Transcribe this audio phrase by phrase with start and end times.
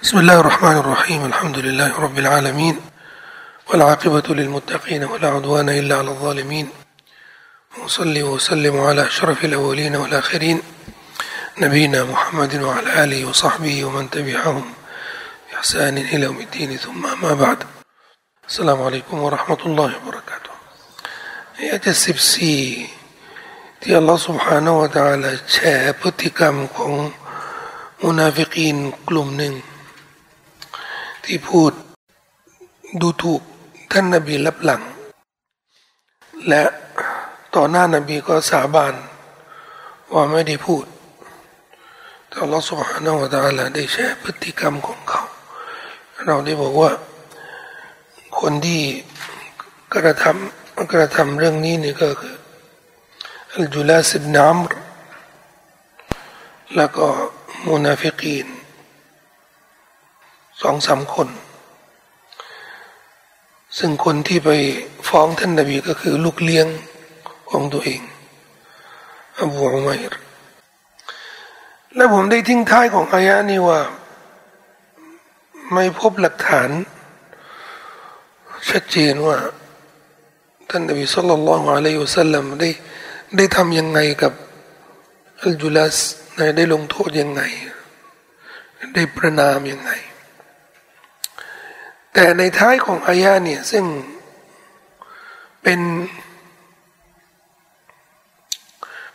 [0.00, 2.75] بسم الله الرحمن الرحيم الحمد لله رب العالمين
[3.69, 6.69] والعاقبة للمتقين ولا عدوان إلا على الظالمين
[7.83, 10.61] وصلي وسلم على أشرف الأولين والآخرين
[11.57, 14.73] نبينا محمد وعلى آله وصحبه ومن تبعهم
[15.51, 17.63] بإحسان إلى يوم الدين ثم ما بعد
[18.49, 20.51] السلام عليكم ورحمة الله وبركاته
[21.59, 22.87] يا جسبسي
[23.81, 26.93] ที่อัลลอฮฺ سبحانه และ تعالى แชร์พฤติกรรมของ
[28.03, 28.75] มุนาฟิกีน
[29.09, 29.53] กลุ่มหนึ่ง
[31.25, 31.71] ที่พูด
[33.01, 33.41] ดูถูก
[33.91, 34.81] ท่านนาบีลับหลัง
[36.47, 36.61] และ
[37.55, 38.93] ต่อหน้านาบีก็สาบาน
[40.13, 40.85] ว่าไม่ได้พูด
[42.27, 45.23] แต่ลอสุฮานาอัลลอได้แชร์พฤติกรรมของเขา
[46.25, 46.91] เราได้บอกว่า
[48.39, 48.81] คนที่
[49.93, 52.35] กระทำกระทำเรื่องนี้นี่ก็คือ
[53.53, 54.57] อัลจุลาสิบนาม
[56.75, 57.05] แล้วก็
[57.67, 58.47] มุนาฟิกีน
[60.61, 61.27] สองสามคน
[63.77, 64.49] ซึ่งคนที่ไป
[65.09, 66.67] ฟ้องท่านนบีก็คือลูกเลี้ยง
[67.49, 68.01] ของตัวเอง
[69.39, 70.13] อบูอุมัยร
[71.95, 73.79] และผมได้ทิ้งท้ายของอายะนี้ว่า
[75.73, 76.69] ไม่พบหลักฐาน
[78.69, 79.37] ชัดเจนว่า
[80.69, 82.69] ท่านนบีสุลต่านละฮ์อะลัยฮิวสัลลัมได้
[83.37, 84.33] ได้ทำยังไงกับ
[85.43, 85.97] อัลจุลัส
[86.57, 87.41] ได้ลงโทษยังไง
[88.95, 89.91] ได้ประนามยังไง
[92.13, 93.85] แต่ในท้ายของอายะเนี่ยซึ่ง
[95.63, 95.81] เป็น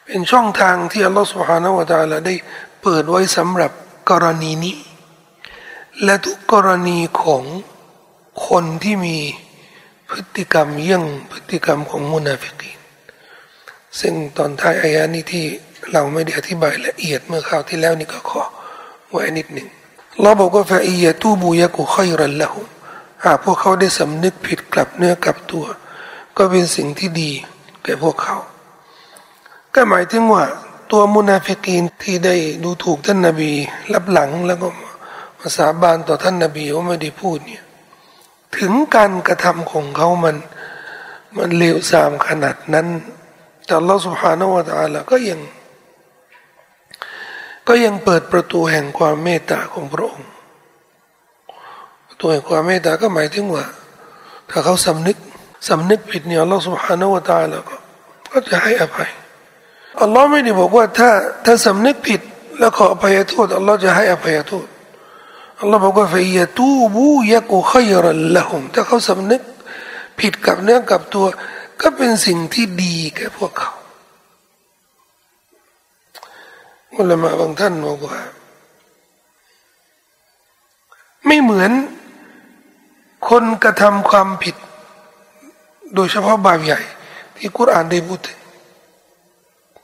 [0.04, 2.34] เป็นช่องทางที่อัลลอฮฺสุฮานาวะตาลาได้
[2.82, 3.72] เปิดไว้สำหรับ
[4.10, 4.76] กรณีนี้
[6.04, 7.44] และทุกกรณีของ
[8.48, 9.18] คนที่มี
[10.10, 12.78] พฤติกรรมเยี่ยงพฤติกรรมของมุนาฟิกีน
[14.00, 15.44] ซึ่งตอนท้ายอายะนี้ที่
[15.92, 18.42] เราไม่ได้อธิบายละเอียดเมื่อคราวที่แล้วนี่ก็ขอ
[19.10, 19.68] ไว้นิดหนึ่ง
[20.22, 22.60] เราบอกว่าفإن يتوبوا يك خيرا لهم
[23.26, 25.64] หากพวกเขาได้สำนึกผิดกลับเนื้อกลับตัว
[26.36, 27.30] ก็เป็นสิ่งที่ดี
[27.84, 28.36] แก่พวกเขา
[29.74, 30.44] ก็หมายถึงว่า
[30.90, 32.34] ตัวมุนาฟิกีนที่ได้
[32.64, 33.52] ดูถูกท่านนาบี
[33.92, 34.68] รับหลังแล้วก็
[35.38, 37.64] มาสาบานต่อท่านนาบีว่าไม่ได้พูดเนี่ย
[38.56, 40.36] ถึงการกระทำของเขามัน
[41.36, 42.86] มันเลวทรามขนาดนั้น
[43.66, 45.40] แต่ละสุภาโนวตาละก็ยัง
[47.68, 50.30] ก็ยังเปิดประตูแห่งความเมตตาของพระองค์
[52.20, 53.64] ตัวแห่งความเมตตาก็หมายถึงว่า
[54.50, 55.16] ถ้าเขาสำนึก
[55.68, 57.76] สำนึกผิดเนี่ยอัลลอฮฺสุบฮานาวะตาแล้วก็
[58.32, 59.10] ก็จะให้อภัย
[60.02, 61.10] อัลลอฮ์ไม่ได้บอกว่าถ้า
[61.44, 62.20] ถ้าสำนึกผิด
[62.58, 64.66] แล้วขออภัยโทษอัลลอฮ์จะให้อภัยโทษ
[65.60, 68.06] อัลลอฮ์บอกว่าฟยตูบูยะกูขยร
[68.36, 69.42] ละหมถ้าเขาสำนึก
[70.20, 71.26] ผิดกับเนื้อกับตัว
[71.80, 73.72] ก็เป็นสิ่งที่ดีแก่พวกเขา
[76.96, 78.18] อุลามะบางท่านบอกว่า
[81.26, 81.72] ไม่เหมือน
[83.28, 84.56] คนกระทำความผิด
[85.94, 86.80] โดยเฉพาะบาปใหญ่
[87.36, 88.40] ที่กุรอานได้พูดถึง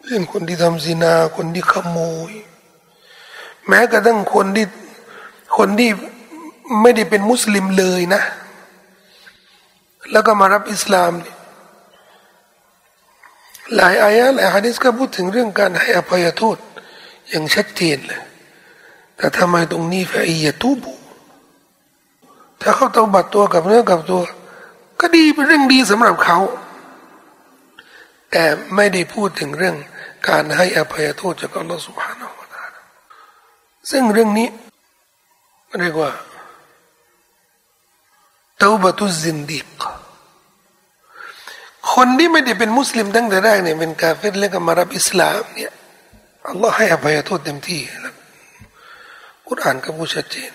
[0.05, 1.99] เช่นคนที่ทำซินา คนที่ขโม
[2.31, 2.33] ย
[3.67, 4.67] แม้กระทั่งคนที่
[5.57, 5.91] คนที่
[6.81, 8.23] ไม่ได้เป็นมุสลิมเลยนะ
[10.13, 11.13] แล้วก็มารับอิสลาม
[13.77, 16.57] หลายอายะหลายฮะดิษก็พูดถึงเรื่องการให้อภัยโทษ
[17.29, 18.23] อย่างชัดเจนเลย
[19.17, 20.93] แต่ทำไมตรงนี้ฟอียตูบุ
[22.65, 24.23] ถ้าเขาเตาบัดตัวกับเนื้อกับตัว
[25.01, 26.39] ก็ดีเป็นเรื่องดีสำหรับเขา
[28.31, 29.77] แต่ไม่ได้พูดถึงเรื่อง
[30.29, 32.67] การให้อภัยโทษจากอัลลอฮฺสุบฮานาอัลลอฮฺ
[33.91, 34.49] ซึ่งเรื่องนี้
[35.81, 36.11] เรียกว่า
[38.59, 39.83] เตาบตุซินดีก
[41.95, 45.73] คนที่ไม่ได้เป็นมุสลิมตั้งแต่แรกเนี่ยเป็นกาเฟรแล้วก็มารับอิสลามเนี่ย
[46.49, 48.15] อัลลอฮ์ให้อภัยโทษเต็มที่แล้ว
[49.49, 50.53] กุรอานก็พูดชัดเจน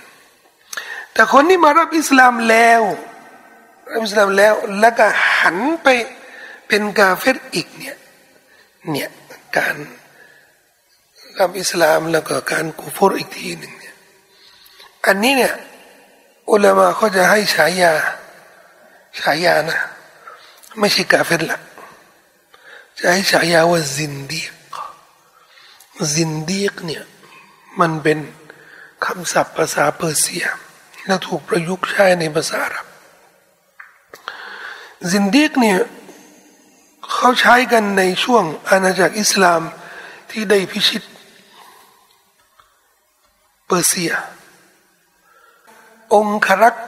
[1.17, 2.81] แต่คนที่มารับอิสลามแล้ว
[3.91, 5.07] รับอิสลามแล้วแล้วก็
[5.39, 5.87] หันไป
[6.67, 7.97] เป็นกาเฟรอีกเนี่ย
[8.89, 9.09] เนี่ย
[9.57, 9.75] การ
[11.39, 13.95] รับอิสลามแล้วก็การกูฟรอีกทีหนึ่งเนี่ย
[15.05, 15.53] อันนี้เนี่ย
[16.51, 17.93] อุลามะเขาจะให้ฉายา
[19.19, 19.79] ฉายานะ
[20.79, 21.59] ไม่ใช่กาเฟรละ
[22.99, 24.43] จะให้ฉายาว่าซินดี
[24.73, 24.75] ก
[26.13, 27.03] ซินดีกเนี่ย
[27.79, 28.19] มันเป็น
[29.05, 30.45] คำศัพท์ภาษาเปอร์เซีย
[31.07, 32.85] และถูกประยุกต์ใช้ในภาษาอาหรับ
[35.11, 35.79] ซินดีกเนี่ย
[37.13, 39.61] เขาใช้กันในช่วงอาณาจักรอิสลาม
[40.31, 41.03] ที่ได้พิชิต
[43.67, 44.11] เปอร์เซีย
[46.13, 46.87] องครักษ์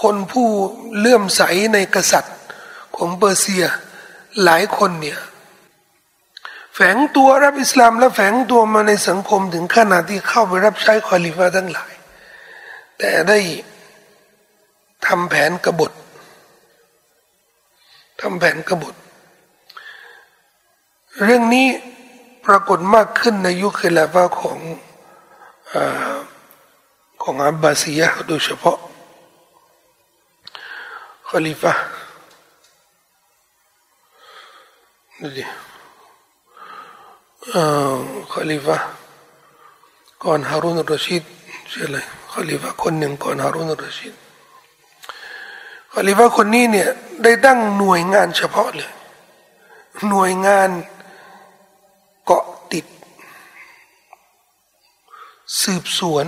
[0.00, 0.48] คนผู้
[0.98, 1.42] เลื่อมใส
[1.74, 2.36] ในกษัตริย์
[2.96, 3.64] ของเปอร์เซีย
[4.44, 5.18] หลายคนเนี่ย
[6.74, 11.92] แฝงตัวรับอิสลามและแฝงตัวมาในสังคมถึงขนาดที่เข้าไปรับใช้คอลิฟาทั้งหลาย
[12.98, 13.38] แต่ได้
[15.06, 15.92] ทำแผนกบฏ
[18.20, 18.94] ทำแผนกบฏ
[21.24, 21.66] เรื่องนี้
[22.46, 24.58] ปรากฏมากขึ้นในยุคเิลาฟาของ
[25.72, 25.74] อ
[27.22, 28.78] ของอับบาซียะโดยเฉพาะ
[31.28, 31.72] ขลิฟะ
[35.20, 35.44] ดูดิ
[38.32, 38.78] ขลิฟะ
[40.22, 41.22] ก่อนฮารุนรชีด
[41.70, 42.06] ใช่เลย
[42.38, 44.14] ขลิฟะคนหนึ่งก่อนฮารุนรชีด
[45.92, 46.88] ขลิฟะคนนี้เนี่ย
[47.22, 48.92] ได้ตั้งหน่วยงานเฉพาะเลย
[50.08, 50.70] หน่วยงาน
[52.24, 52.86] เกาะติด
[55.62, 56.26] สืบสวน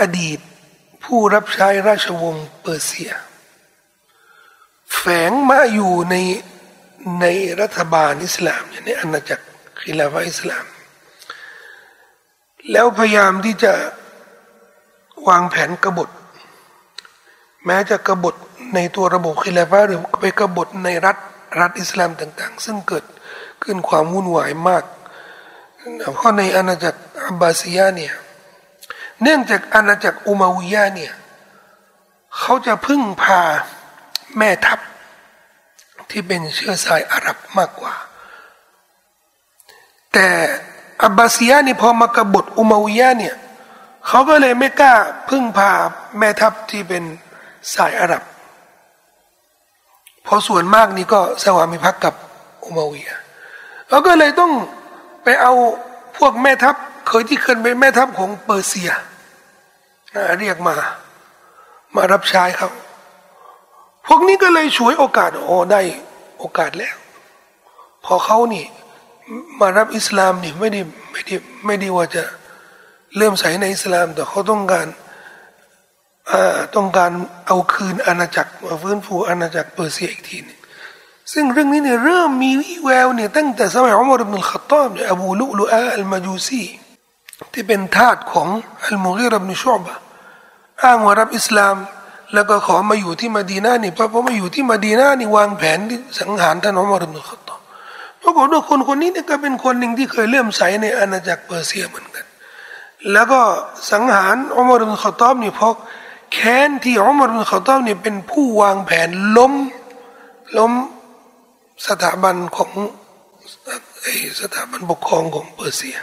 [0.00, 0.38] อดีต
[1.04, 3.12] ผู้รับใช้ราชวงศ์เปอร์เซีย
[4.94, 6.14] แฝงมาอยู่ใน
[7.20, 7.26] ใน
[7.60, 9.46] รัฐบาลอิสลามในอาณาจักร
[9.80, 10.64] คิลาฟาอิสลาม
[12.72, 13.72] แล้วพยายามที่จะ
[15.28, 16.08] วางแผนกบฏ
[17.66, 18.34] แม้จะกบฏ
[18.74, 21.16] ในตัวระบบคิลาฟาหรือไปกบฏในรัฐ
[21.60, 23.04] รัฐอิสลามต่าง ๆ ซึ่งเกิด
[23.62, 24.84] ขึ้นความวุ่นวายมาก
[26.14, 28.14] เพราะในอาณาจักรอับบาซียาเนี่ย
[29.22, 31.12] เนื่องจากอาณาจักรอุมาวิยะเนี่ย
[32.38, 33.40] เขาจะพึ่งพา
[34.36, 34.80] แม่ทัพ
[36.10, 37.94] ที่เป็นเชื้อสายอาหรับมากกว่า
[40.12, 40.28] แต่
[41.02, 43.34] อับบาซียะนี่พอมากบฏอุมาวิยะเนี่ย
[44.06, 44.94] เขาก็เลยไม่กล้า
[45.28, 45.70] พึ่งพา
[46.18, 47.02] แม่ทัพที่เป็น
[47.74, 48.22] สายอาหรับ
[50.32, 52.14] พราะส่วนมากนี่ก็สวามิภักดิ์กับ
[52.64, 53.16] อุมาวิยะ
[53.88, 54.52] เขาก็เลยต้อง
[55.24, 55.52] ไปเอา
[56.18, 56.74] พวกแม่ทัพ
[57.08, 58.90] เคยที่เคยเป็นแม่ทัพของเปอร์เซีย
[60.38, 60.74] เรียกมา
[61.94, 62.70] มารับใช้เขา
[64.06, 65.80] พวกนี้ก็เลยช่วยโอกาสโอ้ได้
[66.38, 66.96] โอกาสแล้ว
[68.04, 68.64] พอเขานี่
[69.60, 70.80] มารับอิสลามนี่ไม่ได้
[71.12, 71.36] ไม่ได้
[71.66, 72.22] ไม่ได้ว่าจะ
[73.16, 74.86] เริ่มใส่ในอิสลาม แต่เขาต้องการ
[76.76, 77.10] ต้องการ
[77.46, 80.58] เอาคืนอาณาจักรมาฟื้นฟูอาณาจักรเปอร์เซียอีกทีนึง
[81.32, 86.62] ซึ่งเรื่องนี้เนี่ยเริ่มมีวิแววเนี่ยตั้งแต่สมัยอุมารบินขัตตอบเนี่ยอบูลุลุอาอัลมาจูซี
[87.52, 88.48] ที่เป็นทาสของ
[88.84, 89.96] อัลมุกีรบินชอบะ
[90.82, 91.76] อ้างว่ารับอิสลาม
[92.34, 97.49] แล้วก็ขอมาอยู่ที่มาดีนาเนี่ยเพราะพอมาอยู่ที่มาดีนานี่วางแผนที่สังหารท่านอุมารบินขัตตอบ
[98.22, 102.24] ปรากฏว่าคนคนนี้เนี่ยก็เป็นคนหนึ่งที่เคยเลื่อมใสในอาณาจักรเปอร์เซียเหมือนกัน
[103.12, 103.40] แล้วก็
[103.90, 105.74] สังหารอุมารบินขตอบนี่เพราะ
[106.32, 109.52] แค้นที่อุมารบินขตอบนี่เป็นผู้วางแผนล้ม
[110.58, 110.72] ล้ม
[111.86, 112.70] สถาบันของ
[114.40, 115.96] สถาบันปกครองของเปอร์เซีย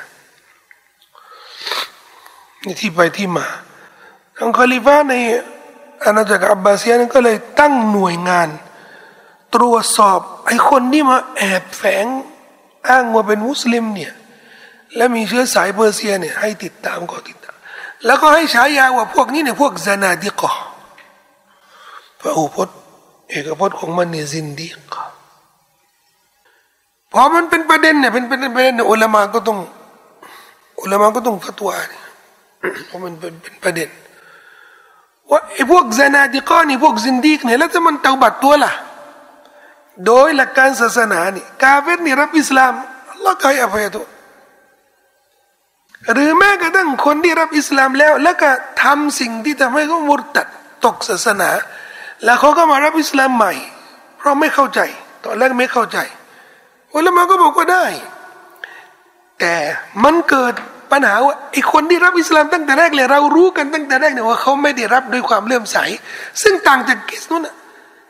[2.66, 3.48] นี่ที่ไปที่มา
[4.38, 5.16] ทางคาลิฟาใน
[6.06, 8.48] อาณาจักรอับบาเซียนก็เลยตั้งหน่วยงาน
[9.56, 12.06] ตรวจสอบไอ้คนที่มาแอบแฝง
[12.90, 14.14] อ้างว่าเป็นมุสลิมเนี่ย
[14.96, 17.58] และมีเชื้อสายเปอร์เซียเนี่ยให้ติดตามก็ติดตาม
[18.06, 20.54] แล้วก็ให้ฉายาว่าพวกนี้เนี่ยพวกซานาดิกะ
[22.20, 22.70] พระอุปถ
[23.30, 25.04] เอกพจน์ของมันเนี่ยซินดีกะ
[27.14, 29.60] พอมันเป็นประเด็นเนี่ยเป็นประเด็นประเด็นเนี่ยอุลามาก็ต้อง
[30.82, 32.04] อุลามาก็ต้องฟัตวาเนี่ย
[32.88, 33.90] เพราะมันเป็นเป็นประเด็น
[35.30, 38.74] ว่าไอ้พวกซานาดิกอนี่พวกซินดีกเนี่ยแล้วจะมันเตาบัดตัวล่ะ
[40.06, 42.74] โดยหลักการศาสนานี่กาเฟตนี่รับอิสลาม
[43.12, 44.06] อัลลอฮ์ก็ให้อภัยตัว
[46.14, 48.50] หรือแม้กระทั่งคนที่รับอิสลามแล้ว แล้วก็
[48.84, 50.48] ทำสิ่งที่ทำให้เขามุตัด
[50.86, 51.50] ตกศาสนา
[52.24, 53.54] แล้วเขาก็มารับอิสลามใหม่
[54.18, 54.80] เพราะไม่เข้าใจ
[55.24, 55.98] ตอนแรกไม่เข้าใจ
[56.96, 57.86] อุลามะก็บอกว่าได้
[59.40, 59.54] แต่
[60.04, 60.54] มันเกิด
[60.92, 65.78] ปัญหาว่าไอ้คนที่รับอิสลามตั้งแต่แรกเลยเรารู้กันตั้งแต่แรกเนี่ยว่าเขาไม่ได้รับด้วยความเลื่อมใส
[66.42, 67.42] ซึ่งต่างจากกิสนุน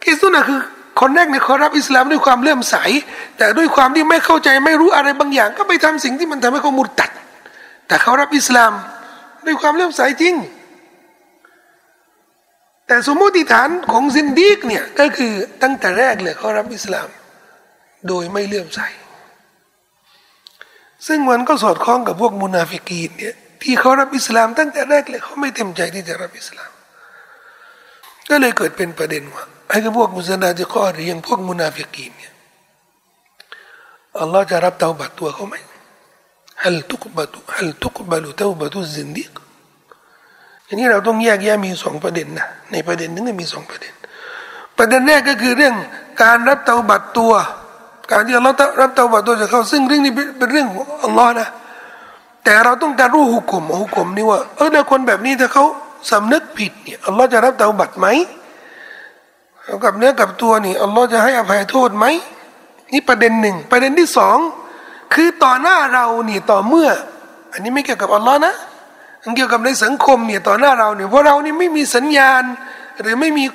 [0.04, 0.62] กิสนุนคือ
[1.00, 2.76] คนแรกเนี่ยเขารับอิสลามด้วยความเลื่อมใส
[3.38, 7.12] แต่ด้วยความที่ไม่เข้าใจไม่รู้อะไรบางอย่าง ก็ไปทำสิ่งที่มันทำให้เขามุดตัด
[7.88, 8.72] แต่เขารับอิสลาม
[9.46, 10.36] ด้วยความเลื่อมใสจริง
[12.88, 17.08] แต่สมมติฐานของซินดีกเนี่ยก็คือตั้งแต่แรกเลยเขารับอิสลาม
[18.08, 18.80] โดยไม่เลื่อมใส
[21.08, 26.72] ซึ่งมันก็สอดคล้องกับพวกมุนาฟิกีนเนี่ยที่เขารับอิสลามตั้งแต่แรกเลยเขาไม่เต็มใจที่จะรับอิสลาม
[28.30, 32.34] ก็เลยเกิดเป็นประเด็นว่า ไอ้พวกมุสลิมที่ข้อหรือยังพวกมุนาฟิกีนเนี่ย
[34.20, 35.56] อัลลอฮ์จะรับเตาบัตตัวเขาไหม
[36.64, 39.32] ฮัลทุกบัตุฮัลทุกบัลุเตาบัตุซินดิก
[40.68, 43.94] อันนี้เราต้องแยกแยะมีสองประเด็นนะในประเด็นนึงมีสองประเด็น
[44.78, 45.76] ประเด็นแรกก็คือเรื่อง
[46.24, 47.34] การรับเตาบัตตัว
[48.12, 48.42] การที่เรา
[48.82, 51.48] รับเตาบัตตัวจากเขาซึ่งเรื่องนี้เป็นเรื่องของอัลลอฮ์นะ
[52.44, 55.66] แต่เราต้องการรู้หุกกลมหุกกลมนี่ว่าเออถ้าคนแบบนี้ถ้าเขา
[56.12, 58.08] สำนึกผิดเนี่ยอัลลอฮ์จะรับเตาบัตไหม
[59.86, 62.06] กับเนื้อกับตัวนี่อัลลอฮ์จะให้อภัยโทษไหม
[62.94, 64.38] นี่ประเด็นหนึ่งประเด็นที่สอง
[65.14, 66.90] คือต่อหน้าเรานี่ต่อเมื่อ
[67.54, 68.54] อันนี้ไม่เกี่ยวกับอัลลอฮ์นะ
[69.36, 72.44] เกี่ยวกับในสังคมเนี่ยต่อหน้าเราเนี่ยเพราะเรานี่ไม่มีสัญญาณ
[73.02, 73.46] หรือไม่มี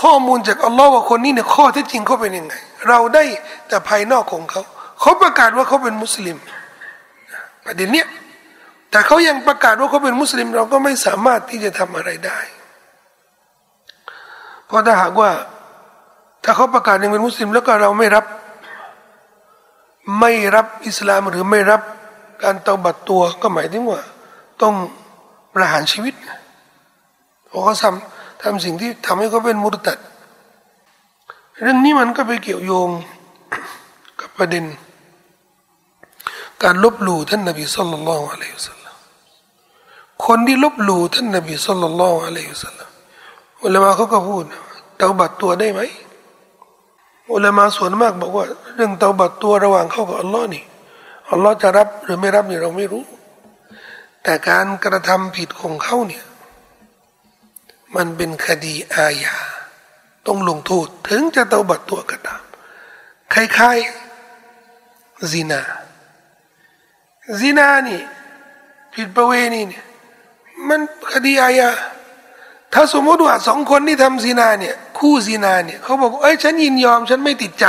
[0.00, 2.54] ข้อมูลจากอัลลอฮ์ว่าคนนี้เนี่ยข้อเท็จจริงเขาเป็นยังไง
[2.88, 3.24] เราได้
[3.68, 4.62] แต่ภายนอกของเขา
[5.00, 6.36] เขาประกาศว่าเขาเป็นมุสลิม
[7.64, 8.06] ประเด็นเนี้ย
[8.90, 12.38] แต่เขายังประกาศว่าเขาเป็นมุสลิม เราก็ไม่สามารถที่จะทำอะไรได้
[14.68, 15.30] เพราะถ้าหากว่า
[16.44, 18.24] ถ้าเขาประกาศยังเป็นมุสลิม แล้วก็เราไม่รับ
[20.20, 21.82] ไม่รับอิสลามหรือไม่รับ
[22.42, 24.00] การเตาบัดตัวก็หมายถึงว่า
[24.62, 24.74] ต้อง
[25.54, 26.14] ประหารชีวิต
[27.46, 29.98] เพราะเขาทำทำสิ่งที่ทำให้เขาเป็นมุตตัด
[31.60, 32.90] เรื่องนี้มันก็ไปเกี่ยวโยง
[34.20, 34.64] กับประเด็น
[36.62, 38.96] การลบหลู่ท่านนบีสุลต่านละอะลัยฮิสลาม
[40.26, 42.87] คนที่ลบหลู่ท่านนบีสุลต่านละอะลัยฮิสลาม
[43.62, 44.44] อุลามะเขาก็พูด
[44.98, 45.80] เตาบัดตัวได้ไหม
[47.32, 50.64] อุลามะส่วนมากบอกว่า เรื่องเตาบัดตัวระหว่างเขากับอัลลอฮ์นี่
[51.30, 53.04] อัลลอฮ์จะรับหรือไม่รับนี่เราไม่รู้
[54.22, 56.24] แต่การกระทำผิดของเขาเนี่ย
[57.96, 59.36] มันเป็นคดีอาญา
[60.26, 62.42] ต้องลงโทษถึงจะเตาบัดตัวก็ตาม
[63.32, 65.60] คล้ายๆซินา
[67.40, 68.00] ซินานี่
[68.94, 69.84] ผิดประเวณีเนี่ย
[70.68, 70.80] มัน
[71.12, 71.68] คดีอาญา
[72.74, 77.66] ถ้าสมมติว่าสองคนที่ทำซินาเนี่ย คู่ซินาเนี่ยเขาบอกเอ้ยฉันยินยอม ฉันไม่ติดใจ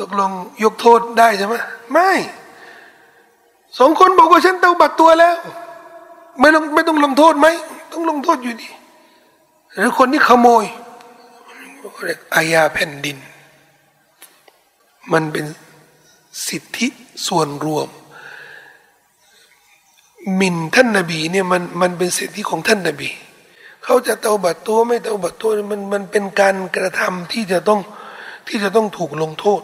[0.00, 0.30] ตกลง
[0.64, 1.54] ยกโทษได้ใช่ไหม
[1.92, 2.10] ไม่
[3.78, 5.36] สองคนบอกว่าฉันเตาบัดตัวแล้ว
[6.40, 7.46] ไม่ต้องไม่ต้องลงโทษไหม
[7.92, 8.68] ต้องลงโทษอยู่ดี
[9.74, 10.64] หรือคนที่ขโมย
[12.04, 13.16] เรียกอาญาแผ่นดิน
[15.12, 15.44] มันเป็น
[16.48, 16.88] สิทธิ
[17.26, 17.88] ส่วนรวม
[20.40, 23.10] มินท่านนบีเนี่ยมันมันเป็นสิทธิของท่านนบี
[23.86, 27.80] เขาจะเตาบัดตัวไม่เตาบัดตัวมันมันเป็นการกระทำที่จะต้อง
[28.48, 29.62] ที่จะต้องถูกลงโทษ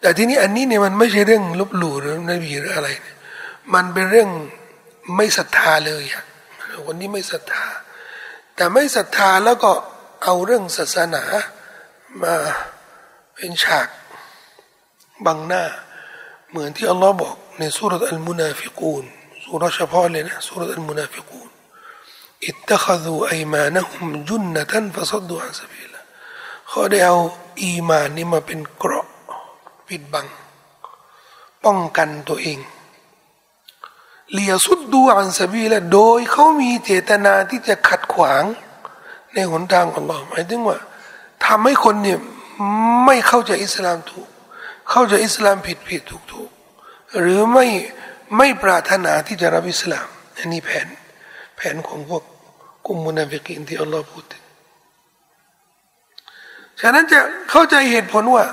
[0.00, 2.88] แต่ทีนี้อันนี้เนี่ยมันไม่ใช่เรื่องลบหลู่หรือนบีหรืออะไร
[3.74, 4.28] มันเป็นเรื่อง
[5.16, 6.24] ไม่ศรัทธาเลยอะ
[6.86, 7.66] วันนี้ไม่ศรัทธา
[8.56, 9.72] แต่ไม่ศรัทธาแล้วก็
[10.24, 11.22] เอาเรื่องศาสนา
[12.22, 12.34] มา
[13.34, 13.88] เป็นฉาก
[15.26, 15.64] บังหน้า
[16.50, 19.04] เหมือนที่อัลลอฮ์บอกในสุรษอัลมุนาฟิกูน
[19.44, 21.40] สุรเฉพาะเลยนะสุรษอัลมุนาฟิกู
[22.46, 26.02] อิตตะขดูไอมานะฮุมจุนนะท่านฟะซัดดูอันสบีละ
[26.68, 27.16] เขาได้เอา
[27.62, 29.06] อีมานนี้มาเป็นเกราะ
[29.86, 30.26] ปิดบัง
[31.64, 32.58] ป้องกันตัวเอง
[34.32, 38.44] เลียสุดดูอันสบีละโดยเขามีเจตนาที่จะขัดขวาง
[39.34, 40.78] ในหนทางของเราหมายถึงว่า
[41.44, 42.18] ทำให้คนเนี่ย
[43.04, 44.28] ไม่เข้าใจอิสลามถูก
[44.90, 46.50] เข้าใจอิสลามผิดผิดถูกถูก
[47.18, 47.66] หรือไม่
[48.36, 50.88] ไม่ปรารถนาที่จะรับอิสลามอันนี้แผน
[51.56, 52.22] แผนของพวก
[52.86, 54.42] กลุ่มมุนาฟิกินที่อัลลอฮ์พูดถึง
[56.80, 58.44] ฉะนั้นจะเข้าใจเหตุผลว่า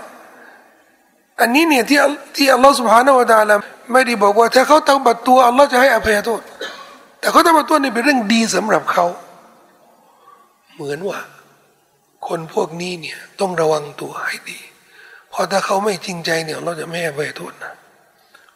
[1.40, 2.00] อันนี้เนี่ยที่
[2.36, 3.56] ที่อัลลอฮ์สุบฮานาวะตาลา
[3.92, 6.42] ไม่ได้บอกว่า ถ้าเขาตั้งบัตตัวอัลลอฮ์จะให้อภัยโทษ
[7.20, 9.06] แต่เขาตั้งบัตตัวนี่เป็นเรื่องดีสำหรับเขา
[10.74, 11.20] เหมือนว่า
[12.28, 14.60] คนพวกนี้เนี่ยต้องระวังตัวให้ดี
[15.30, 17.74] เพราะถ้าเขาไม่จริงใจเนี่ยเราจะไม่อภัยโทษนะ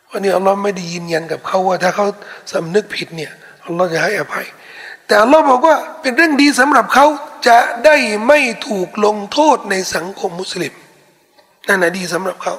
[0.10, 2.05] วันนี้อัลลอฮ์ไม่ได้ยืนยันกับเขาว่า ถ้าเขา
[2.53, 3.32] สำนึกผิดเนี่ย
[3.65, 4.46] อัลลอฮ์จะให้อภัย
[5.07, 7.05] แต่เราบอกว่าเป็นเรื่องดีสำหรับเขา
[7.47, 7.95] จะได้
[8.27, 10.74] ไม่ถูกลงโทษในสังคมมุสลิม
[11.67, 12.55] นั่นแหะดีสำหรับเขา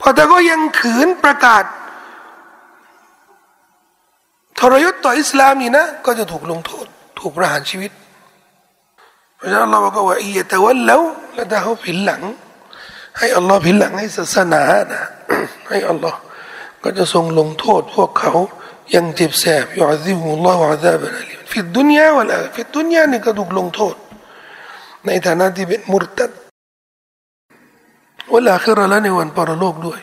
[0.00, 1.64] พอแต่ก็ยังขืนประกาศ
[4.58, 6.86] ทรยศต่ออิสลามนี่นะ ก็จะถูกลงโทษ
[7.20, 7.90] ถูกประหารชีวิต
[9.36, 11.02] เพราะฉะนั้นเราบอกว่าอีแต่ว่าแล้ว
[11.34, 12.22] แล้วถ้าเขาผินหลัง
[13.18, 14.62] ให้อัลลอฮ์ผินหลังให้ศาสนา
[14.92, 15.02] นะ
[15.68, 16.18] ให้อัลลอฮ์
[16.82, 18.32] ก็จะทรงลงโทษพวกเขา
[18.94, 23.94] ยังเจ็บแสบيعذبهم الله عذابا أليما في الدنيا والآخرة في الدنيا นี่ก็ถูกลงโทษ
[25.04, 26.30] ในฐานะที่เป็นมุรตัด
[28.32, 30.00] والآخرة ละในวันปรโลกด้วย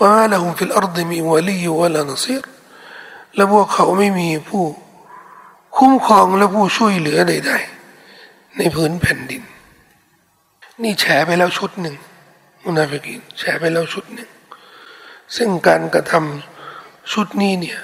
[0.00, 2.42] وما لهم في الأرض من ولي ولا نصير
[3.34, 4.64] และพวกเขาไม่มีผู้
[5.76, 9.42] คุ้มครองและผู้ช่วยเหลือใดๆในพื้นแผ่นดิน
[10.82, 11.96] นี่แฉไปแล้วชุดหนึ่ง
[12.64, 14.28] มุนาฟิกินแฉไปแล้วชุดหนึ่ง
[15.36, 17.78] ซึ่งการกระทำชุดนี้เนี่ย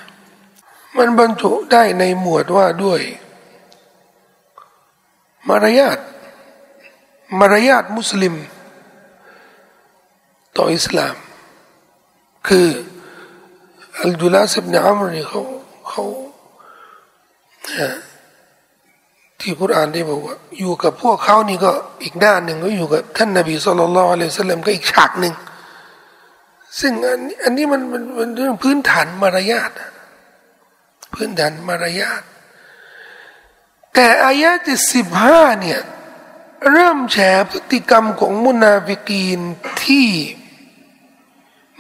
[0.96, 3.00] มันบรรจุได้ในหมวดว่าด้วย
[5.48, 5.98] มารยาท
[7.38, 8.34] มารยาทมุสลิม
[10.56, 11.16] ต่ออิสลาม
[12.48, 12.68] คือ
[14.02, 15.40] อัลจุลาสิบเนอัมรีเขา
[15.88, 16.04] เขา
[19.40, 21.70] ที่คุรานได้บอกว่า อยู่กับพวกเขานี่ก็
[22.02, 25.34] อีกด้านหนึ่งก็อยู่กับท่านนบีสุลต่านละอัลสัลลัมก็อีกฉากหนึ่ง
[26.80, 27.82] ซึ่งอันนี้อันนี้มัน
[28.18, 29.70] มันเรื่องพื้นฐานมารยาท
[31.12, 32.22] พื้นฐานมารยาท
[33.94, 35.80] แต่อายะที่สิบห้าเนี่ย
[36.72, 37.16] เริ่มแฉ
[37.50, 39.40] พฤติกรรมของมุนาฟิกีน
[39.82, 40.08] ที่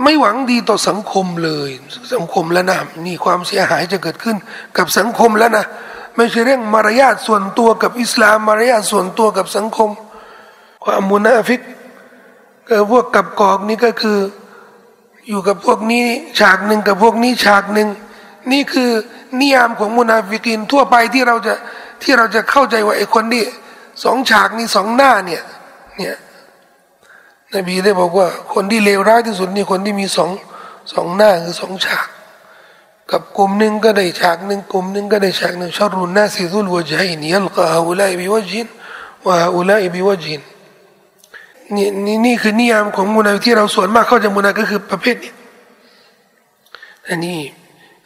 [0.02, 1.70] ไม่หวังดีต่อสังคมเลย
[2.14, 4.36] สังคมแล้วนะนี่ความเสียหายจะเกิดขึ้น
[4.76, 5.64] กับสังคมแล้วนะ
[6.16, 9.90] ไม่ใช่เรื่องมารยาทส่วนตัวกับอิสลามมารยาทส่วนตัวกับสังคม
[10.84, 11.60] ความมุนาฟิก
[12.68, 14.18] ก็พวกกลับกลอกนี่ก็คือ
[15.28, 16.04] อยู่กับพวกนี้
[16.38, 17.88] ฉากหนึ่งกับพวกนี้ฉากหนึ่ง
[18.52, 18.90] นี่คือ
[19.40, 21.54] นิยามของมุนาฟิกินทั่วไปที่เราจะ
[22.02, 23.44] ที่เราจะเข้าใจว่าไอ้คนที่
[24.04, 25.42] สองฉากนี้สองหน้าเนี่ย
[25.96, 26.14] เนี่ย
[27.54, 30.30] นบีได้บอกว่า คนที่เลวร้ายที่สุดนี่คนที่มีสอง
[30.92, 32.06] สองหน้าคือสองฉาก
[33.10, 38.66] กับกลุ่มหนึ่งก็ได้ฉากหนึ่งกลุ่มหนึ่งก็ได้ฉากหนึ่งชารุนนาซิซุลวะจฮินยัลกะฮาอุลัยบิวจิน
[39.26, 40.40] วะฮาอุลัยบิวจิน
[41.74, 45.32] นี่นี่นี่คือนิยามของมุนาที่เราส่วนมากเข้าใจมุนาก็คือประเภทนี้
[47.08, 47.38] อันนี้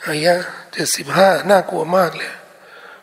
[0.05, 0.33] อายะ
[0.71, 2.33] เจ็ดสิบห้าน่ากลัวมากเลย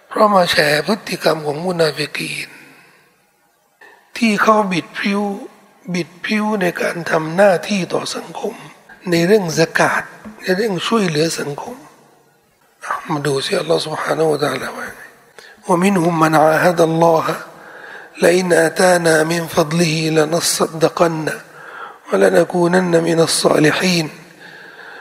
[0.09, 2.49] เพราะมาแฉพฤติกรรมของมุนาฟิกีน
[4.17, 5.21] ที่เขาบิดพิ้ว
[5.95, 8.55] บิดพิ้วในการทำหน้าที่ต่อสังคม
[9.11, 10.03] ในเรื่องสกาด
[10.43, 11.76] ในเรื่องช่วยเหลือสังคม
[13.11, 14.88] มาดูสิอัลลอฮฺ سبحانه และ تعالى ว่า
[15.67, 17.29] ว่ามินหุมมันอาฮัดอัลลอฮฺ
[18.23, 21.26] لئن آتانا من فضله لنصدقن
[22.12, 24.07] ولنكونن من الصالحين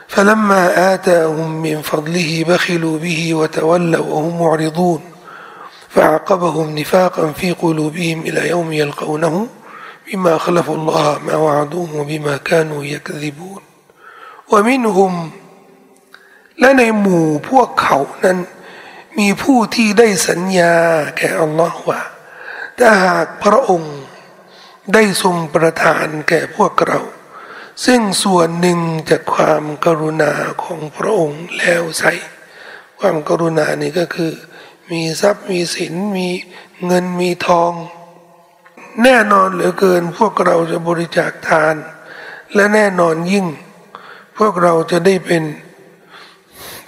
[0.08, 5.00] فلما آتاهم من فضله بخلوا به وتولوا وهم معرضون
[5.88, 9.46] فعقبهم نفاقا في قلوبهم إلى يوم يلقونه
[10.12, 13.62] بما خلفوا الله ما وعدوه وبما كانوا يكذبون
[14.52, 15.30] ومنهم
[16.60, 18.38] และในหมู่พวกเขานั้น
[19.18, 20.74] มีผู้ที่ได้สัญญา
[21.16, 22.00] แก่อัลลอฮ์ว่า
[22.78, 23.96] ถ้าหากพระองค์
[24.92, 27.00] ได้ทรงประทานแก่พวกเรา
[27.85, 30.31] ซึ่งส่วนหนึ่งจากความกรุณา
[30.63, 32.13] ของพระองค์แล้วใส่
[32.99, 34.31] ความกรุณานี่ก็คือ
[34.91, 36.27] มีทรัพย์มีสินมี
[36.85, 37.71] เงินมีทอง
[39.03, 41.75] แน่นอนเหลือเกินพวกเราจะบริจาคทาน
[42.55, 43.45] และแน่นอนยิ่ง
[44.37, 45.43] พวกเราจะได้เป็น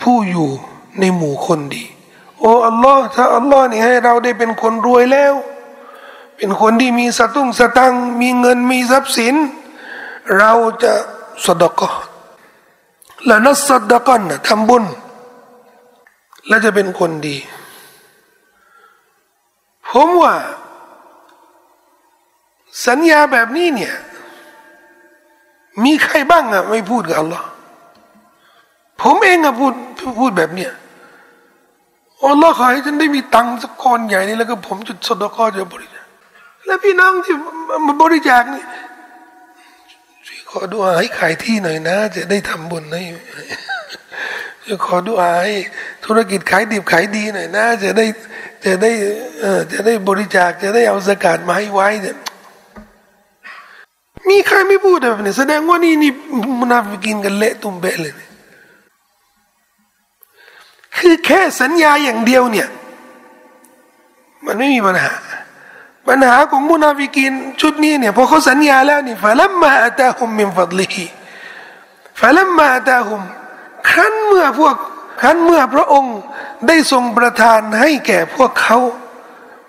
[0.02, 0.50] ผู้อยู่
[1.00, 1.86] ในหมู่คนดี
[2.40, 5.34] โอ้อัลลอฮ์ถ้าอัลลอฮ์นี่ให้เราได้เป็นคนรวยแล้ว
[6.38, 9.36] เป็นคนที่มีสตุ้งสตังมีเงินมีทรัพย์สิน
[10.38, 10.52] เรา
[10.84, 10.94] จะ
[11.46, 11.90] สดกอ
[13.26, 14.84] และนัสดกอนนะทำบุญ
[16.48, 17.38] และจะเป็นคนดี
[19.90, 20.36] ผมว่า
[22.86, 23.94] สัญญาแบบนี้เนี่ย
[25.84, 27.48] มีใครบ้างอะไม่พูดกับอัลลอฮ์
[29.02, 29.74] ผมเองอะพูด
[30.20, 30.72] พูดแบบเนี้ย
[32.28, 36.06] อัลลอฮ์ขอให้ฉันได้มีตังค์สักก้อนใหญ่นี่แล้วก็ผมจะสดก็จะบริจาค
[36.66, 37.36] แล้วพี่น้องที่
[37.86, 38.64] มาบริจาคนี่
[40.54, 43.02] ขอดูอาให้ขายที่หน่อยนะ จะได้ทำบุญให้
[44.68, 45.54] จะขอดูอาให้
[46.06, 48.06] ธุรกิจขายดิบขายดีหน่อยนะ จะได้
[48.66, 48.92] จะได้
[49.42, 52.18] เออจะได้บริจาคจะได้เอาสกาดมาให้ไว้เนี่ย
[54.30, 56.12] มีใครไม่พูดแบบนี้แสดงว่านี่นี่
[56.60, 58.14] มุนาฟิกินกันเละตุ้มเบะเลย
[60.98, 62.68] คือแค่สัญญาอย่างเดียวเนี่ย
[64.46, 65.12] มันไม่มีปัญหา
[66.08, 73.22] ปัญหาของมุนาฟิกินชุดนี้เนี่ยพอเขาสัญญาแล้วนี่فلما آتاهم من فضله فلما آتاهم
[73.90, 74.76] ครั้นเมื่อพวก
[75.22, 76.16] ครั้นเมื่อพระองค์
[76.68, 78.78] ได้ทรงประทานให้แก่พวกเขา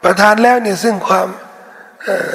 [0.04, 1.28] ประทานแล้วเนี่ยซึ่งความ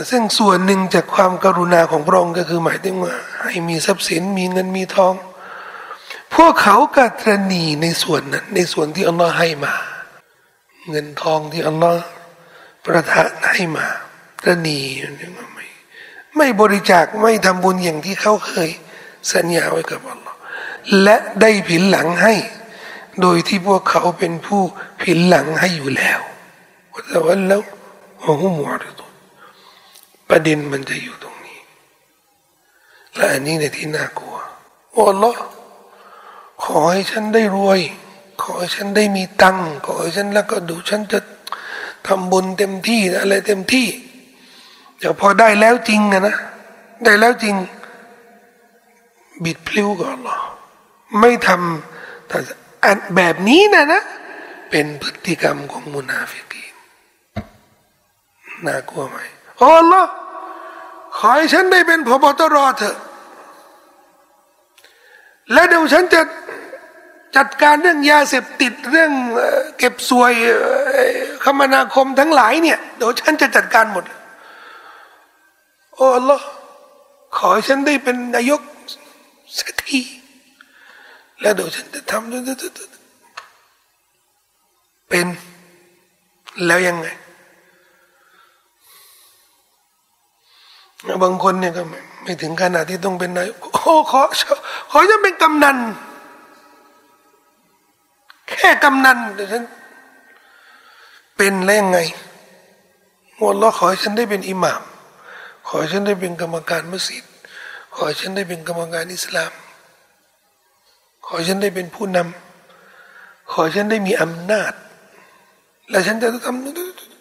[0.10, 5.14] ซึ่งส่วนหนึ่งจากความกรุณาของพระองค์ก็คือหมายถึงว่าให้มีทรัพย์สินมีเงินมีทอง
[6.36, 9.74] พวกเขาก็ตระหนี่ในส่วนนั้นในส่วนที่อัลลอฮ์ให้มา
[10.90, 12.02] เงินทองที่อัลลอฮ์
[12.88, 13.88] ประทานให้มา
[14.44, 14.80] ตรณี
[15.56, 15.68] ไม่
[16.38, 18.70] ไม่บริจาคไม่ทำบุญอย่างที่เขาเคย
[19.34, 20.38] สัญญาไว้กับอัลลอฮ์
[21.04, 22.34] และได้ผินหลังให้
[23.22, 24.62] โดยที่พวกเขาเป็นผู้
[25.02, 26.20] ผินหลังให้อยู่แล้ว
[27.08, 27.62] แต่ว่าแล้ว
[28.24, 29.10] หัวหมวดตัว
[30.30, 31.60] ประเด็นมันจะอยู่ตรงนี้
[33.16, 34.36] และอันนี้ในที่น่ากลัว
[34.96, 35.32] อ้ลลอ
[36.64, 37.80] ขอให้ฉันได้รวย
[38.42, 41.20] ขอให้ฉันได้มีตังขอให้ฉันแล้วก็ดูฉันจะ
[42.08, 43.88] ทำบุญเต็มที่อะไรเต็มที่
[44.98, 46.36] เดี๋ยวพอได้แล้วจริงอะนะ
[47.04, 47.56] ได้แล้วจริง
[49.44, 50.40] บิดพลิ้วก่อนหรอ
[51.20, 52.38] ไม่ทำแต่
[53.16, 54.02] แบบนี้นะนะ
[54.70, 56.76] เป็นพฤติกรรมของมุนาฟิกีน
[58.66, 59.18] น่ากลัวไหม
[59.58, 60.04] โอ้ลอ
[61.18, 62.98] ขอให้ฉันได้เป็นพบตรเถอะ
[65.52, 66.22] และเดี๋ยวฉันจะ
[67.36, 69.12] จัดการเรื่องยาเสพติดเรื่อง
[69.78, 70.34] เก็บสวย
[71.44, 74.06] คมนาคมทั้งหลายเนี่ยเดี๋ยวฉันจะจัดการหมด
[75.96, 76.38] โอ้ลอ
[77.38, 78.62] ขอให้ฉันได้เป็นนายก
[79.60, 80.00] สักที
[81.42, 82.30] แล้วเดี๋ยวฉันจะทำ
[85.10, 85.28] เป็น
[86.66, 87.08] แล้วยังไง
[91.24, 91.84] บางคนเนี่ยก็
[92.24, 94.22] ไม่ถึงขนาดที่ต้องเป็นนายโอ้ขอ
[94.92, 95.78] ขอจะเป็นกำนัน
[98.50, 99.64] แค่กำนันแต่ฉัน
[101.38, 102.00] เป็นแล้วไง
[103.38, 104.82] อัลลอฮ์ขอให้ฉันได้เป็นอิหม่าม
[105.68, 107.26] ขอให้ฉันได้เป็นกรรมการมัสยิด
[107.94, 109.52] ขอให้ฉันได้เป็นกรรมการอิสลาม
[111.26, 114.74] ขอให้ฉันได้เป็นผู้นำ ขอให้ฉันได้มีอำนาจ
[115.90, 116.48] และฉันจะท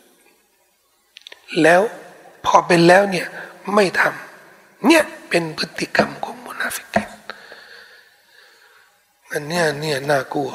[0.04, 1.80] ำแล้ว
[2.44, 3.26] พอเป็นแล้วเนี่ย
[3.74, 7.08] ไม่ทำเนี่ยเป็นพฤติกรรมของมุนาฟิกิน
[9.32, 10.52] อันเนี้ยเนี่ยน่ากลัว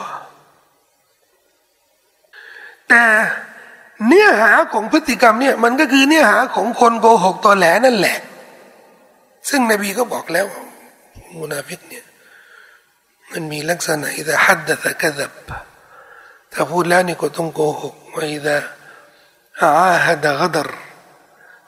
[2.92, 3.06] แต่
[4.08, 8.18] เนื้อหาของพฤติกรรมเนี่ยมันก็คือเนื้อหาของคนโกหกตอแหลนั่นแหละ
[9.50, 10.48] ซึ่งนบีก็บอกแล้ว
[11.40, 12.06] มุนาฟิกเนี่ย
[13.32, 15.32] มันมีลักษณะإذا حدث كذب
[16.54, 18.58] ถ้าพูดแล้วนี่ก็ต้องโกหกว่าอิดะ
[19.60, 20.70] อาฮัดะกดร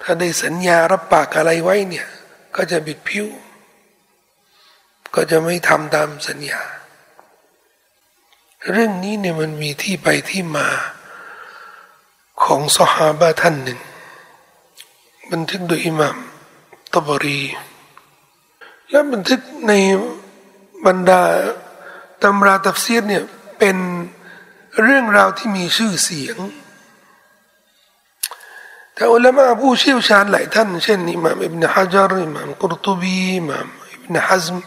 [0.02, 2.08] ถ้าได้สัญญารับปากอะไรไว้เนี่ย
[2.56, 3.28] ก็จะบิดผิว
[5.16, 6.62] ก็จะไม่ทำตามสัญญา
[8.72, 10.68] เรื่องนี้เนี่ยมันมีที่ไปที่มา
[12.46, 13.80] ของสหาบะท่านหนึ่ง
[15.32, 16.18] บันทึกโดยอิหม่าม
[16.94, 17.42] ตบรี
[18.90, 19.74] และบันทึกใน
[20.86, 21.22] บรรดา
[22.24, 23.24] ตำราตัฟซีรเนี่ย
[23.60, 23.78] เป็น
[24.84, 26.38] เรื่องราวที่มีชื่อเสียง
[28.94, 34.58] แต่อุลามะผู้เชี่ยวชาญหลายท่าน เช่นอิหม่ามอิบนาฮะจารอิหม่ามกุรตุบีอิหม่ามอิบนาฮัซม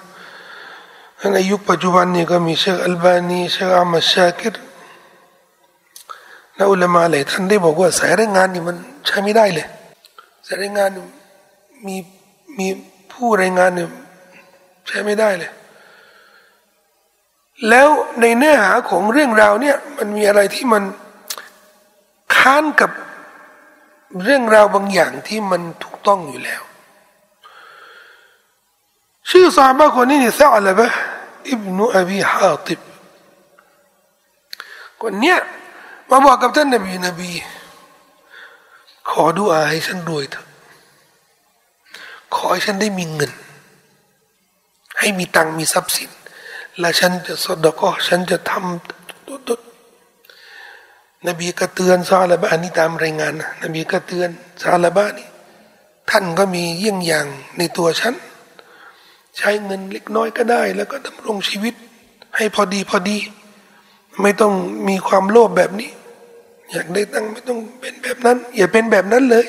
[1.33, 4.55] ในยุคปัจจุบันนี้ก็มีเชคอัลบานีเชคอามัชชาคิร
[6.57, 9.67] แล้วอุลามะหลายท่านได้บอกว่าสายรายงานนี่มันใช้ไม่ได้เลย
[10.47, 10.91] สายรายงาน
[11.87, 11.97] มี
[12.59, 12.67] มี
[13.13, 13.89] ผู้รายงานเนี่ย
[14.87, 15.51] ใช้ไม่ได้เลย
[17.69, 17.89] แล้ว
[18.21, 20.83] ในเนื้อหาของเรื่องราวเนี่ยมันมีอะไรที่มัน
[22.35, 22.91] ค้านกับ
[24.23, 26.63] เรื่องราวบางอย่างที่มันถูกต้องอยู่แล้ว
[29.31, 30.87] ชื่อซาบะคนนี้นี่ซาลบะ
[31.51, 32.81] อิบนุอบีฮาติบ
[35.01, 35.39] คนเนี้ย
[36.11, 37.31] มาบอกกับท่านนบีนบี
[39.11, 40.47] ขอดูอาให้ฉันรวยเถอะ
[42.35, 43.33] ขอให้ฉันได้มีเงิน
[44.99, 46.11] ให้มีตังมีทรัพย์สิน
[46.79, 49.51] และฉันจะสดก็ฉันจะทำตุด
[51.29, 54.29] นบีก็เตือนซาลาบะอันนี้ตามรายงานนะนบีก็เตือน
[54.63, 55.29] ซาลาบะนี่
[56.11, 57.27] ท่านก็มีเยี่ยงอย่าง
[57.59, 58.15] ในตัวฉัน
[59.37, 61.75] ใช้เงินเล็กน้อยก็ได้ แล้วก็ดำรงชีวิต
[62.37, 63.19] ให้พอดีพอดี
[64.23, 64.53] ไม่ต้อง
[64.89, 65.91] มีความโลภแบบนี้
[66.73, 69.47] อยากได้ตังไม่ต้องเป็นแบบนั้น อย่าเป็นแบบนั้นเลย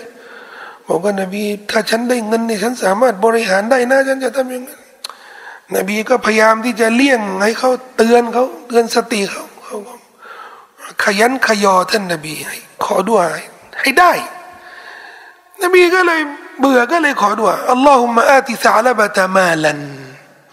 [0.88, 4.80] บอกว่านบีถ้าฉันได้เงินนี่ฉันสามารถบริหารได้นะฉันจะทำอย่างนั้น
[5.76, 9.78] นบีก็พยายามที่จะเลี่ยงให้เขาเตือนเขาเตือนสติเขาเขา
[11.04, 13.26] ขยันขยอท่านนบีให้ขอด้วย
[13.80, 14.12] ให้ได้
[15.64, 16.22] นบีก็เลย
[16.60, 19.80] เบื่อก็เลยขอด้วยอัลลอฮุมะอาติสาลบะตามาลัน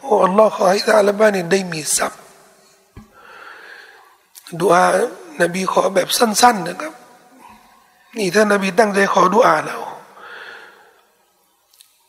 [0.01, 2.24] โอ้อัลลอฮ์ขอให้สาลบะนี่ได้มีทรัพย์
[4.61, 4.85] ดูอา
[5.43, 6.93] นบีขอแบบสั้น ๆ นะครับ
[8.19, 9.81] นี่ท่านนบีตั้งใจขอดูอาแล้ว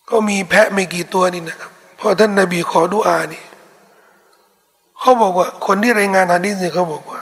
[0.10, 3.44] ก็มีแพะไม่กี่ตัวนี่นะครับพอท่านนบีขอดูอานี่
[5.00, 7.22] เขาบอกว่า คนที่รายงานฮะดีษเนี่ยเขาบอกว่า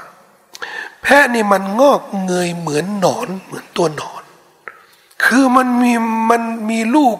[1.01, 4.23] แพะนี่มันงอกเงยเหมือนหนอนเหมือนตัวหนอน
[5.23, 5.91] คือมันมี
[6.29, 7.17] มันมีลูก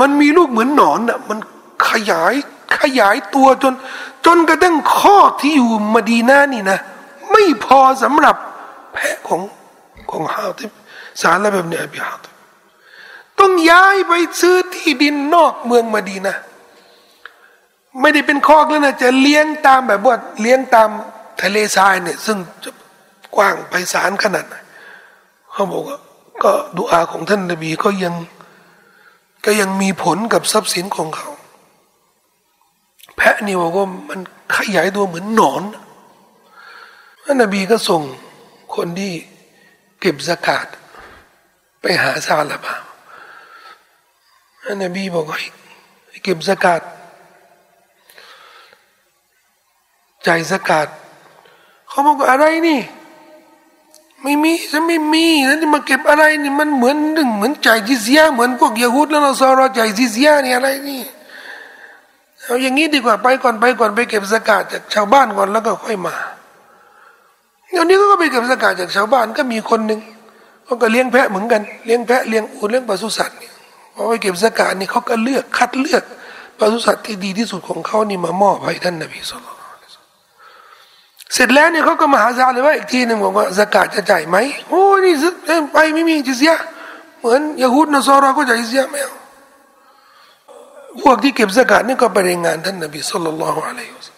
[0.00, 1.38] มันมีลูกเหมือนหนอนอะมัน
[1.88, 2.34] ขยาย
[2.78, 3.74] ขยายตัวจน
[4.26, 6.78] จนกระทั่งข้อที่อยู่มาดีนานี่นะ
[7.34, 8.36] ไม่พอสำหรับ
[8.92, 9.40] แพะของ
[10.10, 10.70] ของฮาติบ
[11.22, 12.34] สารละแบบเนี้ยพี่ฮาติบ
[13.40, 16.36] ต้องย้ายไปซื้อที่ดินนอกเมืองมาดีนะ
[18.00, 20.90] ไม่ได้เป็นคอกแล้วนะจะเลี้ยงตามแบบว่าเลี้ยงตาม
[21.42, 22.38] ทะเลทรายเนี่ย ซึ่ง
[23.36, 24.54] กว้างไปสารขนาดไหน
[25.52, 25.98] เขาบอกว่า
[26.42, 28.14] ก็ดูอาของท่านนบีก็ยัง
[29.44, 31.28] ก็ยังมีผลกับทรัพย์สินของเขา
[33.16, 34.20] แพะนี่บอกว่ามัน
[34.56, 35.62] ขยายตัวเหมือนหนอน
[37.24, 38.02] ท่านนบีก็ส่ง
[38.74, 39.12] คนที่
[40.00, 40.66] เก็บสกาด
[41.80, 42.74] ไปหาซาลาบา
[44.64, 46.82] ท่านนบีบอกให้เก็บสกาด
[50.26, 50.88] จ่ายสกาด
[51.88, 52.80] เขาบอกว่าอะไรนี่
[54.22, 61.02] ไม่มีฉันไม่มีแล้วจะมาเก็บอะไรนี่มันเหมือนหนึ่งเหมือนจ่ายจิเซียเหมือนพวกยาฮูดแล้วเราซอรอจ่ายจิเซียนี่อะไรนี่
[62.42, 66.14] เอาอย่างนี้ดีกว่าไปก่อนไปก่อนไปเก็บสกาดจากชาวบ้านก่อนแล้วก็ค่อยมา
[67.74, 70.00] เดี๋ยวนี้ก็ไปเก็บสกาดจากชาวบ้านก็มีคนหนึ่ง
[70.64, 73.52] เขาก็เลี้ยงแพะเหมือนกันเลี้ยงแพะเลี้ยงอูเลี้ยงปศุสัตว์เนี่ย
[73.94, 76.02] พอไปเก็บสกาดนี่เขาก็เลือกคัดเลือก
[76.58, 79.78] ปศุสัตว์ที่ดีที่สุดของเขานี่มามอบให้ท่านนบีสุลต่าน
[81.34, 84.36] เสร็จแล้วเนี่ยเขาก็มาหาซาเลยว่าอีกทีหนึ่งบอกว่าสกาดจะจ่ายไหม
[84.68, 85.14] โอ้นี่
[85.72, 86.54] ไปไม่มีจิเซีย
[87.18, 89.14] เหมือนยาฮูดนสซอราก็จ่ายจิเซียไม่เอา
[91.02, 94.08] พวกที่เก็บสกาดนี่ก็ไปรายงานท่านนบีสุลต่านละฮ์อะลัยฮิวส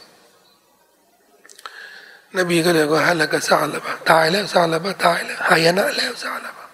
[2.38, 6.66] นบีก็เลยว่าฮัลละก็ซาลบะตายแล้วซาลบะตายแล้วหายนะแล้วซาลบะ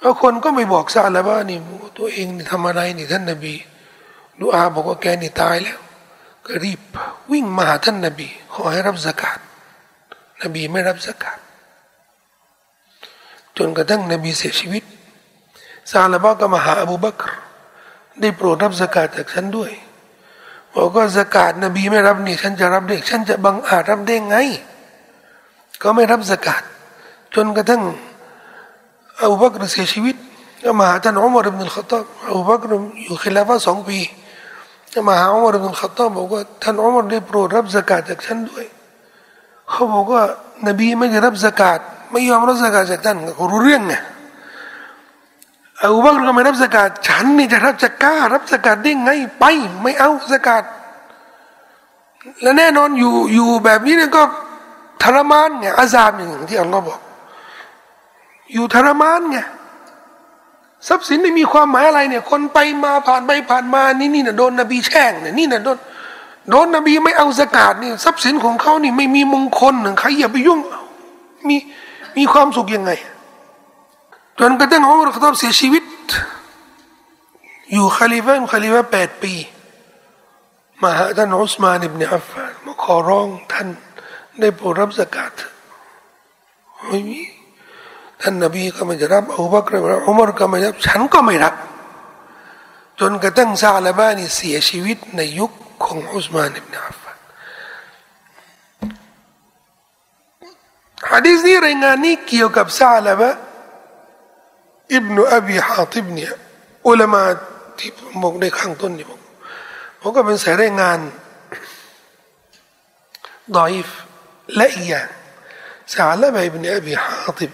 [0.00, 1.58] แล้วคนก็ไม่บอกซาลบะนี่
[1.98, 3.54] ตัวเองนี่ทำอะไรนี่ท่านนบี
[4.40, 5.78] ดูอาบอกว่าแกนี่ตายแล้ว
[6.46, 6.80] ก็รีบ
[7.32, 9.38] วิ่งมาหาท่านนบี ขอให้รับสกาด
[10.42, 11.38] นบีไม่รับสกาด
[13.56, 14.84] จนกระทั่งนบีเสียชีวิต
[15.90, 17.26] ซาลบะก็มาหาอบูบักร
[18.20, 19.70] ได้โปรดรับสกาดจากฉันด้วย
[20.76, 24.36] บอกว่าสกาดนบีไม่รับนี่ฉันจะรับได้ฉันจะบังอาจรับได้ไง
[25.82, 26.62] ก็ไม่รับสกาด
[27.34, 27.82] จนกระทั่ง
[29.20, 30.16] อบูบักรเสียชีวิต
[30.64, 32.72] ก็มาหาท่านอุมารอิบนุลขตอบอบูบักร
[33.04, 33.98] อยู่คิลาฟะสองปี
[34.92, 38.64] ก็มาหาอุมารอิบนุลขตอบบอกว่าท่านอุมารได้โปรดรับสกาดจากฉันด้วย
[39.70, 40.22] เขาบอกว่า
[40.66, 41.78] นบีไม่ได้รับสกาด
[42.10, 43.94] ไม่ยอมรับสกาดจากท่านเขารู้เรื่องไง
[45.82, 49.44] อูบักรก็ไม่รับสกาดฉันนี่จะรับจะกล้ารับสกาดได้ไงไป
[49.82, 50.62] ไม่เอาสกาด
[52.42, 54.22] และแน่นอนอยู่อยู่แบบนี้เนี่ยก็
[55.02, 57.00] ทรมานไงอาซาบอย่างที่อัลลอฮ์บอก
[58.52, 59.38] อยู่ทรมานไง
[60.88, 65.78] ทรัพย์สินไม่มีความหมายอะไรเนี่ย คนไปมาผ่านไปผ่านมานี่นี่นะโดนนบีแช่งเนี่ยนี่นะโดน
[66.50, 70.60] โดนนบีไม่เอาสกาดนี่ทรัพย์สินของเขานี่ไม่มีมงคลหนึ่งใครอย่าไปยุ่ง
[71.48, 71.56] มี
[72.16, 72.92] มีความสุขยังไง
[74.40, 75.84] จนกระทั่งอุมารขตอบเสียชีวิต
[77.72, 79.34] อยู่คาลิฟะคาลิฟะแปดปี
[80.82, 83.66] มาหาท่านอุสมานอิบเนอัฟฟานมาขอร้องท่าน
[84.40, 85.32] ได้โปรดรับสกาด
[86.88, 87.20] ไม่มี
[88.20, 89.74] ท่านนบีก็ไม่จะรับอูบักร
[90.06, 91.54] อุมารก็ไม่รับ ฉันก็ไม่รับ
[93.00, 95.50] จนกระทั่งซาลาบานี่เสียชีวิตในยุค
[95.84, 97.18] ของอุสมานอิบเนอัฟฟาน
[101.10, 103.30] ฮะดีษนี้รายงานนี้เกี่ยวกับซาลาบะ
[104.94, 106.32] อิบนุอบีฮาติบเนี่ย
[106.88, 107.22] อุลามา
[107.78, 109.20] ที่ผมบอกในข้างต้นนี่ผม
[110.00, 110.98] ผมก็เป็นสายรายงาน
[113.56, 113.88] ดอยฟ
[114.56, 115.08] และอีกอย่าง
[115.92, 117.50] ซาลาบะอิบนุอบีฮาติบ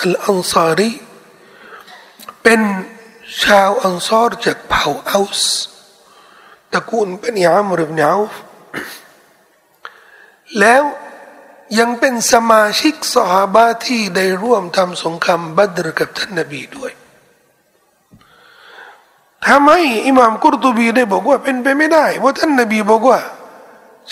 [0.00, 0.90] อัลอันซารี
[2.42, 2.60] เป็น
[3.42, 5.42] ชาวอันซอรจากเผ่าอัส
[6.72, 8.12] ตระกูลเป็นยามรบเนา
[10.58, 10.82] แล้ว
[11.79, 16.91] ยังเป็นสมาชิกสหบาที่ได้ร่วมทำสงครามบัตรกับท่านนบีด้วย
[19.47, 23.19] ทำให้อิหม่ามกุรตุบีได้บอกว่าเป็นไปไม่ได้ว่าท่านนบีบอกว่า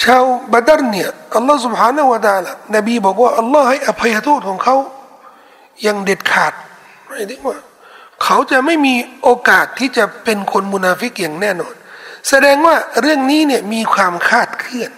[0.03, 4.75] ชาวบัตรเนี่ยอัลลอฮฺ سبحانه และ تعالى นบีบอกว่าอัลลอฮ์ให้อภัยโทษของเขา
[5.85, 6.53] ยังเด็ดขาด
[7.07, 7.57] หมายถึงว่า
[8.23, 11.75] เขาจะไม่มีโอกาสที่จะเป็นคนมุนาฟิกอย่างแน่นอน
[12.29, 14.91] แสดงว่าเรื่องนี้เนี่ยมีความคาดเคลื่อน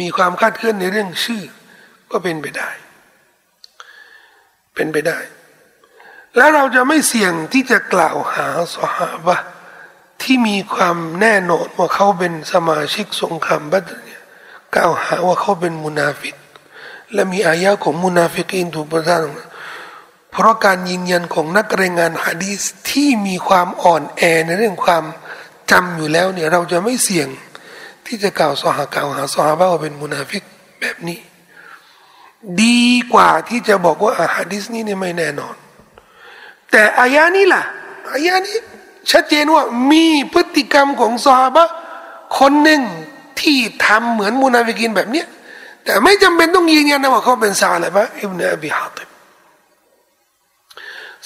[0.00, 1.42] มีความคาดเคลื่อนในเรื่องชื่อ
[2.10, 2.70] ก็เป็นไปได้
[4.74, 5.18] เป็นไปได้
[6.36, 9.36] แล้วเราจะไม่เสี่ยงที่จะกล่าวหาสหาบะ
[10.22, 14.22] ที่มีความแน่นอนว่าเขาเป็นสมาชิกสงครามบัดร์เนี่ย
[14.74, 16.36] กล่าวหาว่าเขาเป็นมุนาฟิก
[17.12, 19.20] และมีอายะของมุนาฟิกินถูกประทาน
[20.30, 25.04] เพราะการยืนยันของนักรายงานฮะดีสที่มีความอ่อนแอในเรื่องความ
[25.70, 27.28] จำอยู่แล้วเนี่ยเราจะไม่เสี่ยง
[28.06, 30.42] ที่จะกล่าวสหากล่าวหาสหาบะว่าเป็นมุนาฟิก
[30.80, 31.18] แบบนี้
[32.62, 35.56] ดีกว่าที่จะบอกว่าอาหะดิษนี้เนี่ยไม่แน่นอน
[36.70, 37.62] แต่อายานี้ล่ะ
[38.12, 38.56] อายานี้
[39.10, 39.62] ชัดเจนว่า
[39.92, 41.64] มีพฤติกรรมของสหา
[42.38, 42.82] คนหนึ่ง
[43.40, 45.26] ที่ทำเหมือนมุนาฟิกินแบบเนี้ย
[45.84, 49.08] แต่ไม่จำเป็นต้องยืนยันนะว่าเขาเป็นซาลบะอิบเนอบีฮาติบ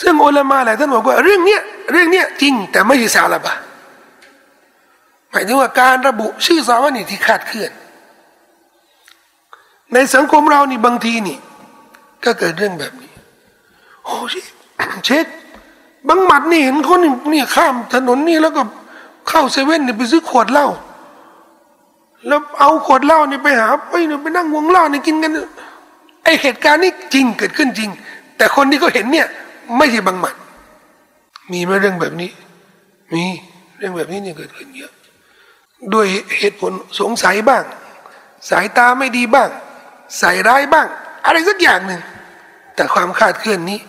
[0.01, 1.61] ซึ่งอุลามาหลายท่านบอกว่าเรื่องเนี้ย
[1.93, 3.55] เรื่องเนี้ยจริงแต่ไม่ใช่ซาลบะ
[5.31, 7.71] หมายถึงว่าการระบุชื่อสาวนี่ที่คาดเคลื่อน
[9.93, 11.39] ในสังคมเรานี่บางทีนี่
[12.25, 13.13] ก็เกิดเรื่องแบบนี้
[14.05, 14.15] โอ้
[15.07, 15.27] เช็ค
[16.09, 17.01] บางหมัดนี่เห็นคน
[17.33, 18.63] นี่ข้ามถนนนี่แล้วก็
[19.29, 20.69] เข้าเซเว่นเนี่ยไปซื้อขวดเหล้า
[22.27, 25.33] แล้วเอาขวดเหล้านี่ไปหาไปเนี่ยไปนั่งวงเหล้านี่กินกัน
[26.25, 27.91] ไอเหตุการณ์นี้จริงเกิดขึ้นจริง
[28.37, 29.27] แต่คนที่เขาเห็นเนี่ย
[29.77, 30.35] ไม่ใช่บางหมัด
[31.53, 32.31] มีไหมเรื่องแบบนี้
[33.15, 33.25] มี
[33.79, 34.93] เรื่องแบบนี้เนี่ยเกิดขึ้นเยอะ
[35.95, 36.07] ด้วย
[36.39, 37.65] เหตุผลสงสัยบ้าง
[38.51, 39.51] สายตาไม่ดีบ้าง
[40.19, 40.87] ใส่ร้ายบ้าง
[41.25, 42.01] อะไรสักอย่างหนึ่ง
[42.75, 43.81] แต่ความคาดเคลื่อนนี้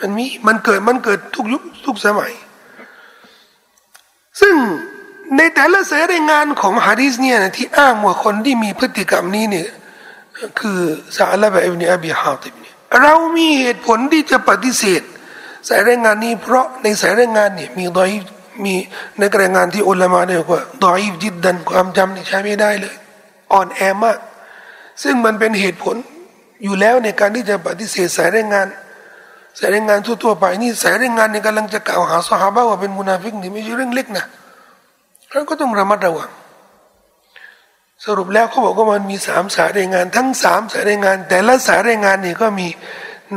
[0.00, 2.32] มันมีมันเกิดมันเกิดทุกยุคทุกสมัย
[4.40, 4.54] ซึ่ง
[5.36, 9.68] ในแต่ละสายรายงานของฮะดีษเนี่ยที่อ้างว่าคนที่มีพฤติกรรมนี้เนี่ย
[10.60, 10.78] คือ
[11.16, 15.02] ซาลาบะอิบเนอบีฮาติบเนี่ยเรามีเหตุผลที่จะปฏิเสธ
[15.68, 18.10] สายรายงานนี้เพราะในสายรายงานเนี่ยมีดอย
[18.64, 18.74] มี
[19.18, 22.94] ในรายงานที่อุลามาเนี่ยว่าดอยจิตดันความจำนี่ใช้ไม่ได้เลย
[23.52, 24.18] อ่อนแอมาก
[25.02, 25.96] ซึ่งมันเป็นเหตุผล
[26.64, 28.66] อยู่แล้วในการที่จะปฏิเสธสายรายงาน
[29.58, 34.24] สายรายงานทั่วๆไปนี่สายรายงานเนี่ยกำลังจะกล่าวหาสหายว่าเป็นมุนาฟิกนี่ไม่ใช่เรื่องเล็กนะ
[35.32, 36.30] เราก็ต้องระมัดระวัง
[38.04, 42.68] สรุปแล้วเขาบอกว่ามันมีสามสายรายงาน ทั้งสามสายรายงาน แต่ละสายรายงานนี่ก็มี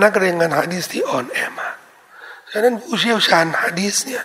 [0.01, 1.75] นักรายงานฮะดีสที่อ่อนแอมาก
[2.51, 4.23] ฉะนั้นผู้เชี่ยวชาญฮะดีสเนี่ย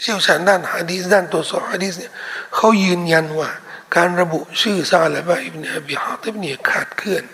[0.00, 2.12] เชี่ยวชาญด้านฮะดีสด้านตรวจสอบฮะดีสเนี่ย
[2.54, 3.50] เขายืนยันว่า
[3.96, 7.24] การระบุชื่อซาลาบะอิบเนอบีฮาติบเนี่ยคลาดเคลื่อน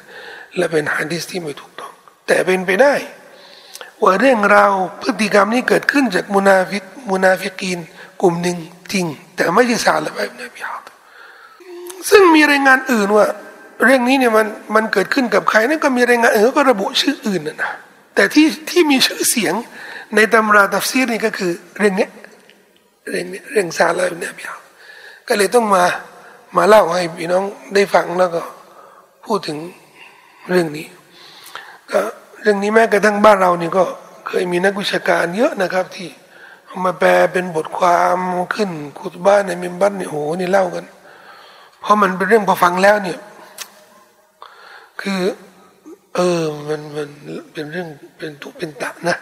[0.57, 1.93] และเป็นฮะดีสที่ไม่ถูกต้อง
[2.27, 2.95] แต่เป็นไปได้
[4.03, 4.73] ว่าเรื่องราว
[5.03, 7.79] พฤติกรรมนี้เกิดขึ้นจากมุนาฟิกมุนาฟิกีน
[8.23, 8.57] กลุ่มหนึ่ง
[8.93, 10.95] จริง แต่ไม่ใช่ซาลาบะอิบเนอบีฮาติบ
[12.11, 13.27] ซึ่งมีรายงานอื่นว่า
[13.85, 17.73] เรื่องนี้เนี่ยมันมันเกิดขึ้นกับใครนั่นก็มีรายงานอื่นก็ระบุชื่ออื่นนะนะ
[18.15, 19.55] แต่ที่ที่มีชื่อเสียง
[20.15, 22.09] ในตำราตัฟซีรนี่ก็คือเรื่องนี้
[23.09, 24.59] เรื่องเรื่องซาลาเนี่ยพี่เอา
[25.29, 25.85] ก็เลยต้องมา
[26.57, 28.43] มาเล่าให้พี่น้องได้ฟังแล้วก็
[29.27, 29.59] พูดถึง
[30.51, 30.87] เรื่องนี้
[31.93, 32.01] ก็
[32.43, 33.85] เรื่องนี้แม้กระทั่งบ้านเรานี่ก็
[34.27, 36.09] เคยมีนักวิชาการเยอะนะครับที่
[36.87, 38.19] มาแปลเป็นบทความ
[38.55, 40.85] ขึ้นคุตบ้านในมิมบัตเนี่ยโอ้โหนี่เล่ากัน
[41.81, 43.19] เพราะมันเป็นเรื่องพอฟังแล้วเนี่ย
[45.01, 45.21] คือ
[46.15, 47.09] เออมันมัน
[47.53, 47.89] เป็นเรื่อง
[48.19, 49.17] เป็นทุกเป็นตะนะ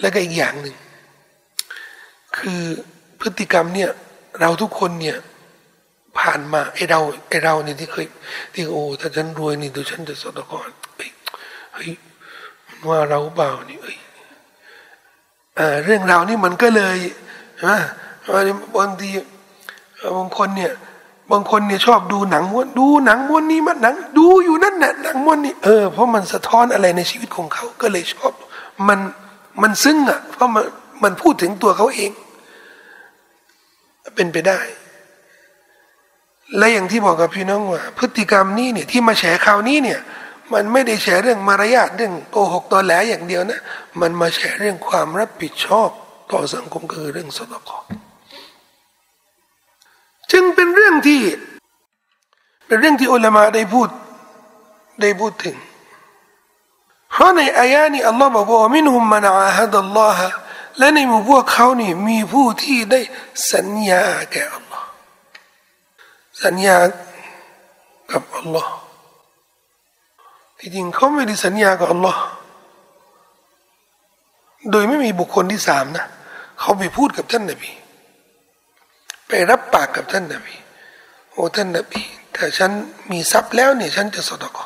[0.00, 0.74] แล้วก็อีกอย่างหนึ่ง
[2.38, 2.62] คือ
[3.20, 3.90] พฤติกรรมเนี่ย
[4.40, 5.16] เราทุกคนเนี่ย
[6.18, 8.06] ผ่านมาไอเราไอเราเนี่ยที่เคย
[8.54, 10.70] ที่โอ้ถ้าฉันรวยนี่เดี๋ยวฉันจะสดก่อน
[11.74, 11.90] เฮ้ย
[12.66, 13.96] มันว่าเราเปล่านี่เอ้ย
[15.84, 16.98] เรื่องราวนี่มันก็เลย
[17.66, 17.76] นะ
[18.76, 19.10] บางที
[20.16, 20.72] บางคนเนี่ย
[21.30, 28.32] บางคนเนี่ยชอบดูหนังม้วนดูหนังม้วนนี้มันหนัง ดูอยู่นั่นแหละหนังม้วนนี่เออเพราะมันสะท้อนอะไรในชีวิตของเขาก็เลยชอบ
[28.88, 28.98] มัน
[29.62, 30.64] มันซึ้งอะ เพราะมัน
[31.02, 32.10] มันพูดถึงตัวเขาเอง
[34.14, 34.60] เป็นไปได้
[36.56, 40.00] และอย่างที่บอกกับพี่น้องว่า พฤติกรรมนี้เนี่ยที่มาแฉข่าวนี้เนี่ย
[40.52, 43.60] มันไม่ได้แฉเรื่องมารยาทเรื่องโกหกตอแหลอย่างเดียวนะ
[44.00, 45.90] มันมาแฉเรื่องความรับผิดชอบ
[46.32, 47.70] ต่อสังคมคือเรื่องสตก
[50.32, 51.20] จึงเป็นเรื่องที่
[52.66, 53.88] เป็นเรื่องที่อุลามาได้พูด
[55.00, 55.56] ได้พูดถึง
[57.12, 60.34] เพราะในอายะนี้อัลลอฮ์บอกว่ามินหุมมันอาฮัดอัลลอฮ์
[60.78, 63.00] และในหมู่พวกเขานี่มีผู้ที่ได้
[63.52, 64.02] สัญญา
[64.32, 64.88] แก่อัลลอฮ์
[66.44, 66.76] สัญญา
[68.12, 68.74] กับอัลลอฮ์
[70.58, 72.22] ที่จริงเขาไม่ได้สัญญากับอัลลอฮ์
[74.70, 76.06] โดยไม่มีบุคคลที่สามนะ
[76.60, 77.70] เขาไปพูดกับท่านนบี
[79.28, 80.54] ไปรับปากกับท่านนบี
[81.30, 82.02] โอ้ท่านนบี
[82.34, 82.70] ถ้าฉัน
[83.10, 84.58] มีทรัพย์แล้วเนี่ย ฉันจะสดก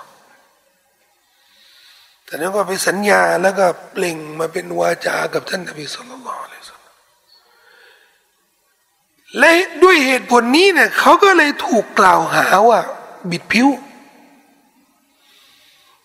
[2.25, 6.85] แต่นั้นก็ไปสัญญาแล้วก็เปล่งมาเป็นวาจากับท่านนบีสุลต่านละสัล
[9.39, 12.81] และด้วยเหตุผลนี้เนี่ยเขาก็เลยถูกกล่าวหาว่า
[13.31, 13.69] บิดผิว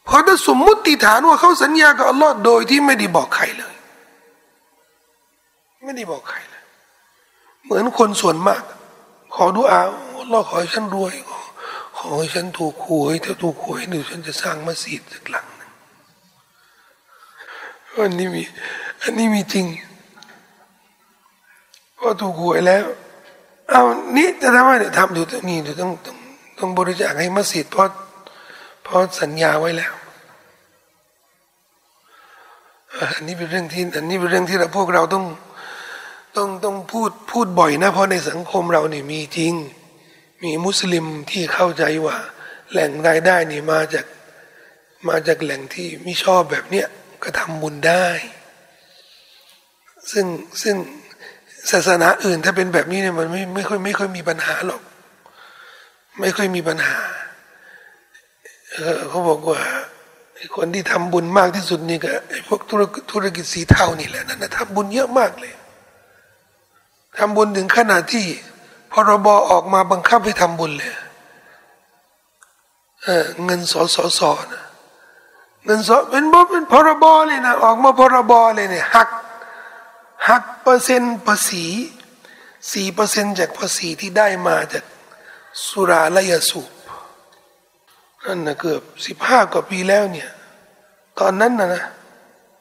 [0.06, 3.76] เพราะถ้าสมมุติฐานว่าเขาสัญญากับอัลลอฮ์โดยที่ไม่ได้บอกใครเลย
[5.86, 6.64] ไม่ได้บอกใครเลย
[7.64, 8.64] เหมือนคนส่วนมาก
[9.36, 9.82] ขอดูอา
[10.20, 11.14] อัลลอฮ์ขอให้ฉันรวย
[11.98, 15.48] ขอให้ฉันถูกหวยถ้าถูกหวยเดี๋ยวฉันจะสร้างมัสยิดสักหลัง
[18.06, 18.44] อันนี้มี
[19.04, 19.66] อันนี้มีจริง
[21.98, 22.86] พอถูกหวยแล้ว
[23.70, 23.84] เอา
[24.16, 26.18] นี่จะทำไมเนี่ยทำดูตรงนี้ดูต้องต้อง
[26.58, 27.88] ต้องบริจาคให้มัสยิดเพราะ
[28.84, 29.94] เพราะสัญญาไว้แล้ว
[33.16, 35.26] อันนี้เป็นเรื่องที่อันนี้เป็นเรื่องที่เราพวกเราต้อง
[36.38, 39.54] ต้องต้องพูดพูดบ่อยนะ เพราะในสังคมเราเนี่ยมีจริง
[40.44, 42.18] มีมุสลิมที่เข้าใจว่า
[42.72, 44.06] แหล่งรายได้นี่มาจาก
[45.08, 46.88] มาจากแหล่งที่ไม่ชอบแบบเนี้ย
[47.24, 48.08] ก็ทำบุญได้
[50.12, 50.26] ซึ่ง
[50.62, 50.76] ซึ่ง
[51.72, 54.82] ศาสนาอื่นถ้าเป็นแบบนี้เนี่ยมันไม่ไม่ค่อยไม่ค่อยมีปัญหาหรอก
[56.20, 56.98] ไม่ค่อยมีปัญหา
[59.10, 59.62] เขาบอกว่า
[60.56, 65.54] คนที่ทำบุญมากที่สุดนี่ก็ไอ้พวกธุรกิธุรกิจสีเทานี่แหละนั่นนะทำบุญเยอะมากเลย
[67.18, 68.26] ทำบุญถึงขนาดที่
[68.92, 70.94] พรบออกมาบังคับให้ทำบุญเลย
[73.04, 74.64] เเงินสอสอสอนะ
[75.70, 79.10] เงินสดเป็นบเป็นพรบเลยนะออกมาพรบเลยเนี่ยหัก
[80.30, 81.66] หักเปอร์เซ็นต์ภาษี
[82.72, 84.84] สี่เปอร์เซ็นต์จากภาษีที่ได้มาจาก
[85.68, 86.72] สุราและยาสูบ
[88.26, 90.30] นั่นนะเกือบสิบห้ากว่าปีแล้วเนี่ย
[91.20, 91.84] ตอนนั้นนะนะ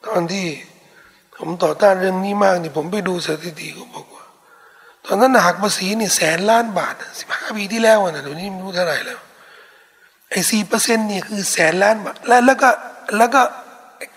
[0.07, 0.45] ตอนที่
[1.35, 4.25] ผมต่อต้านเรื่องนี้มากนี่ผมไปดูสถิติเขาบอกว่า
[5.05, 9.19] ตอนนั้นหักภาษีนี่แสนล้านบาทสิบห้าปีที่แล้วนะเดี๋ยวนี้ไม่รู้เท่าไหร่แล้ว
[10.29, 12.69] ไอ้สี่เปอร์เซ็นต์นี่คือแสนล้านบาทแล้วแล้วก็
[13.17, 13.41] แล้วก็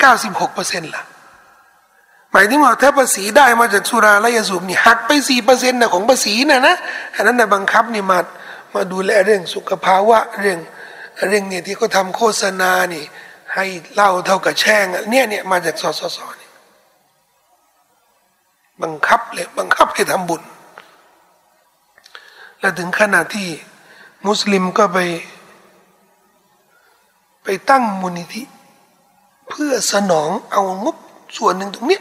[0.01, 1.03] เก้าสิบหกเปอร์เซ็นต์ล่ะ
[2.33, 6.77] หมายถึงว่าถ้าภาษีได้มาจากสุราและยาสูบนี่หักไปสี่เปอร์เซ็นต์นะของภาษีนะนะ
[7.15, 8.19] อันนั้นนะบังคับนี่มา
[8.75, 10.59] มาดูแลเรื่องสุขภาวะเรื่อง
[11.29, 13.05] เรื่องเนี่ยที่เขาทาโฆษณานี่
[13.55, 13.65] ให้
[13.95, 16.51] เล่าเท่ากับแช่งเนี่ยเนี่ยมาจากสสสนี่
[18.83, 20.43] บังคับเลยบังคับให้ทำบุญ
[22.61, 23.49] และถึงขนาดที่
[24.27, 24.99] มุสลิมก็ไป
[27.45, 28.43] ไปตั้งมูลนิธิ
[29.53, 30.97] เพื่อสนองเอางบ
[31.37, 32.01] ส่วนหนึ่งตรงนี้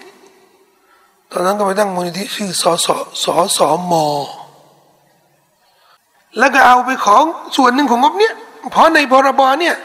[1.32, 3.60] ตอนนั้นก็ไปตั้งมูลนิธิชื่อสอสอสอส
[3.91, 3.93] ม
[6.38, 7.24] แล้วก็เอาไปของ
[7.58, 8.34] ส่วนหนึ่งของงบเนี้ย
[8.72, 9.76] เพราะในพรบเนี่ย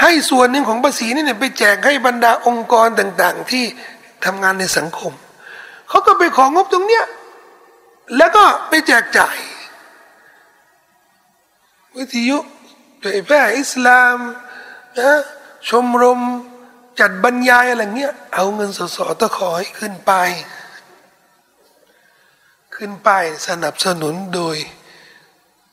[0.00, 3.64] ให้ส่วนหนึ่งของภาษีนี่เนี่ยไปแจกให้บรรดาองค์กรต่าง ๆ ที่
[4.24, 5.12] ทำงานในสังคม
[5.88, 7.04] เขาก็ไปของงบตรงเนี้ย
[8.16, 9.36] แล้วก็ไปแจกจ่าย
[11.96, 12.38] วิทยุ
[13.00, 14.16] เผยแพร่อิสลาม
[14.98, 15.20] นะ
[15.68, 16.20] ชมรม
[17.00, 20.12] จัดบรรยายอะไรเงี้ย เอาเงินสสตะขอให้ขึ้นไป
[22.74, 23.10] ขึ้นไป
[23.48, 24.56] สนับสนุนโดย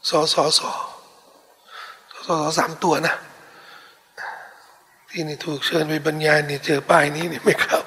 [0.10, 3.16] สสสสสสามตัวนะ
[5.10, 7.80] ที่นี่ถูกเชิญไปบรรยายนี่เจอป้ายนี้นี่ไม่เข้า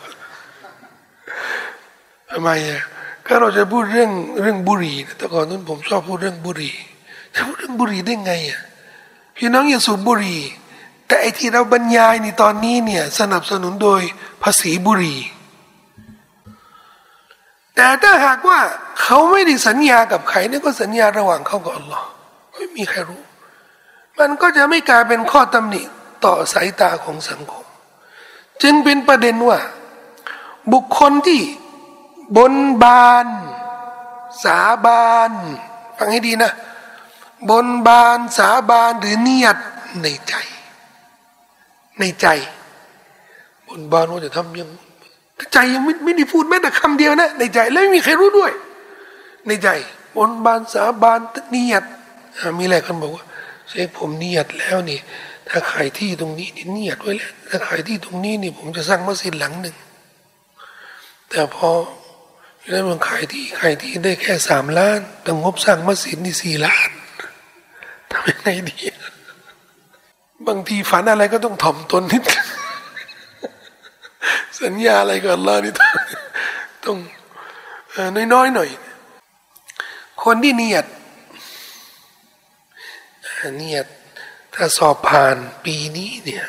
[2.31, 2.83] ทำไมอะ
[3.27, 4.11] ก็เราจะพูดเรื่อง
[4.41, 6.75] เรื่องบุหรี่แต่ก่อนนั้นผมชอบพูดเรื่องบุหรี่
[7.35, 8.61] จะพูดเรื่องบุหรี่ได้ไงอะ
[9.37, 10.41] พี่น้องอย่าสูบบุหรี่
[11.11, 14.01] แต่ไอที่เราบรรยายในตอนนี้เนี่ยสนับสนุนโดย
[14.43, 15.17] ภาษีบุรี
[17.75, 18.61] แต่ถ้าหากว่า
[19.03, 22.07] เขาไม่ได้สัญญากับใครนี่ก็สัญญาระหว่างเขากับอัลลอฮ์
[22.53, 23.23] ไม่มีใครรู้
[24.19, 25.83] มันก็จะไม่กลายเป็นข้อตำหนิ
[26.25, 27.65] ต่อสายตาของสังคม
[28.63, 29.59] จึงเป็นประเด็นว่า
[30.73, 31.43] บุคคลที่
[32.37, 32.53] บน
[32.83, 33.27] บาน
[34.45, 35.33] สาบาน
[35.97, 36.53] ฟังให้ดีนะ
[37.51, 39.57] บนบานสาบานหรือเนียด
[40.03, 40.35] ในใจ
[42.01, 42.27] ในใจ
[43.67, 44.69] บนบานว่าจะทำยัง
[45.53, 48.53] ใจยังไม่ไม่ได้พูดแม้แต่คำเดียวนะ ในใจแล้วไม่มีใครรู้ด้วย
[49.47, 49.69] ในใจ
[50.17, 51.21] บนบานสาบาน
[51.51, 51.85] เนียด
[52.59, 53.25] มีอะไรกันบอกว่า
[53.69, 55.01] เชคผมเนียดแล้วนี่
[55.49, 59.77] ถ้าขายที่ตรงนี้นี่เนียดไว้แล้วถ้าขายที่ตรงนี้นี่ ผมจะสร้างมัสยิดหลังหนึ่ง
[61.31, 61.71] แต่พอ
[62.69, 66.91] แล้วมันขายที่ขายที่ได้แค่สามล้านแต่งบสร้างมัสยิดนี่สี่ล้าน
[68.11, 68.79] ทำยังไงดี
[70.49, 72.23] บางทีฝันอะไรก็ต้องถ่อมตนนิด
[74.63, 75.93] สัญญาอะไรกับอัลลอฮ์นี่ต้อง
[76.85, 76.99] ต้อง
[78.33, 78.71] น้อยๆหน่อย
[80.25, 80.87] คนที่เนียด
[83.57, 83.87] เนียด
[84.55, 86.45] ถ้าสอบผ่านปีนี้เนี่ย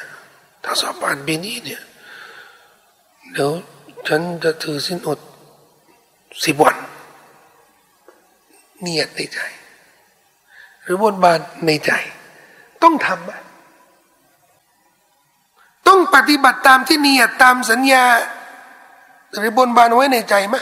[0.63, 1.81] ถ้าสอบผ่านปีนี้เนี่ย
[3.31, 3.51] เดี๋ยว
[4.07, 5.19] ฉันจะถือสินอด
[6.45, 6.77] สิบวัน
[8.81, 9.39] เนียดในใจ
[10.83, 11.91] หรือบนบานในใจ
[12.83, 13.31] ต้องทำไหม
[15.91, 18.05] ต้องปฏิบัติตามที่เนียดตามสัญญา
[19.37, 20.55] หรือบนบานไว้ในใจไหม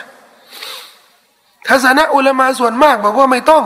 [1.67, 3.63] ทัศนะอุลามาส่วนมากบอกว่าไม่ต้อง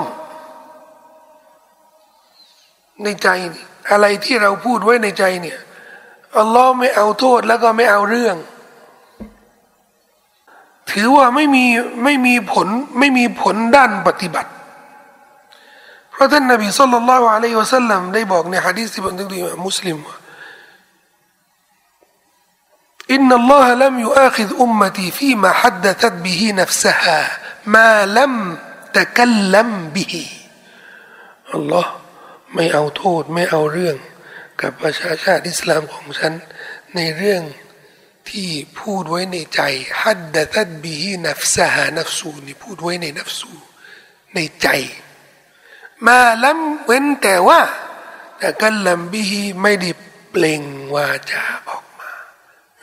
[3.03, 3.27] ในใจ
[3.91, 5.59] อะไรที่เราพูดไว้ในใจเนี่ย
[6.37, 8.35] อัลลอฮ์ไม่เอาโทษแล้วก็ไม่เอาเรื่อง
[10.91, 11.65] ถือว่าไม่มี
[12.03, 12.67] ไม่มีผล
[12.99, 14.51] ไม่มีผลด้านปฏิบัติ
[16.11, 20.22] เพราะท่านนบีสุลต่านละอะลัยฮิวะสัลลัมได้บอกในฮะดีษที่บันทึกโดยมุสลิมว่า
[23.11, 28.33] إن الله لم يؤاخذ أمتي فيما حدثت به نفسها ما لم
[28.97, 30.23] تتكلم به
[31.53, 31.91] อัลลอฮ์
[32.53, 33.97] ไม่เอาโทษไม่เอาเรื่อง
[34.61, 36.33] กับประชาชาติอิสลามของฉัน
[36.95, 37.41] ในเรื่อง
[38.29, 38.49] ที่
[38.79, 39.61] พูดไว้ในใจ
[40.01, 43.51] حدثت به نفسها نفسนี่พูดไว้ในنفس
[44.35, 44.67] ในใจ
[46.07, 47.61] ما لمเว้นแต่ว่า
[48.37, 49.89] แต่กันลำบีฮีไม่ได้
[50.31, 50.61] เปล่ง
[50.95, 51.72] วาจาออกมา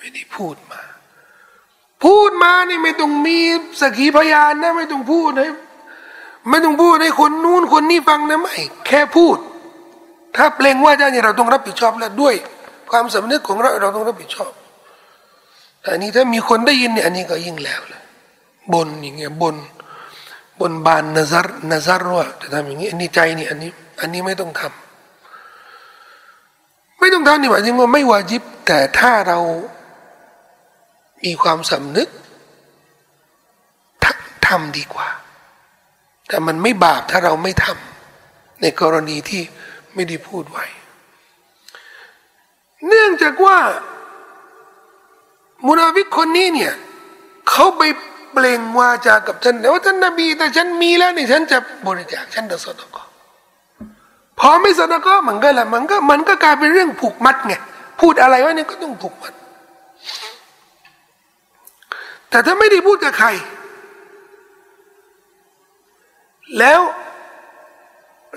[0.01, 0.83] ไม่ได้พูดมา
[2.05, 3.39] พูดมานี่ไม่ต้องมี
[3.81, 5.49] สกีพยานนะไม่ต้องพูดให้
[6.51, 9.37] ไม่ต้องพูดให้คนนู้นคนนี้ฟังนะไม่แค่พูด
[10.37, 12.35] ถ้าเปล่งว่าจาเนี่ยเราต้องรับผิดชอบแล้วด้วย
[12.91, 14.53] ความสำนึกของเราเราต้องรับผิดชอบ
[15.81, 18.03] แต่อันนี้ถ้ามีคนได้ยินเนี่ยอันนี้ก็ยิ่งแล้วเลย
[18.73, 19.57] บนอย่างเงี้ยบน
[20.61, 23.71] บนบานนาซารนาซารว่าจะทำอย่างนี้อันนี้ใจนี่อันนี้
[24.01, 29.39] อันนี้ไม่ต้องทำไม่ต้องทำนี่หมายถึงว่าไม่วาจิบ แต่ถ้าเรา
[31.25, 32.09] มีความสำนึก
[34.05, 34.17] ทัก
[34.47, 35.09] ทำดีกว่า
[36.29, 39.43] แต่มันไม่บาปถ้าเราไม่ทำในกรณีที่
[39.95, 40.65] ไม่ได้พูดไว้
[42.87, 43.59] เนื่องจากว่า
[45.67, 46.73] มุนาฟิกคนนี้เนี่ย
[47.51, 47.83] เขาไป
[48.33, 53.05] เปล่งวาจากับท่านแต่ว่าท่านนบีแต่ฉันมีแล้วนี่ฉันจะบริจาคฉันจะสดก็
[54.39, 57.55] พอไม่สดก็มันก็แหละมันก็มันก็กลายเป็นเรื่องผูกมัดไง
[58.01, 59.35] พูดอะไรวะเนี่ยก็ต้องผูกมัด
[62.31, 63.29] แต่ถ้าไม่ได้พูดกับใคร
[66.59, 66.81] แล้ว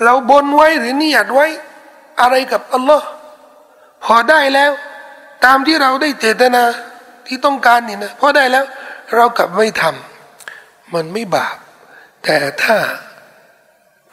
[0.04, 1.48] เราบนไว้หรือนิยดไว้
[2.22, 3.08] อะไรกับอัลลอฮ์
[4.04, 4.72] พอได้แล้ว
[5.46, 6.64] ตามที่เราได้เจตนา
[7.28, 8.66] ที่ต้องการนี่นะพอได้แล้ว
[9.16, 11.58] เรากลับไม่ทำมันไม่บาป
[12.24, 12.78] แต่ถ้า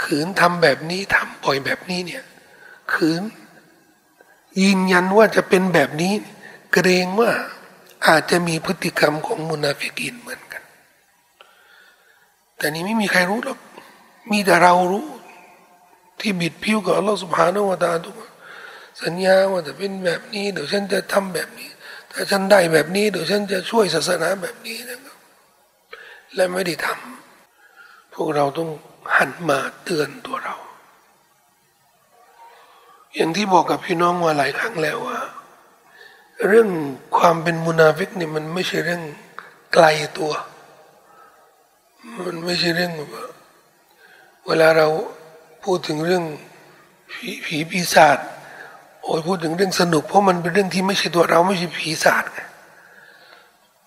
[0.03, 2.23] ขืนทำแบบนี้ทำปล่อยแบบนี้เนี่ย
[2.93, 3.23] ขืน
[4.63, 6.13] ยืนยันว่าจะเป็นแบบนี้
[6.73, 7.31] เกรงว่า
[8.07, 10.63] อาจจะมีพฤติกรรมของมุนาฟิกินเหมือนกัน
[12.57, 13.59] แต่นี้ไม่มีใครรู้หรอก
[14.31, 15.07] มีแต่เรารู้
[16.21, 18.15] ที่บิดผิวกับอัลลอฮฺสุบฮานาวะตาทุก
[19.03, 21.69] สัญญาว่าจะเป็นแบบนี้ เดี๋ยวฉันจะทำแบบนี้
[22.13, 25.17] ถ้าฉันได้แบบนี้ เดี๋ยวฉันจะช่วยศาสนาแบบนี้นะครับ
[26.35, 28.69] และไม่ได้ทำพวกเราต้อง
[29.17, 30.57] หันมาเตือนตัวเรา
[33.15, 35.19] อย่างที่บอกกับพี่น้องมาหลายครั้งแล้วว่า
[36.49, 36.69] เรื่อง
[37.19, 39.03] ความเป็นมุนาฟิกเนี่ยมันไม่ใช่เรื่อง
[39.73, 39.87] ไกล
[40.19, 40.33] ตัว
[42.27, 43.31] มันไม่ใช่เรื่องแบบ
[44.47, 44.89] เวลาเรา
[45.65, 46.25] พูดถึงเรื่อง
[47.13, 48.19] ผีผีปีศาจ
[49.03, 52.25] โอ้ยพูดถึงเรื่องสนุก เพราะมันเป็นเรื่องที่ไม่ใช่ตัวเราไม่ใช่ผีศาจ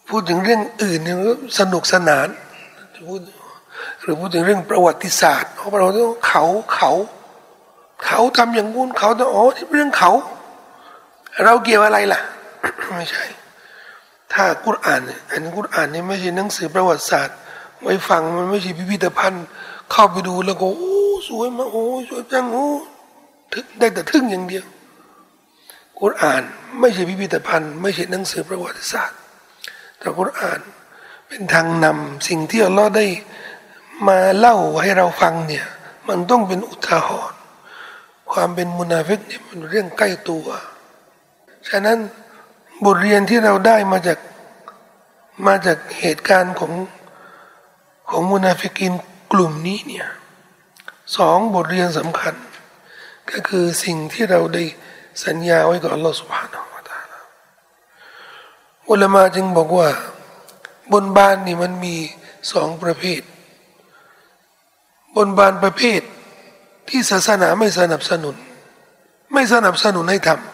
[0.10, 1.18] พูดถึงเรื่องอื่นเนี่ย
[1.60, 2.28] สนุกสนาน
[3.08, 3.22] พูด
[4.02, 6.44] หรือพูดถึงเรื่องประวัติศาสตร์เพราะเราต้องเขา
[6.74, 6.92] เขา
[8.06, 9.44] เขาทำอย่างงู้นเขาต้องอ๋อ
[9.74, 10.12] เรื่องเขา
[11.44, 12.22] เราเกี่ยวอะไรล่ะ
[12.96, 13.26] ไม่ใช่
[14.34, 15.02] ถ้ากุรอ่าน
[15.32, 17.38] อันกุรอ่านนี่ไม่ใช่หนังสือประวัติศาสตร์
[17.82, 19.46] ไว้ฟังมันไม่ใช่พิพิธภัณฑ์
[19.92, 20.96] เข้าไปดูแล้วก็โอ้
[21.28, 22.68] สวยมากโอ้สวยจังโอ้
[23.54, 24.66] ทึ่งได้แต่ทึ่งอย่างเดียว
[26.00, 26.44] กุรอ่าน
[26.80, 29.20] ไม่ใช่พิพิธภัณฑ์ ไม่ใช่หนังสือประวัติศาสตร์
[29.98, 30.60] แต่กุรอ่าน
[31.28, 33.06] เป็นทางนำสิ่งที่อัลลอฮ์ได้
[34.08, 35.66] มาเล่าให้เราฟังเนี่ย
[36.08, 37.40] มันต้องเป็นอุทาหรณ์
[38.32, 40.46] ความเป็นมุนาฟิกเนี่ยมันเรื่องใกล้ตัว
[41.70, 41.98] ฉะนั้น
[42.86, 44.20] บทเรียนที่เราได้มาจาก
[45.48, 46.74] มาจากเหตุการณ์ของ
[48.10, 48.92] ของมุนาฟิกิน
[49.32, 50.08] กลุ่มนี้เนี่ย
[51.18, 52.36] สองบทเรียนสำคัญ
[53.32, 54.64] ก็คือสิ่งที่เราได้
[55.26, 57.14] สัญญาไว้กับอัลลอฮฺสุบฮานาอัลลอฮฺ
[58.90, 59.90] อุลามาจึงบอกว่า
[60.92, 61.96] บนบานนี่มันมี
[62.52, 63.22] สองประเภท
[65.16, 66.02] บนบานประเภท
[66.90, 68.36] ที่ศาสนาไม่สนับสนุน
[69.34, 70.53] ไม่สนับสนุนให้ทำ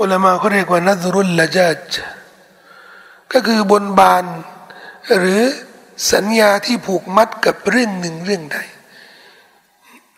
[0.00, 1.90] อุลามาเขาเรียกว่านัซรุลละจัจ
[3.32, 4.24] ก็คือบนบาน
[5.18, 5.42] หรือ
[6.12, 8.58] สัญญาที่ผูกมัดกับเรื่องหนึ่งเรื่องใด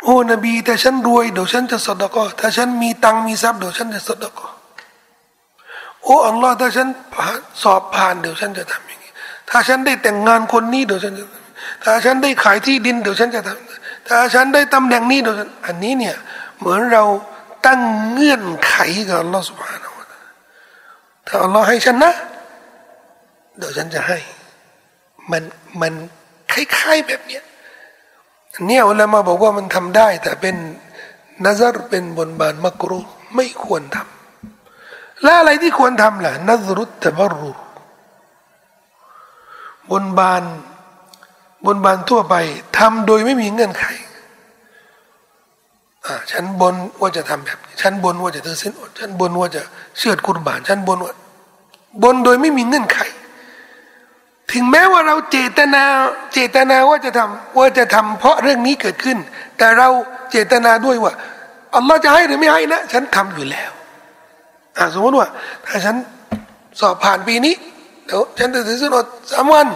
[0.03, 4.49] โอ้นบีแต่ฉันรวยเดี๋ยวฉันจะสดก็ถ้าฉันมีตังมีทรัพย์เดี๋ยวฉันจะสดก็
[6.03, 6.89] โอ้อัลลอฮ์ถ้าฉัน
[7.63, 9.13] สอบผ่านเดี๋ยวฉันจะทำอย่างนี้
[9.51, 11.25] ถ้าฉันได้แต่งงานคนนี้เดี๋ยวฉันจะ
[11.83, 16.17] ถ้าฉันได้ขายที่ดินเดี๋ยวฉันจะทำถ้าฉันได้ตำแหน่งนี้เดี๋ยวอันนี้เนี่ย
[16.59, 17.05] เหมือนเรา
[17.67, 17.81] ตั้ง
[18.11, 18.75] เงื่อนไข
[19.09, 20.11] กับอัลลอฮ์สุบฮานาอัล
[21.27, 22.13] ถ้าอัลลอฮ์ให้ฉันนะ
[23.59, 24.19] เดี๋ยวฉันจะให้
[25.31, 25.43] มัน
[25.81, 25.93] มัน
[26.53, 27.43] คล้ายๆแบบเนี้ย
[28.67, 30.57] เนี่ยอุลามาบอกว่ามันทำได้ แต่เป็น
[31.45, 33.01] นัซรเป็นบนบานมักรุ
[33.35, 37.53] ไม่ควรทำและอะไรที่ควรทำล่ะนัซรุตตบรุ
[39.91, 40.43] บนบาน
[41.67, 42.35] บนบานทั่วไป
[42.79, 43.85] ทำโดยไม่มีเงื่อนไข
[46.07, 49.63] อ่าฉันบนว่าจะทำแบบฉันบนว่าจะถือเส้นอดฉันบนว่าจะ
[49.99, 51.13] เชื่อกุรบานฉันบนว่า
[52.03, 52.99] บนโดยไม่มีเงื่อนไข
[54.53, 55.83] ถึงแม้ว่าเราเจตนา
[56.33, 59.19] เจตนาว่าจะทำว่าจะทำเพราะเรื่องนี้เกิดขึ้น
[59.59, 59.89] แต่เรา
[60.31, 61.13] เจตนาด้วยว่า
[61.75, 63.71] อัลลอฮ์จะให้หรือไม่ให้นะ ฉันทำอยู่แล้ว
[64.77, 65.29] อ่าสมมติว่า
[65.67, 65.97] ถ้าฉัน
[66.81, 67.55] สอบผ่านปีนี้
[68.07, 69.69] เดี๋ยวฉันจะถือสินอดสามวัน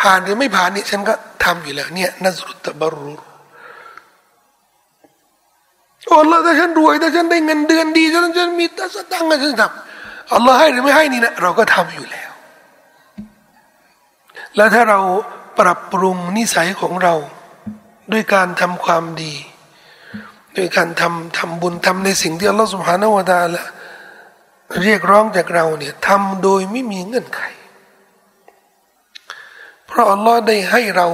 [0.00, 3.29] ผ่านหรือไม่ผ่านนี่ฉันก็ทำอยู่แล้วเนี่ยนัสรุตบารุ
[6.08, 12.30] อัลลอฮ์ถ้าฉันรวยถ้าฉันได้เงินเดือนดีฉันฉันมีตัสตังค์ฉันทำอัลลอฮ์ให้หรือไม่ให้นี่นะเราก็ทำอยู่แล้ว
[14.56, 15.00] แล้วถ้าเรา
[15.58, 17.14] ปรับปรุงนิสัยของเรา
[18.12, 19.34] ด้วยการทำความดี
[20.56, 23.62] ด้วยการทำทำบุญทำในสิ่งที่อัลลอฮฺสุบฮานาวะตาละ
[24.82, 27.40] เรียกร้องจากเราเนี่ยทำโดยไม่มีเงื่อนไข
[29.86, 31.08] เพราะอัลลอฮ์ได้ให้เรา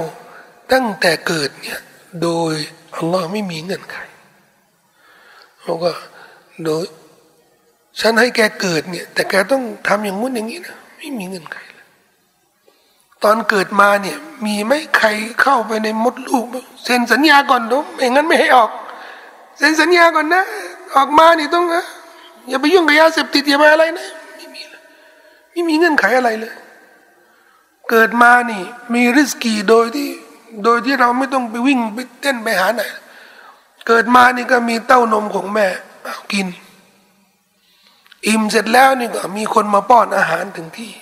[0.73, 1.79] ตั้งแต่เกิดเนี่ย
[2.23, 2.53] โดย
[2.97, 3.97] อัลลอฮ์ไม่มีเงื่อนไข
[5.67, 5.91] เราก็
[6.63, 6.85] โดย
[7.99, 11.57] ฉันให้แกเกิดเนี่ย แต่แกต้องทำอย่างงู้นอย่างนี้นะไม่มีเงื่อนไข
[13.23, 15.07] ตอนเกิดมาเนี่ย มีไหมใคร
[15.41, 16.45] เข้าไปในมดลูก
[16.83, 18.69] เซ็นสัญญาก่อนดูไม่งั้นไม่ให้ออก
[19.57, 20.43] เซ็นสัญญาก่อนนะ
[20.95, 21.83] ออกมานี่ต้องนะ
[22.47, 24.07] อย่าไปยุ่งกับยาเสพติดอย่าไปอะไรนะ
[24.37, 24.81] ไม่มีเลย
[25.51, 26.53] ไม่มีเงื่อนไขอะไรเลย
[27.89, 28.63] เกิดมานี่
[28.93, 30.09] มีริสกีโดยที่
[30.63, 32.81] โดยที่เราไม่ต้องไปวิ่งไปเต้นไปหาไหน
[33.87, 35.67] เกิดมานี่ก็มีเต้านมของแม่
[36.03, 36.47] เอากิน
[38.27, 40.93] อิ่มเสร็จแล้วนี่ก็มีคนมาป้อนอาหารถึงที่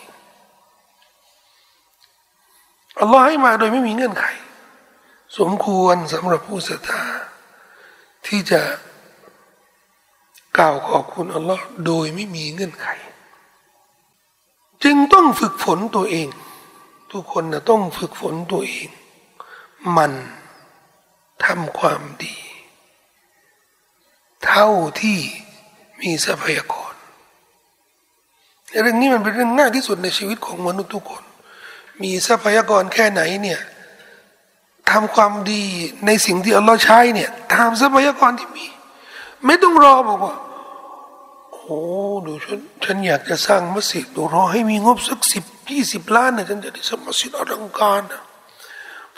[3.00, 4.26] อัลลอฮ์ให้มาโดยไม่มีเงื่อนไข
[5.38, 7.04] สมควรสำหรับผู้ศรัทธา
[8.28, 8.62] ที่จะ
[10.58, 12.88] กล่าวขอบคุณอัลลอฮ์โดยไม่มีเงื่อนไข
[14.84, 16.28] จึงต้องฝึกฝนตัวเอง
[17.12, 18.90] ทุกคนนะต้องฝึกฝนตัวเอง
[19.98, 20.12] มัน
[21.46, 22.36] ทำความดี
[24.48, 24.68] เท่า
[25.02, 25.20] ที่
[26.02, 26.94] มีทรัพยากร
[28.84, 31.24] เรื่องนี้มันเป็นเรื่องง่ายที่สุดในชีวิตของมนุษย์ทุกคน
[32.02, 33.62] มีทรัพยากรแค่ไหนเนี่ย
[34.92, 35.64] ทำความดี
[36.06, 38.66] ในสิ่งที่อัลลอฮ์ใช้เนี่ยทำทรัพยากรที่มี
[39.46, 40.36] ไม่ต้องรอบอกว่า
[41.52, 41.80] โอ้
[42.26, 48.24] ดูฉันฉันอยากจะสร้างมัสยิดดูรอให้มีงบสักสิบยี่สิบล้านเนี่ยฉันจะได้สร้างมัสยิดอลังการนะ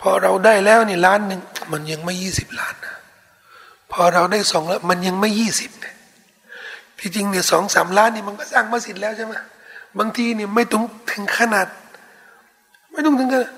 [0.00, 1.40] พอเราได้แล้วนี่ล้านหนึ่ง
[1.72, 2.87] มันยังไม่ยี่สิบล้านนะ
[3.92, 5.94] พอเราได้สองแล้วมันยังไม่ยี่สิบเนี่ย
[6.98, 9.32] ที่จริงเนี่ยสองสามล้านนี่มันก็สร้างมัสยิดแล้วใช่ไหม
[9.98, 11.66] บางทีเนี่ยไม่ต้องถึงขนาด
[12.92, 13.52] ไม่ต้องถึงขนาด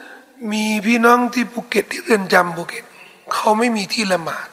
[0.52, 2.84] มีพี่น้องที่ภูเก็ตที่เรือนจำภูเก็ต
[3.32, 4.48] เขาไม่มีที่ละหมาด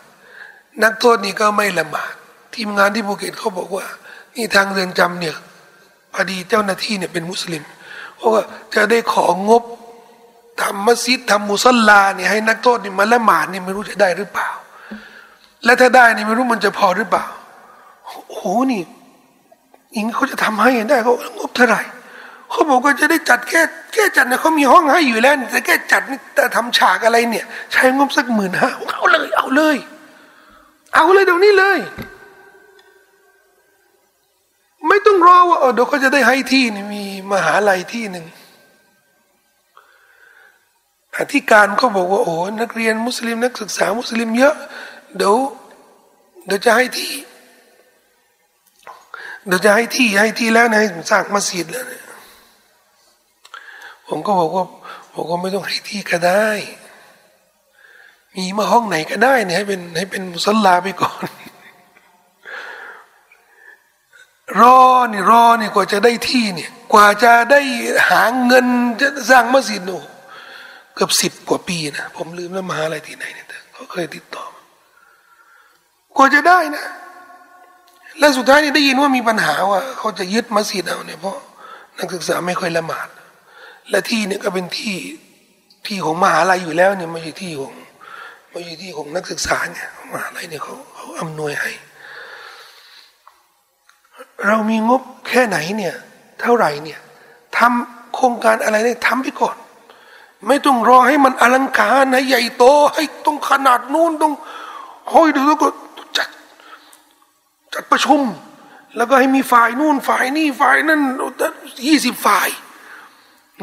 [0.84, 2.14] นักโทษนี่ก็ไม่ละหมาด
[2.56, 3.86] ทีมงานที่ภูเก็ตเขาบอกว่า
[4.36, 5.36] นี่ทางเรือนจำเนี่ย
[6.14, 7.64] พอดีเจ้าหน้าที่เนี่ยเป็นมุสลิม
[8.16, 8.42] เพราะว่า
[8.76, 9.64] จะได้ของบ
[10.62, 14.50] ทำมัสยิดทำมุสลาเนี่ยให้นักโทษนี่มาละหมาดนี่ไม่รู้จะได้หรือเปล่า
[15.66, 17.26] และถ้าได้นี่ไม่รู้มันจะพอหรือเปล่า
[18.06, 18.42] โอ้โห
[18.72, 18.82] นี่
[19.96, 21.82] อิงเขาจะทำให้ได้เขางบเท่าไหร่
[22.50, 23.62] เขาบอกว่าจะได้จัดแค่
[23.94, 29.78] แค่จัดเนี่ยเขามีห้องให้อยู่แล้วแต่แค่จัดนี่แต่ทำฉากอะไรเนี่ย ใช้งบสักหมื่นห้าเอาเลย เอาเลย
[30.94, 31.80] เอาเลยเดี๋ยวนี้เลย
[34.88, 38.26] ไม่ต้องรอว่าเดี๋ยวเขาจะได้ให้ที่นี่มีมหาลัยที่หนึ่ง
[41.18, 44.56] อธิการเขาบอกว่าโอ้นักเรียนมุสลิมนักศึกษามุสลิมเยอะ
[45.16, 45.36] เดี๋ยว
[46.46, 47.14] เดี๋ยวจะให้ที่
[49.48, 50.82] เดี๋ยวจะให้ที่ให้ที่แล้วนะ
[51.12, 52.04] สร้างมัสยิดแล้วนี่ย
[54.08, 54.66] ผมก็บอกว่า
[55.14, 56.50] ผมก็ไม่ต้องให้ที่ก็ได้
[58.36, 61.26] มีมาห้องไหนก็ได้เนี่ยให้เป็นให้เป็นมุสลาไปก่อน
[64.60, 64.80] รอ
[65.12, 67.62] นี่รอนี่กว่าจะได้ที่เนี่ย กว่าจะได้
[68.10, 68.66] หาเงิน
[69.02, 70.00] จะสร้างมัสยิดโอ้
[70.96, 74.46] เกือบสิบกว่าปีนะผมลืมแล้วมหาอะไรที่ไหนเนี่ยเขาเคยติดต่อ
[76.18, 76.86] กว่าจะได้นะ
[78.20, 81.38] และสุดท้ายนี่ได้ยินว่ามีปัญหาว่า เขาจะยึดมัสยิดเอาเนี่ยเพราะ
[81.98, 83.08] นักศึกษาไม่ค่อยละหมาด
[83.90, 84.98] และที่เนี่ยก็เป็นที่
[85.86, 87.74] ที่ของมหาลัยอยู่แล้วเนี่ยไม่ใช่ที่ของ
[88.52, 91.72] ไม่ใช่ที่ของนักศึกษาเนี่ยมหาลัยเนี่ยเขาเขาอำนวยให้
[94.48, 95.96] เรามีงบแค่ไหนเนี่ย
[96.42, 97.00] เท่าไหร่เนี่ย
[97.58, 99.56] ทำโครงการอะไรเนี่ยทำไปก่อน
[100.48, 102.64] ไม่ต้องรอให้มันอลังการให้ใหญ่โต
[102.94, 104.34] ให้ต้องขนาดนู้นต้อง
[105.14, 105.87] ห้อยดูแล้วก็จัด
[107.74, 108.22] จัดประชุม
[108.98, 111.02] แล้วก็ให้มีฝ่ายนู่นฝ่ายนี่ฝ่ายนั่น
[111.88, 112.50] ยี่สิบฝ่าย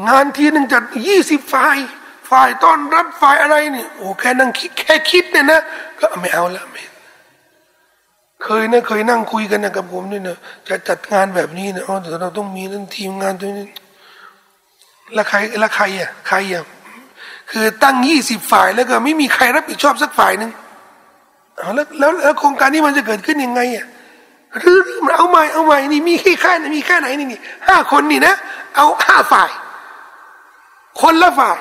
[0.07, 1.77] งานทีหนึ่งจัดยี่สิบฝ่าย
[2.29, 5.61] ฝ่ายต้อนรับฝ่ายอะไรนี่โอ้แค่นั่งคิดแค่คิดเนี่ยนะ
[5.99, 6.83] ก็ไม่เอาละไม่
[8.43, 10.37] เคยนะเคยนั่งคุยกันนะกับผมนี่นะ
[10.67, 13.67] จะจัดงานแบบนี้นะอ๋อแต่เราต้องมีนั่นทีมงานตัวนี้
[15.15, 16.63] ล้วใครล้วใครอะใครอะ
[17.51, 20.51] คือตั้งยี่สิบฝ่ายแล้วก็ไม่มีใครรับผิดชอบสักฝ่ายหนึ่ง
[21.75, 23.85] แล้วแล้วโครงการนี้มันจะเกิดขึ้นยังไงอะ
[24.59, 28.35] หรือมันเอาใหม่เอาใหม่นี่มีแค่ไหนมีแค่ไหนนี่นี่ห้าคนนี่นะ
[28.75, 29.49] เอาห้าฝ่าย
[31.01, 31.59] คนละฝ่าย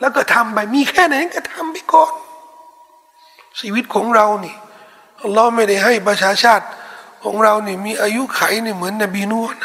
[0.00, 2.12] แล้วก็ทำไปมีแค่ไหนก็ทำไปก่อน
[3.60, 4.54] ชีวิตของเรานี่
[5.22, 6.66] อัลลอฮ์ไม่ได้ให้ประชาชาติ
[7.24, 9.56] ของเรานี่มีอายุไขนี่เหมือนนบีนูน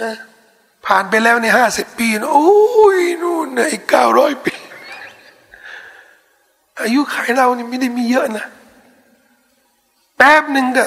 [0.00, 0.12] นะ
[0.86, 4.54] ผ่านไปแล้วในห้าสิบปีนะโอ้ยนู่นในเก้าร้อยปี
[6.82, 8.44] อายุไขเรานี่ไม่ได้มีเยอะนะ
[10.16, 10.84] แป๊บหนึ่งก็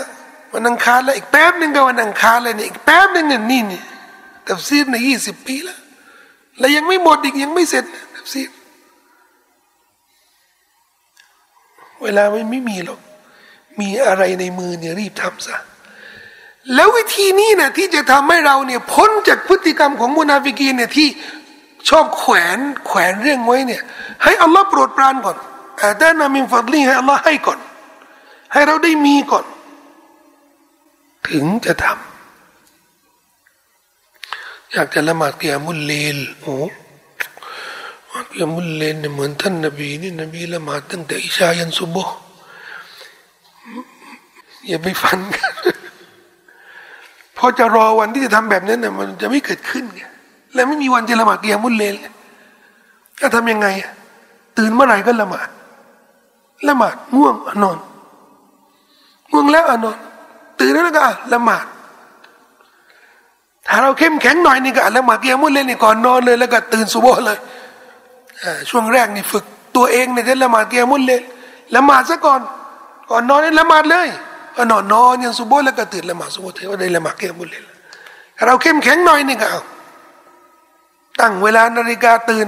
[0.55, 3.81] วันอังคารแล้วอีกแป๊บหนึ่งก็วันอังคารเลยนี่อีกแป๊บหนึ่งนี่นี่
[4.43, 5.79] แต่ซีดในยี่สิบปีแล้ว
[6.59, 7.83] และยังไม่หมดอีกยังไม่เสร็จ
[8.15, 8.41] นับซี
[12.03, 12.99] เวลาไม่ไม่มีหรอก
[13.79, 15.55] มีอะไรในมือเนี่ยรีบทำซะ
[16.73, 21.07] แล้ววิธีนี้นะที่จะทำให้เราเนี่ยพ้นจากพฤติกรรมของมุนาฟิกีเนี่ยที่
[21.89, 23.81] ชอบแขวนแขวนเรื่องไว้เนี่ย
[24.23, 25.37] ให้อัลลอฮ์โปรดปรานก่อน
[25.81, 27.59] อาดานามินฟัดลีให้อัลลอฮ์ให้ก่อน
[28.53, 29.45] ให้เราได้มีก่อน
[31.27, 31.93] ถึงจะทำ
[34.73, 36.55] อยากจะละหมาดเกียมุลเลลโอ้
[38.29, 41.97] เกียมุลเลลเนี่ยเหมือนท่านนบีนี่นบีละหมาดตั้งแต่อิชายันซุบโบ
[44.67, 45.51] อย่าไปฟันกัน
[47.37, 50.01] พอจะรอวันที่จะทำแบบนั้นเนี่ยมันจะไม่เกิดขึ้นไง
[50.53, 51.95] และไม่มีวันจะละหมาดเกียมุลเลล
[53.21, 53.67] จะทำยังไง
[54.57, 55.49] ตื่นเมื่อไหร่ก็ละหมาด
[56.67, 57.77] ละหมาดง่วงนอน
[59.31, 59.97] ง่วงแล้วอนอน
[60.59, 61.01] ตื่นแล้วก็
[61.33, 61.65] ละหมาด
[63.67, 67.37] ถ้าเราเข้มแข็งหน่อยนี่ก็ละหมาดเกียมุลเลยนี่ก่อนนอนเลย แล้วก็ตื่นสุโบเลย
[68.69, 69.43] ช่วงแรกนี่ฝึก
[69.75, 71.21] ตัวเองเนี่ยจะละหมาดเกียมุลเลย
[71.75, 72.41] ละหมาดซะก่อน
[73.11, 74.07] ก่อนนอนนี่ละหมาดเลย
[74.55, 77.61] ก็นอนนอนยังสุโบแล้วก็ตื่นละหมาดสุโบเทว่าได้ละหมาดเกียมุลเลย
[78.37, 79.61] ถ้าเราเข้มแข็งหน่อยนี่ก็เอา
[81.19, 82.47] ตั้งเวลานาฬิกาตื่น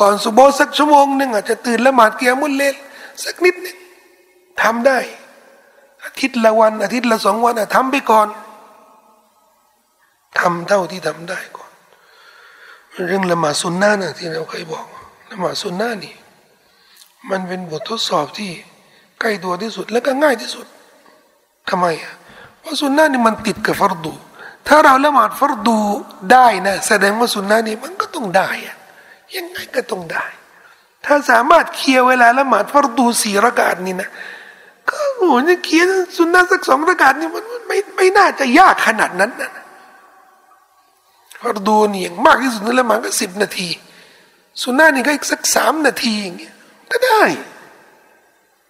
[0.00, 2.74] ก่อนสุโบสักชั่วโมงหนึ่งอาจจะตื่นละหมาดเกียร์มุลเลล
[3.24, 3.76] สักนิดหนึ่ง
[4.62, 4.98] ทำได้
[6.04, 8.28] อาทิตย์ละวัน อาทิตย์ละสองวันทำไปก่อน
[10.38, 11.70] ทำเท่าที่ทำได้ก่อน
[13.06, 14.86] เรื่องละหมาดสุนนะนะที่เราเคยบอก
[15.30, 16.14] ละหมาดสุนนะนี่
[17.30, 18.50] มันเป็นบททดสอบที่
[19.20, 20.66] ใกล้ตัวที่สุด และก็ง่ายที่สุด
[21.68, 22.14] ทำไมอะ
[22.60, 24.14] เพราะสุนนะนี่มันติดกับฟรดู
[24.68, 25.78] ถ้าเราละหมาดฟรดู
[26.32, 28.76] ได้นะแสดงว่าสุนนะนี่มันก็ต้องได้อะ
[29.36, 30.24] ยังไงก็ต้องได้
[31.06, 34.10] ถ้าสามารถเคลียร์เวลาละหมาดฟรดูสี่ระกาศนี่นะ
[34.88, 39.50] ก็โหจะเคลียร์สุนนะสักสองระกาศนี่มันไม่ไม่น่าจะยากขนาดนั้นนะ
[41.40, 43.68] ฟรดูนี่อย่างมากที่สุดในละหมาดก็สิบนาที
[44.62, 46.54] สุนนะนี่ก็อีกสักสามนาทีอย่างเงี้ย
[46.90, 47.22] ก็ได้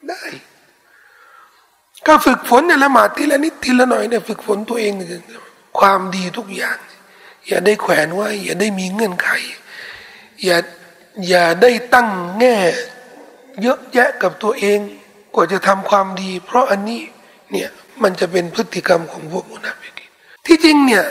[0.09, 0.23] ได้
[2.07, 4.93] ก็ฝึกฝนเนี่ยละหมาดทีละนิดทีละหน่อยเนี่ยฝึกฝนตัวเอง
[5.79, 6.79] ความดีทุกอย่าง
[7.47, 9.29] อย่าได้แขวนไว้อย่าได้มีเงื่อนไข
[10.45, 10.59] อย่า
[11.29, 12.09] อย่าได้ตั้ง
[12.39, 12.57] แง่
[13.63, 14.79] เยอะแยะกับตัวเอง
[15.35, 17.01] กว่าจะทำความดี เพราะอันนี้
[17.51, 17.69] เนี่ย
[18.03, 19.93] มันจะเป็นพฤติกรรมของพวกมุนาฟิก
[20.47, 21.05] ที่จริงเนี่ย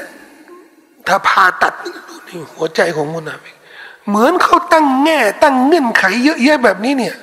[1.08, 1.90] ถ้าผ่าตัดดู
[2.26, 3.56] ในหัวใจของมุนาฟิก
[4.08, 7.16] เหมือนเขาตั้งแง่ตั้งเงื่อนไขเยอะแยะแบบนี้เนี่ย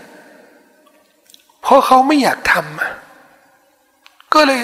[1.63, 4.61] เพราะเขาไม่อยากทำก็เลย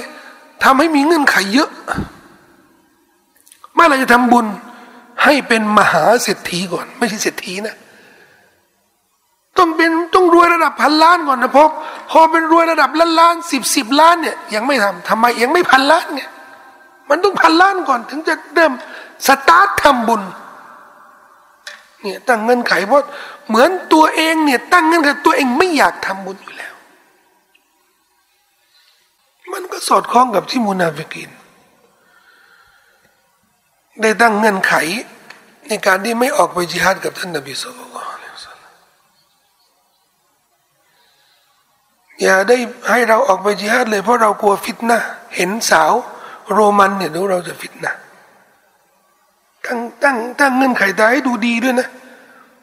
[0.64, 1.70] ทำให้มีเงื่อนไขเยอะ
[3.74, 4.47] เมื่อเราจะทำบุญ
[5.24, 7.76] ให้เป็นมหาเศรษฐีก่อน ไม่ใช่เศรษฐีนะ
[9.59, 11.65] ต้องเป็นต้องรวยระดับพันล้านก่อนนะพอ
[12.11, 16.31] พอเป็นรวยระดับล้านล้านสิบสิบล้านเนี่ยยังไม่ทำทำไมยังไม่พันล้านเนี่ย
[17.09, 18.73] มันต้องพันล้านก่อนถึงจะเริ่ม
[19.27, 20.23] สตาร์ททำบุญ
[22.03, 23.05] เนี่ยตั้งเงินไขเพราะ
[23.49, 26.75] เหมือนตัวเองเนี่ยตั้งเงินไขตัวเองไม่อยากทำบุญอยู่แล้ว
[29.53, 31.31] มันก็สอดคล้องกับที่มุนาฟิกิน
[34.03, 34.75] ได้ตั้งเงื่อนไข
[35.69, 37.94] ในการที่ไม่ออกไปจิฮาดกับท่านนบีสุลต่าน
[42.25, 42.57] อย่าได้
[42.91, 45.01] ให้เราออกไปจิฮาดเลยเพราะเรากลัวฟิตนะ
[45.37, 45.93] เห็นสาว
[46.53, 47.95] โรมันเนี่ยดูเราจะฟิตนะ
[49.64, 51.89] ตั้งตั้งตั้งเงื่อนไขต่ให้ดูดีด้วยนะ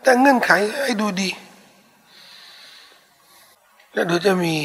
[0.05, 0.51] ตั้งเงื่อนไข
[0.83, 1.29] ให้ดูดี
[3.93, 4.55] แล้วเดี๋ยวจะมี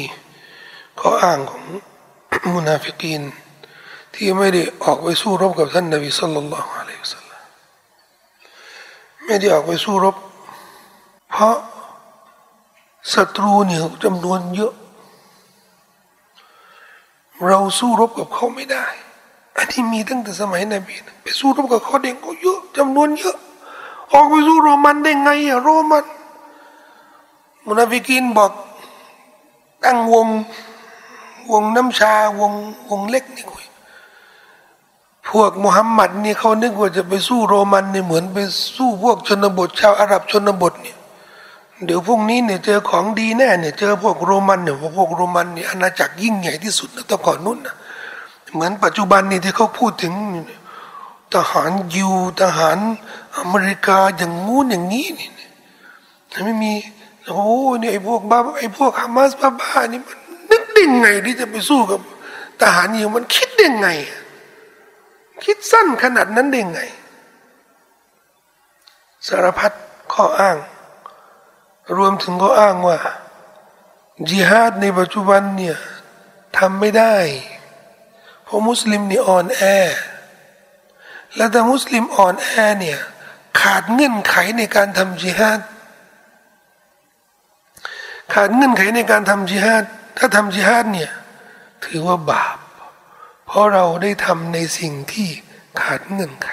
[0.99, 1.63] ข้ออ้างของ
[2.53, 3.21] มุนาฟิกีน
[4.13, 7.41] ที่ไม่ได้ออกไปสู้รบกับท่านนบีสุลต่านละอะลัยฮิสัลลัม
[9.25, 10.15] ไม่ได้ออกไปสู้รบ
[11.31, 11.55] เพราะ
[13.13, 14.73] ศัตรูเนี่ยจำนวนเยอะ
[17.45, 18.85] เราสู้รบกับเขาไม่ได้
[19.57, 23.37] อันนี้มีตั้งแต่สมัยนบีไปสู้รบกับเขาเด็กก็เยอะจำนวนเยอะ
[24.11, 26.05] ออกไปสู้โรมันได้ไงอะโรมัน
[27.65, 28.51] มุนาฟิกินบอก
[29.83, 30.27] ตั้งวง
[31.51, 32.53] วงน้ำชาวง
[32.89, 33.65] วงเล็กนี่คุย
[35.29, 38.37] พวกมุฮัมมัดนี่เขานึกว่าจะไปสู้โรมันนี่เหมือนไป
[38.75, 40.96] สู้พวกชนบทชาวอาหรับชนบทเนี่ย
[41.85, 47.75] เดี๋ยวพวกนี้เนี่ยเจอของดีแน่เนี่ยเจอพวกโรมันเนี่ยพวกโรมันเนี่ยอาณาจักรยิ่งใหญ่ที่สุดนะตะก่อนนู้นนะ
[48.53, 50.13] เหมือนปัจจุบันนี่ที่เขาพูดถึง
[51.33, 52.09] ทหารยู
[52.41, 52.77] ทหาร
[53.37, 55.29] อเมริกาอย่างงู้นอย่างนี้นี่
[56.45, 56.73] ไม่มี
[57.33, 57.45] โอ้
[57.79, 60.17] เนี่ยไอ้พวกบ้าไอ้พวกฮามาสบ้าๆนี่มัน
[60.51, 61.99] นึกได้ไงที่จะไปสู้กับ
[62.61, 63.87] ทหารยิวมันคิดได้ไง
[65.43, 66.81] คิดสั้นขนาดนั้นได้ไง
[69.27, 69.71] สารพัด
[70.13, 70.57] ข้ออ้าง
[71.95, 72.99] รวมถึงข้ออ้างว่า
[74.29, 75.77] จิฮาดในปัจจุบันเนี่ย
[76.57, 77.15] ทำไม่ได้
[78.43, 79.61] เพราะมุสลิมนี่อ่อนแอ
[81.35, 82.99] และถ้ามุสลิมอ่อนแอเนี่ย
[83.61, 85.59] ขาดเงื่อนไขในการทำจิฮาด
[88.33, 89.83] ขาดเงื่อนไขในการทำจิฮาด
[90.17, 91.11] ถ้าทำจิฮาดเนี่ย
[91.85, 92.57] ถือว่าบาป
[93.47, 95.29] เพราะเราได้ทำในสิ่งที่
[95.81, 96.47] ขาดเงื่อนไข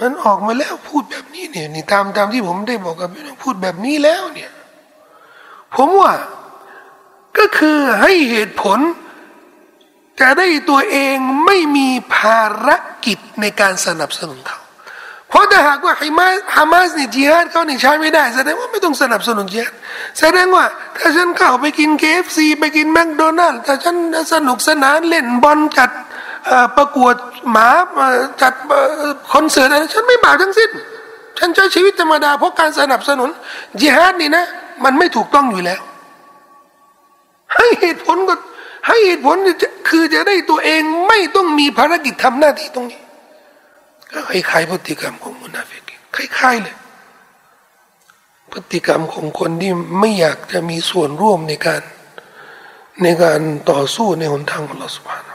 [0.00, 4.50] มันออกมาแล้วพูดแบบนี้เนี่ยนี่ตามตามที่ผมได้บอกกับพี่น้องพูดแบบนี้แล้วเนี่ย
[5.76, 6.14] ผมว่า
[7.38, 8.78] ก็คือให้เหตุผล
[10.20, 12.68] จะได้ตัวเองไม่มีภาร
[13.04, 14.58] กิจในการสนับสนุนเขา
[15.28, 19.74] เพราะถ้าหากว่าฮามาสฮามาสเนี่ยจิฮาดเขาเนี่ยใช้ไม่ได้ แสดงว่าไม่ต้องสนับสนุนจิฮาด
[20.20, 20.64] แสดงว่า
[20.96, 23.96] ถ้าฉันเข้าไปกิน KFC ไปกินแมคโดนัลด์ถ้าฉัน
[24.32, 25.90] สนุกสนานเล่นบอลจัด
[26.76, 27.14] ประกวด
[27.50, 27.68] หมา
[28.42, 28.52] จัด
[29.32, 30.70] คอนเสิร์ตอะไรฉันไม่บาปทั้งสิ้น
[31.38, 33.30] ฉันใช้ชีวิตธรรมดาเพราะการสนับสนุน
[33.80, 34.44] จิฮาดนี่นะ
[34.84, 35.80] มันไม่ถูกต้องอยู่แล้ว
[37.54, 38.34] ให้เหตุผลก็
[38.88, 39.36] ให้เหตุผล
[39.88, 43.00] คือจะได้ตัวเองไม่ต้องมีภารกิจทำหน้าที่ตรงนี้
[44.12, 45.82] ก็คล้ายๆพฤติกรรมของมุนาฟิก
[46.16, 46.76] คล้ายๆเลย
[48.52, 51.82] พฤติกรรมของคนที่ไม่อยากจะมีส่วนร่วมในการ
[53.02, 53.40] ในการ
[53.70, 55.27] ต่อสู้ในหนทางของเราสุภาพ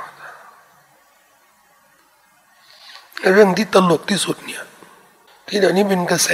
[3.31, 4.63] เรื่องที่ตลกที่สุดเนี่ย
[5.47, 6.29] ที่เดี๋ยวนี้เป็นกระแส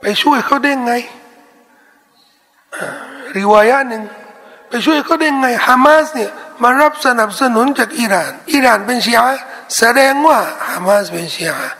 [0.00, 0.92] ไปช่วยเขาได้ไง
[3.36, 4.02] ริวายะหนึ่ง
[4.68, 6.30] ไปช่วยเขาได้ไงฮามาสเนี่ย
[6.62, 9.36] มารับสนับสนุนจากอิหร่าน อิหร่านเป็นชีอะ
[9.78, 11.70] แสดงว่าฮามาสเป็นชีอะ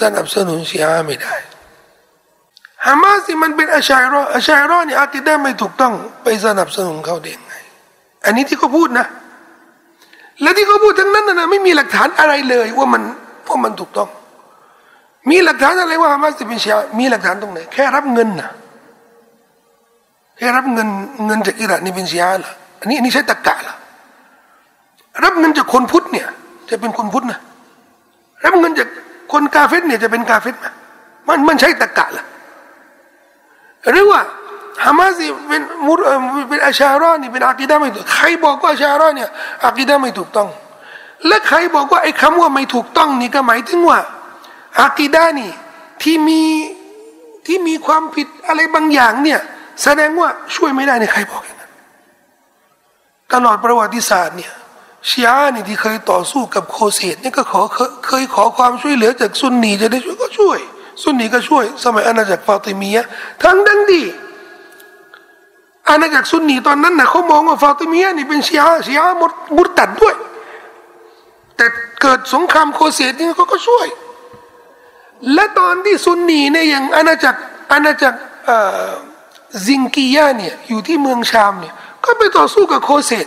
[0.00, 1.34] สนับสนุนชีอะไม่ได้
[2.86, 7.52] ฮามาสที่มันเป็นอาชัยรออาชัยรอเนี่ยอากิดะไม่ถูกต้องไปสนับสนุนเขาได้ไง
[8.24, 9.06] อันนี้ที่เขาพูดนะ
[10.42, 13.02] และที่เขาพูดทั้งนั้นนะไม่มีหลักฐานอะไรเลยว่ามัน
[13.48, 14.08] ว่ามันถูกต้อง
[15.30, 18.50] มีหลักฐานอะไรว่าฮามาสเป็นชีอะมีหลักฐานตรงไหนแค่รับเงินนะ
[20.36, 20.88] แค่รับเงิน
[21.26, 23.76] เงินจากอิหร่านนี่เป็นชีอะเหรออันนี้อันนี้ใช้ตะกะเหรอ
[25.24, 26.26] รับเงินจากคนพุทธเนี่ย
[26.70, 27.38] จะเป็นคนพุทธนะ
[28.44, 28.88] รับเงินจาก
[29.32, 30.66] คนกาเฟตเนี่ยจะเป็นกาเฟตไหม
[31.28, 32.24] มันมันใช้ตะกะล่ะ
[33.90, 34.20] หรือว่า
[34.84, 36.00] ฮามาสเป็นมุร
[36.48, 39.30] เป็นอาชารานี่เป็นอากิดาไม่ถูกใครบอกว่าอาชาราเนี่ย
[39.64, 40.48] อากิดาไม่ถูกต้อง
[41.26, 43.98] และใครบอกว่าไอ้คำว่าไม่ถูกต้องนี่ก็หมายถึงว่า
[44.80, 45.50] อากิดานี่
[46.02, 46.42] ที่มี
[47.46, 49.40] ที่มีความผิดอะไรบางอย่างเนี่ย
[49.82, 51.72] แสดงว่าช่วยไม่ได้ในใครบอกอย่างนั้น
[53.32, 54.52] ตลอดประวัติศาสตร์เนี่ย
[55.08, 57.62] ชียานี่ที่เคยต่อสู้กับโคเซตนี่ก็ขอ
[58.06, 60.58] เคยขอความช่วยเหลือจากซุนนีจะได้ช่วยก็ช่วย
[61.02, 63.06] ซุนนีก็ช่วย สมัยอาณาจักรฟาติมียะ
[63.42, 64.02] ทั้งดังดี
[65.88, 70.14] อาณาจักรซุนนีตอนนั้นนะเขามองว่าฟาติมียนี่เป็นชียาชียาหมดมุตัดด้วย
[71.56, 71.66] แต่
[72.00, 73.86] เกิดสงครามโคเซตนี่เขาก็ช่วย
[75.34, 77.38] และตอนที่ซุนนีเนี่ยอย่างอาณาจักร
[77.72, 78.18] อาณาจักร
[79.66, 81.74] ซิงกียะเนี่ยอยู่ที่เมืองชามเนี่ย
[82.04, 83.26] ก็ไปต่อสู้กับโคเซต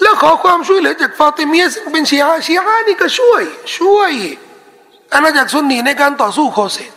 [0.00, 3.42] แล้วขอความช่วยเหลือจากฟาติมียซึ่งเป็นชีอะชีอะนี่ก็ช่วย
[3.78, 4.12] ช่วย
[5.14, 6.90] อาณาจักรซุนนีในการต่อสู้โคเซต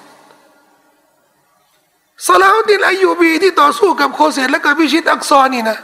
[2.27, 5.77] ซาลาฮุดินอายูบีที่ต่อสู้กับโคเซตและกับพิชิตอักซอนี่นะ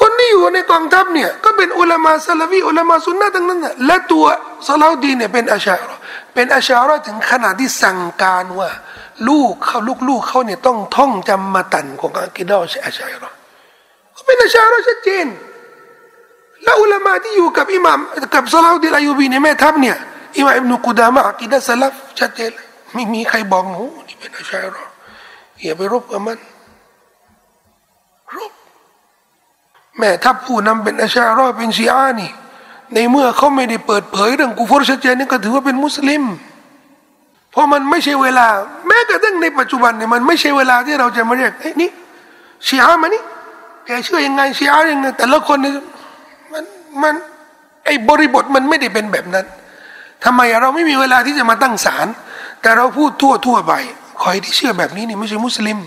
[0.00, 4.26] คนที่อยู่ในกองทัพเนี่ยก็เป็นอุลามาซาลาวีอุลามาซุนนะทั้งนั้นนะและตัว
[4.68, 5.96] ซาลาฮุดินเนี่ยเป็นอาชาระ
[6.34, 8.70] เป็นอาชาระถึงขนาดที่สั่งการว่า
[9.28, 9.78] ลูกเขา
[10.08, 13.30] ลูกๆเขาเนี่ยต้องท่องจำมาตันของอากิดอชอาชาระ
[14.12, 15.26] เขาเป็นอาชาระชัดเจน
[16.64, 17.98] แล้วอุลามาที่อยู่กับอิหมาม
[18.34, 19.96] กับซาลาอุดิลอายูบีในแม่ทัพเนี่ย
[20.38, 22.52] อิหมามอิบนุกุดามะอักิดะสลับชัดเจน
[22.94, 24.76] ไม่มีใครบอกหนูนี่เป็นอาชัยร
[25.62, 26.38] อย่าไปรบกับมัน
[28.36, 28.52] รบ
[29.98, 32.30] แม่ทัพผู้นำเป็นอาชัยรอเป็นชีอานี่
[32.92, 36.22] ในเมื่อเขาไม่ได้เปิดเผยเรื่องกูฟอร์ชัดเจนนี่ก็ถือว่าเป็นมุสลิม
[37.50, 38.46] เพราะมันไม่ใช่เวลา
[38.86, 41.90] แม้กระทั่งในปัจจุบันเนี่ยมันไม่ใช่เวลาที่เราจะมาเรียกไอ้นี่
[42.66, 43.22] ชีอามานี่
[43.86, 45.74] แกเชื่อยังไงชีอายังไงแต่ละคนเนี่ย
[46.52, 46.64] มัน
[47.02, 47.14] มัน
[47.84, 49.46] ไอ้บริบทมันไม่ได้เป็นแบบนั้น
[50.24, 52.06] ทำไมเราไม่มีเวลาที่จะมาตั้งศาล
[52.62, 53.72] แต่เราพูดทั่วทั่วไป
[54.20, 55.78] ใครที่เชื่อแบบนี้นี่ไม่ใช่มุสลิม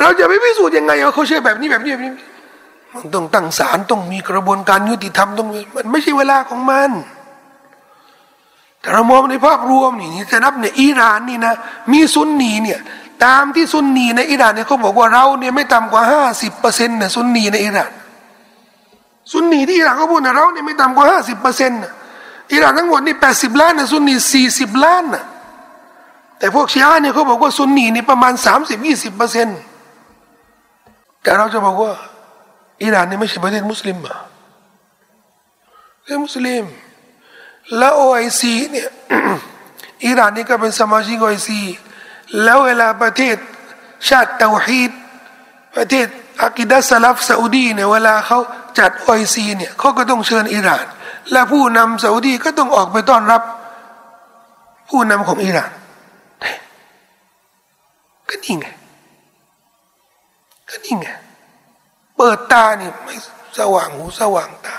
[0.00, 2.12] เราจะไปพิสูจน์ยังไงว่าเขาเชื่อแบบนี้แบบนี้แบบนี้
[2.94, 6.90] มันต้องตั้งศาลต้องมีกระบวนการยุติธรรมต้องมันไม่ใช่เวลาของมัน
[8.80, 11.54] แต่เรามองในภาพรวมนี่จะนับเนี่ยอิหร่านนี่นะ
[11.92, 12.78] มีซุนนีเนี่ย
[13.24, 17.90] ตามที่ซุนนีในอิหร่านเนี่ยเขาบอกว่าเราเนี่ยไม่ต่ำกว่าห้าสิบเปอร์เซ็นต์เนี่ยซุนนีในอิหร่าน
[19.32, 21.78] ซุนนีที่อิหร่านเขาพูดนะเราเนี่ยไม่ต่ำกว่าห้าสิบเปอร์เซ็นต์
[22.52, 25.24] อิหร่านทั้งหมดนี่แปดสิบล้านนะซุนนีสี่สิบล้านนะ
[26.38, 29.58] แต่พวกชีอะเนี่ยเขาบอกว่าซุนนีนี่ประมาณสามสิบยี่สิบเปอร์เซ็นต์
[31.22, 31.92] แต่เราจะบอกว่า
[32.82, 34.16] อิหร่านนี่ไม่ใช่ประเทศมุสลิมอะ
[36.02, 36.64] เป็นมุสลิม
[37.76, 38.88] แล้ว OIC เนี่ย
[40.06, 41.60] อิหร่านนี่ก็เป็นสมาชิก OIC
[42.42, 43.36] แล้วเวลาประเทศ
[44.08, 44.90] ชาติเตาฮีด
[45.76, 46.06] ประเทศ
[46.42, 48.38] อากีดะฮ์สลัฟซาอุดีเนี่ยเวลาเขา
[48.78, 50.84] จัด OIC เนี่ยเขาก็ต้องเชิญอิหร่าน
[51.32, 53.42] และผู้นำซาอุดีก็ต้องออกไปต้อนรับ
[54.88, 55.70] ผู้นำของอิหร่าน
[58.28, 58.66] ก็นี่ไง
[60.68, 61.08] ก็นี่ไง
[62.16, 63.14] เปิดตาเนี่ยไม่
[63.58, 64.76] สว่างหูสว่างตา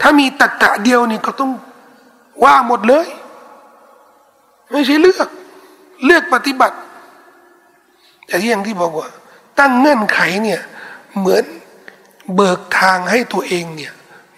[0.00, 1.50] ถ้ามีตะกะเดียวนี่ก็ต้อง
[2.44, 3.06] ว่าหมดเลย
[4.70, 5.28] ไม่ใช่เลือก
[6.04, 6.76] เลือกปฏิบัติ
[8.26, 9.08] แต่ที่อย่างที่บอกว่า
[9.58, 10.60] ตั้งเงื่อนไขเนี่ย
[11.18, 11.44] เหมือน
[12.34, 13.92] เบิกทางให้ตัวเองเนี่ย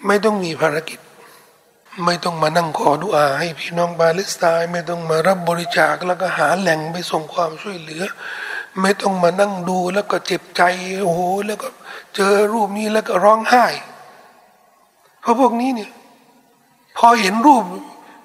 [0.07, 0.99] ไม่ต้องมีภารกิจ
[2.05, 8.03] ไม่ต้องมานั่งขอดุอาให้พี่น้องปาเลสไตน์ไม่ต้องมารับบริจาคแล้วก็หาแหล่งไปส่งความช่วยเหลือ
[8.81, 10.61] ไม่ต้องมานั่งดูแล้วก็เจ็บใจ
[11.03, 11.69] โอ้โหแล้วก็
[12.15, 13.65] เจอรูปนี้แล้วก็ร้องไห้
[15.21, 15.91] เพราะพวกนี้เนี่ย
[16.97, 17.63] พอเห็นรูป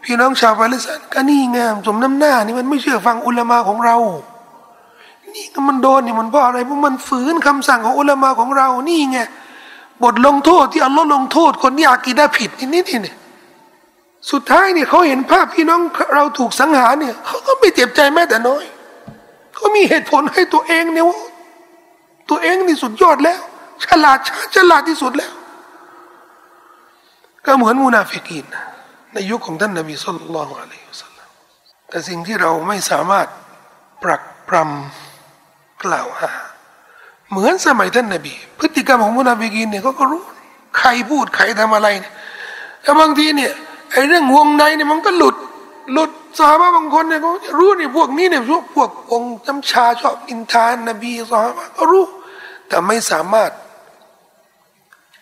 [0.05, 3.97] พี่น้องชาวปาเลสไตน์ก็นี่ไงสมน้ำหน้านี่มันไม่เชื่อฟังอุลามาของเรา
[5.35, 9.19] นี่มันโดนนี่มันเพราะอะไรเพราะมันฝืนคำสั่งของอุลามาของเรานี่ไง
[10.03, 13.15] บทลงโทษที่อัลลอฮ์ลงโทษคนที่อากีดาผิดนี่นี่นี่
[14.31, 15.81] สุดท้ายเนี่ยเขาเห็นภาพพี่น้อง
[16.15, 18.65] เราถูกสังหารเนี่ยเขาก็ไม่เจ็บใจแม้แต่น้อย
[19.55, 21.21] เขามีเหตุผลให้ตัวเองเนี่ยว่า
[22.31, 23.41] ตัวเองนี่สุดยอดแล้ว
[23.85, 24.19] ฉลาด
[24.55, 25.33] ฉลาดที่สุดแล้ว
[27.45, 28.45] ก็เหมือนมุนาฟิกีน
[29.13, 31.29] ในยุคของท่านนบีสุลต่านละอะลัยฮิสัลลัม
[31.89, 33.27] แต่สิ่งที่เราไม่สามารถ
[34.03, 36.33] ปรักปรำกล่าวหา
[37.31, 40.23] เหมือนสมัยท่านนบี พฤติกรรมของมุนาฟิกีนเนี่ยเขาก็รู้
[40.79, 42.13] ใครพูดใครทำอะไรเนี่ย
[42.83, 43.53] แล้วบางทีเนี่ย
[43.93, 45.37] ไอ้เรื่องวงในเนี่ยมันก็หลุด
[45.93, 52.05] หลุดสาบะบางคนเนี่ยเขารู้เนี่ยพวกนี้เนี่ยพวกพวกองจำชาชอบอินทานนบีสาบะก็รู้
[52.69, 53.51] แต่ไม่สามารถ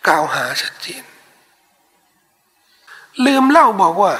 [0.07, 1.03] กล่าวหาชัดเจน
[3.25, 4.13] ลืมเล่าบอกว่า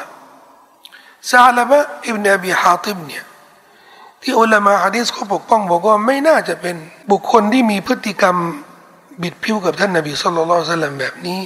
[1.30, 3.24] ซาลบะอิบนาบีฮาติบเนี่ย
[4.22, 6.76] ที่อุลามะฮะดีษเขาปกป้องบอกว่าไม่น่าจะเป็น
[7.12, 8.38] บุคคลที่มีพฤติกรรม
[9.22, 11.42] บิดพลิ้วกับท่านนบีสุลต่านละแบบนี้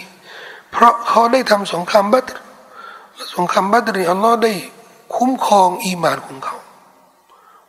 [0.71, 2.31] เพราะเขาได้ทำสงครามบัตร
[3.35, 4.53] สงครามบัดร์ีอัลลอฮ์ได้
[5.15, 6.57] คุ้มครองอีมานของเขา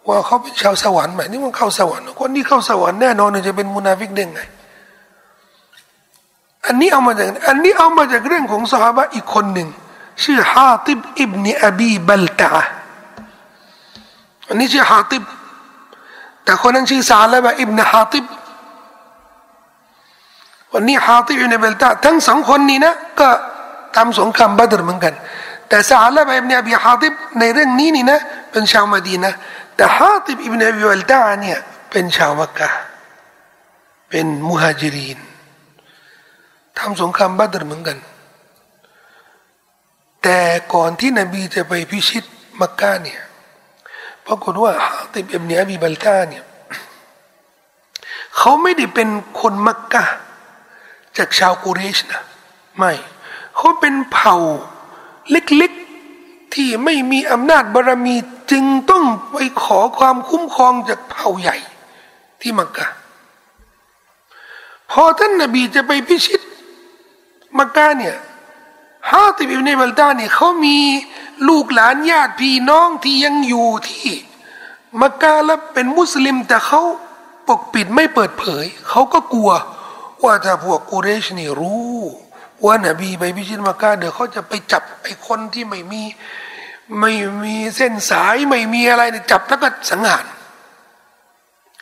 [0.06, 4.40] ว่าเขาเป็นชาวสวรรค์หมายถึงว่าเข้าสวรรค์คนที่เข้าสวรรค์แน่นอนจะเป็นมุนาฟิกได้ไง
[6.66, 9.68] อันนี้เอามาจากอันนี้เอามาจากเรื่องของสหายอีกคนหนึ่ง
[10.24, 12.50] ชื่อฮาติบอิบเนอบีบัลตา
[14.48, 15.22] อันนี้ชื่อฮาติบ
[16.44, 18.24] แต่คนนั้นชื่อซาลบะอิบเนฮาติบ
[20.72, 23.28] วันนี้ฮาติบอิบเนบัลตาทั้งสองคนนี้นะก็
[23.96, 25.14] ทำสงครามบัตรเหมือนกัน
[25.68, 28.20] แต่ซาลบะอิบเนอบีฮาติบในเรื่องนี้นี่นะ
[28.52, 29.32] เป็นชาวมดีนะ
[29.76, 31.58] แต่ฮาติบอิบเนอบีบัลตาเนี่ย
[31.90, 32.68] เป็นชาวมักกะ
[34.10, 35.18] เป็นมุฮัจิริน
[36.78, 37.98] ทำสงครามบัตรเหมือนกัน
[40.22, 40.38] แต่
[40.74, 42.24] ก่อนที่นบีจะไปพิชิต
[42.60, 43.20] มักกะเนี่ย
[44.26, 46.44] ปรากฏว่าฮาติบอิบเนียบีบัลตาเนี่ย
[48.36, 49.08] เขาไม่ได้เป็น
[49.40, 50.04] คนมักกะ
[51.18, 52.22] จากชาวกุเรชนะ
[52.78, 52.92] ไม่
[53.58, 54.36] เขาเป็นเผ่า
[55.30, 58.16] เล็กๆที่ไม่มีอำนาจบารรมี
[58.50, 61.56] จึงต้องไปขอความคุ้มครองจากเผ่าใหญ่
[62.40, 62.86] ที่มักกะ
[64.90, 66.40] พอท่านนบีจะไปพิชิต
[67.58, 68.16] มักกะเนี่ย
[69.10, 70.76] ฮาติบอิบเนบัลตาเนี่ยเขามี
[71.48, 74.10] ลูกหลานญาติพี่น้องที่ยังอยู่ที่
[75.00, 76.82] มักกะแล้วเป็นมุสลิมแต่เขา
[77.48, 79.50] ปกปิดไม่เปิดเผย เขาก็กลัว
[80.22, 81.96] ว่าถ้าพวกกุเรชนี่รู้
[82.64, 86.02] ว่านบีไปพิชิตมักกะเดี๋ยวเขาจะไปจับไอ้คนที่ไม่มี
[87.00, 87.12] ไม่
[87.44, 90.26] มีเส้นสายไม่มีอะไรเนี่ยจับแล้วก็สังหาร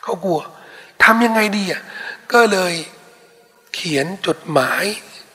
[0.03, 0.41] เขากลัว
[1.03, 1.81] ทำยังไงดีอะ
[2.33, 2.73] ก็เลย
[3.73, 4.83] เขียนจดหมาย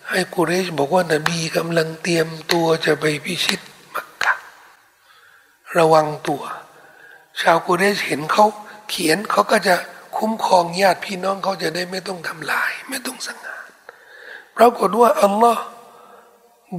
[0.09, 3.61] ให้กุเรชบอกว่านบีกำลังเตรียมตัวจะไปพิชิต
[3.95, 4.35] มักกะ
[5.79, 6.43] ระวังตัว
[7.41, 8.47] ชาวกุเรชเห็นเขา
[8.91, 9.75] เขียนเขาก็จะ
[10.17, 13.52] คุ้มครองญาติพี่น้องเขาจะได้ไม่ต้องทำลาย ไม่ต้องสังหาร
[14.57, 15.63] ปรากฏว่าอัลลอฮ์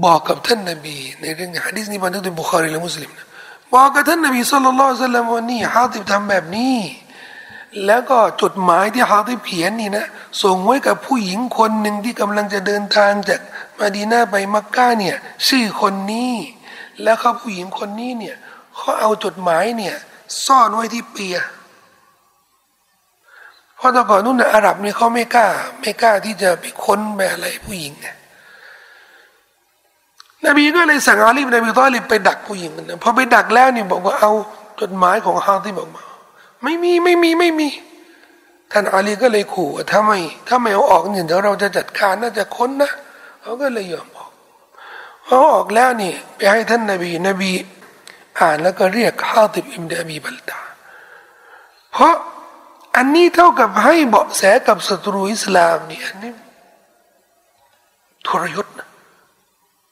[0.05, 3.27] บอกกับท่านนบีในเรื่องฮะดิษนี้บันทึกโดยบุคคลและมุสลิมนะ
[3.73, 6.77] บอกกับท่านนบีสุลต่านละสัลลัมว่านี่ฮาติบทำแบบนี้
[7.85, 10.05] แล้วก็จดหมายที่ฮาติบเขียนนี่นะ
[10.43, 13.39] ส่งไว้กับผู้หญิงคนหนึ่งที่กำลังจะเดินทางจาก
[13.79, 15.15] มาดีนาไปมักกะเนี่ย
[15.47, 16.33] ชื่อคนนี้
[17.03, 18.35] แล้วเขาผู้หญิงคนนี้เนี่ย
[18.75, 19.95] เขาเอาจดหมายเนี่ย
[20.45, 21.37] ซ่อนไว้ที่เปีย
[23.83, 25.47] ราะแต่ก่อนนู้นนอาหรับเนี่ยเขาไม่กล้า
[25.81, 28.07] ไม่กล้าที่จะไปค้นไปอะไรผู้หญิงไง
[30.45, 34.31] นบีก็เลยสั่งอาลีบนบีต้อลีไปดักผู้หญิงนะพอไปดักแล้วเนี่ยบอกว่าเอา
[34.81, 36.03] จดหมายของฮาที่บอกมา
[36.63, 37.69] ไม่มีไม่มีไม่มี
[38.71, 42.91] ท่านอาลีก็เลยขู่ถ้าไม่ถ้าไม่เอาออกเนี่ยเดี๋ยวเราจะจัดการน่าจะค้นนะ
[43.41, 44.31] เขาก็เลยยอมออก
[45.25, 47.51] เขาออกแล้วนี่ไปให้ท่านนบีนบี
[48.39, 50.59] อ่านแล้วก็เรียกฮาติบอิมเดบีบัลตา
[51.93, 52.15] เพราะ
[52.95, 56.31] อันนี้เท่ากับให้เบาะแสกับศัตรูอิสลามนี่อันนี้
[58.27, 58.87] ทรยศนะ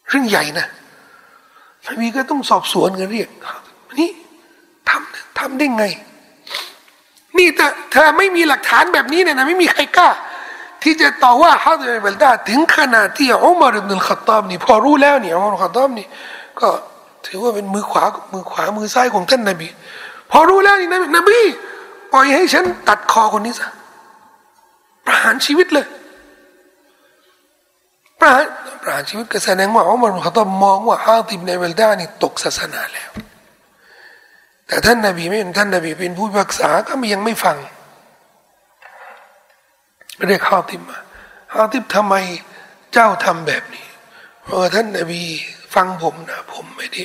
[0.07, 0.67] เรื่องใหญ่นะ
[1.87, 3.29] นบีก็ต้องสอบสวนกันเรียก
[3.99, 4.09] นี่
[4.89, 5.85] ทำทำได้ไง
[7.37, 10.09] นี่แต่เธอไม่มีหลักฐานแบบนี้เนี่ยนะไม่มีใครกล้า
[10.83, 16.07] ที่จะต่อว่าฮาดิบัลดาถึงขนาดที่อุมารอิบนุลขัตตามนี่พอรู้แล้วเนี่ยอุมารขัตตามนี่
[16.59, 16.69] ก็
[17.25, 19.67] ถือว่าเป็นมือขวามือขวามือซ้ายของท่านนบี
[20.31, 21.39] พอรู้แล้วนี่นบี
[22.11, 23.69] ปล่อยให้ฉันตัดคอคนนี้ซะ
[25.05, 25.87] ประหารชีวิตเลย
[28.19, 28.45] ประหาร
[28.81, 33.11] ประหารชีวิตก็แสดงว่าอุมารขัตตามมองว่าฮาดิบในเวลดานี่ตกศาสนาแล้ว
[34.67, 37.57] แต่ท่านนาบีไม่เป็นท่านนาบีเป็นผู้พักษาก็ยังไม่ฟัง
[40.27, 40.99] เรียกฮาติมมา
[41.53, 42.15] ฮาติมทำไม
[42.93, 43.87] เจ้าทำแบบนี้
[44.43, 45.21] เพราะท่านนาบี
[45.75, 47.03] ฟังผมนะผมไม่ได้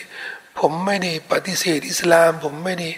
[0.59, 2.89] ผมไม่ได้ปฏิเสธอิสลาม ผมไม่ได้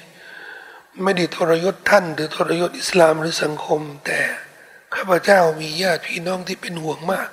[1.03, 4.21] ไม่ได้ทรยศท่าน หรือทรยศอิสลามหรือสังคม แต่
[4.95, 7.29] ข้าพเจ้ามีญาติพี่น้องที่เป็นห่วงมาก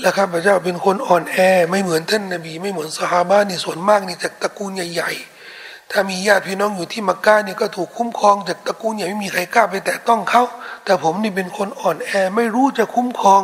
[0.00, 1.36] และข้าพเจ้าเป็นคนอ่อนแอ
[1.70, 5.10] ไม่เหมือนท่านนาบี ไม่เหมือนสฮาบ้านี่ส่วนมากนี่จากตระกูลใหญ่
[5.50, 10.42] ๆ ถ้ามีญาติพี่น้องอยู่ที่มักกะเนี่ยก็ถูกคุ้มครองจากตระกูลอย่ไม่มีใครกล้าไปแตะต้องเขา
[10.84, 13.42] แต่ผมนี่เป็นคนอ่อนแอ ไม่รู้จะคุ้มครอง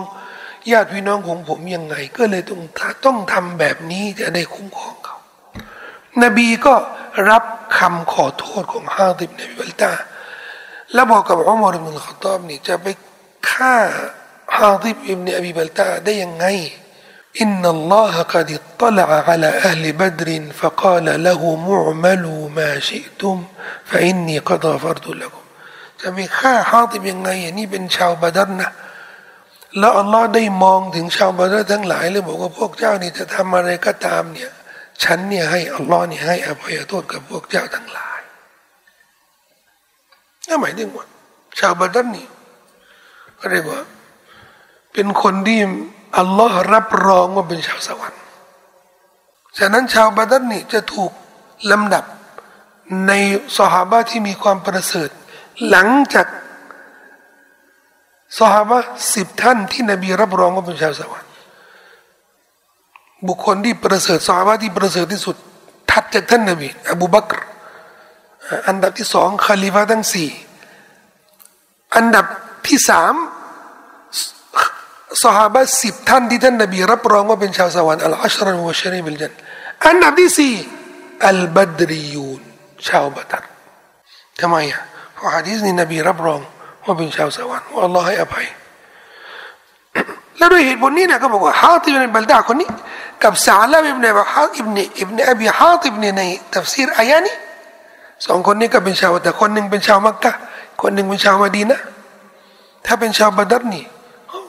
[0.71, 2.61] ญาติพี่น้องของผมยังไง ก็เลยต้อง
[3.05, 5.17] ต้องทำแบบนี้จะได้คุ้มครองเขา
[6.23, 6.75] นบีก็
[7.31, 7.45] รับ
[7.79, 9.93] คำขอโทษของฮาดิบในวิลตา
[10.93, 12.87] แล้วบอกกับอุมารอิบนุลขตอบนี่จะไป
[13.51, 13.77] ฆ่า
[14.57, 16.47] ฮาดิบอิบนอบีบัลตาได้ยังไง
[17.41, 23.37] อินนัลลอฮะกัดิตลาอัลาอัลบัดรินฟะกาลละหูมุอมลูมาชิตุม
[23.91, 25.45] ฟะอินนีกัดฟัรตุลักุม
[26.01, 28.71] จะไปฆ่าฮาดิบยังไงนี่เป็นชาวบาดันนะ
[29.79, 34.53] แล้วอัลลอฮ์ได้มองถึงชาวบาดันทั้งหลายเลยบอกว่าพวกเจ้านี่จะทำอะไรก็ตามเนี่ย
[35.05, 38.21] ฉันเนี่ยให้อัลลอฮ์เนี่ยให้อภัยโทษกับพวกเจ้าทั้งหลาย
[40.49, 41.07] นั่นหมายถึงว่า
[41.59, 42.27] ชาวบาดัรนี่
[43.51, 43.81] เรียกว่า
[44.93, 45.61] เป็นคนที่
[46.19, 48.23] อัลลอฮ์รับรองว่าเป็นชาวสวรรค์
[49.59, 51.13] ฉะนั้นชาวบาดัรนี่จะถูก
[51.71, 52.05] ลำดับ
[53.07, 53.13] ใน
[53.59, 55.11] สหาบะที่มีความประเสริฐ
[55.69, 56.27] หลังจาก
[58.39, 58.79] สหาบะ
[59.15, 61.30] สิบท่านที่นบีรับรองว่าเป็นชาวสวรรค์
[63.29, 65.37] บุคคลที่ประเสริฐสาบะที่ประเสริฐที่สุด
[65.91, 67.41] ถัดจากท่านนบีอบูบักร
[68.69, 70.29] อันดับที่สองคาลิฟะทั้งสี่
[71.97, 72.27] อันดับ
[72.67, 73.15] ที่สาม
[75.23, 79.33] สหาบะสิบท่านที่ท่านนบีรับรองว่าเป็นชาวสวรรค์العشرة المبشرين بالجنة
[79.87, 80.55] อันดับที่สี่
[81.27, 82.41] البدريون
[82.89, 83.45] ชาวบัดร์
[84.41, 84.83] ทำไมอะ
[85.15, 86.41] เพราะฮะดีษนี้นบีรับรอง
[86.85, 88.47] ว่าเป็นชาวสวรรค์ว่าอัลลอฮ์ให้อภัย
[90.39, 92.69] แล้วด้วยเหตุผลนี้นะก็บอกว่าฮาติบอิบเนอบีบัลตาคนนี้
[93.25, 96.23] กับซาลาบิบเนบฮาอิบเนอิบเนอบีฮาติบเนใน
[96.55, 97.37] ตัฟซีรอายานี้
[98.27, 100.33] สองคนนี้ก็เป็นชาวแต่คนหนึ่งเป็นชาวมักกะ
[100.83, 101.81] คนหนึ่งเป็นชาวมาดีนะ
[102.87, 103.85] ถ้าเป็นชาวบัตรนี่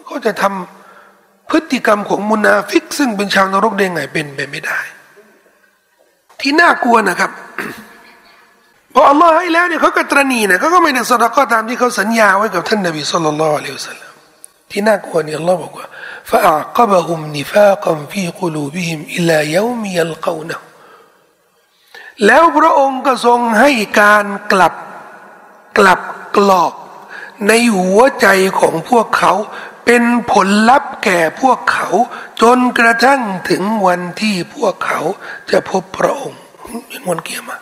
[0.05, 4.79] เขาจะทำพฤติกรรมของมุนาฟิก ซึ่งเป็นชาวนรกได้ไงเป็นไปไม่ได้
[6.39, 7.31] ที่น่ากลัวนะครับ
[8.93, 14.13] พออัลลอฮ์ให้แล้วเนี่ยเขาก็ตรณีนะเขาก็ไม่ได้สดก็ตามที่เขาสัญญาไว้กับท่านนบีสุลต่านละอัลลอฮฺสัลลัม
[14.71, 15.87] ที่น่ากลัวเนี่ยอัลลอฮ์บอกว่า
[16.30, 20.58] فأعقبهم نفاقا في قلوبهم إلى يوم يلقونه
[22.26, 24.74] แล้วพระองค์ก็ทรงให้การกลับ
[25.78, 26.00] กลับ
[26.36, 26.72] กรอก
[27.48, 28.26] ในหัวใจ
[28.60, 29.32] ของพวกเขา
[29.86, 30.02] เป็น
[30.32, 31.88] ผลลัพธ์แก่พวกเขา
[32.42, 35.00] จนกระทั่งถึงวันที่พวกเขา
[35.50, 36.40] จะพบพระองค์
[36.88, 37.56] เป็นวันเกียรมา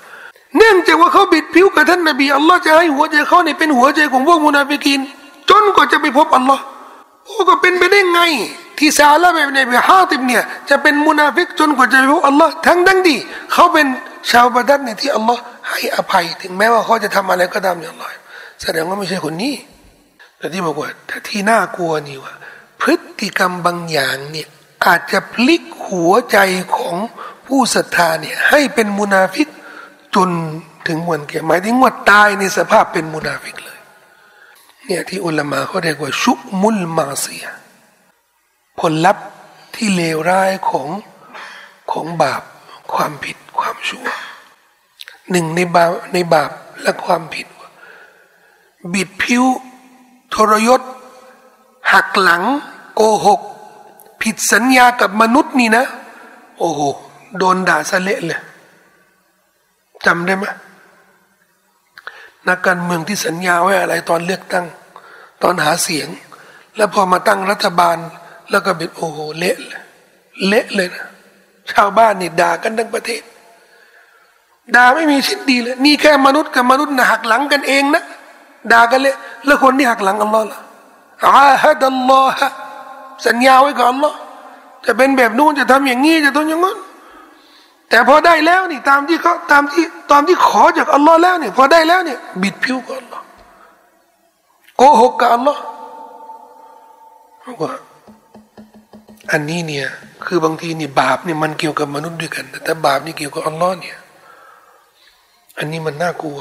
[0.57, 5.00] เนื่องจากว่าเขาบิดผิวกับท่านนบีอัลลอฮ์จะให้หัวใจเขาเนี่ยเป็นหัวใจของพวกมุนาฟิกิน
[5.50, 6.62] จนกว่าจะไปพบอัลลอฮ์
[7.30, 8.21] โอ้ก็เป็นไปได้ไง
[8.77, 13.15] ที่ซาลาแบบในฮาติบเนี่ยจะเป็นมุนาฟิกจนกว่าจะไปพบอัลลอฮ์ทั้งดังดี
[13.53, 13.88] เขาเป็น
[14.32, 18.05] ชาวบัดัดเนี่ยที่อัลลอฮ์ให้อภัย ถึงแม้ว่าเขาจะทำอะไรก็ตามอย่างไร
[18.61, 19.55] แสดงว่าไม่ใช่คนนี้
[20.38, 22.34] แต่ที่บอกว่าถ้าที่น่ากลัวนี่ว่า
[22.82, 24.47] พฤติกรรมบางอย่างเนี่ย
[24.86, 26.38] อาจจะพลิกหัวใจ
[26.77, 26.97] ของ
[27.47, 29.47] ผู้ศรัทธาเนี่ยให้เป็นมุนาฟิก
[30.15, 30.30] จน
[30.88, 33.68] ถึงวันเกียรหมายถึงว่าตายในสภาพเป็นมุนาฟิกเลย
[34.89, 37.45] เนี่ยที่อุลามาเขาเรียกว่าชุกมุลมาเซีย
[38.79, 39.25] ผลลัพธ์
[39.75, 40.89] ที่เลวร้ายของ
[41.91, 42.41] ของบาป
[42.93, 44.07] ความผิดความชั่ว
[45.31, 47.47] หนึ่งในบาปในบาปและความผิด
[48.93, 49.43] บิดผิว
[50.33, 50.81] ทรยศ
[51.91, 52.43] หักหลัง
[52.95, 53.41] โกหก
[54.21, 55.85] ผิดสัญญากับมนุษย์นี่นะ
[56.59, 56.81] โอ้โห
[57.37, 58.41] โดนด่าสะเละเลย
[60.05, 60.45] จำได้ไหม
[62.47, 64.65] นักการเมืองที่สัญญาไว้อะไรตอนเลือกตั้ง
[65.43, 66.07] ตอนหาเสียง
[66.77, 67.97] แล้วพอมาตั้งรัฐบาล
[68.51, 69.81] แล้วก็เป็นโอ้โหเละเลย
[70.47, 71.05] เละเลยนะ
[71.72, 73.23] ชาวบ้านนี่ด่ากันทั้งประเทศ
[74.76, 78.03] ด่าไม่มีชิ้นดีเลยนี่แค่มนุษย์กับมนุษย์นะหักหลังกันเองนะ
[78.72, 79.15] ด่ากันเลย
[79.45, 80.59] แล้วคนที่หักหลังอัลลอฮ์ล่ะ
[81.26, 82.51] อาฮัดอัลลอฮ์
[83.27, 84.18] สัญญาไว้กับอัลลอฮ์
[84.85, 86.77] จะเป็นแบบนู้นจะทำอย่างนี้จะทำอย่างนั้น
[87.89, 93.24] แต่พอได้แล้วนี่ตามที่เขาตามที่ตามที่ขอจากอัลลอฮ์แล้วเนี่ยพอได้แล้วเนี่ยบิดผิวกับอัลลอฮ์
[94.76, 95.62] โกหกกับอัลลอฮ์
[97.60, 97.72] ว่า
[99.32, 99.86] อันนี้เนี่ย
[100.26, 103.97] คือบางทีนี่บาปเนี่ยมันเกี่ยวกับมนุษย์ด้วยกัน แต่บาปนี่เกี่ยวกับอัลลอฮ์เนี่ย
[105.59, 106.40] อันนี้มันน่ากลัว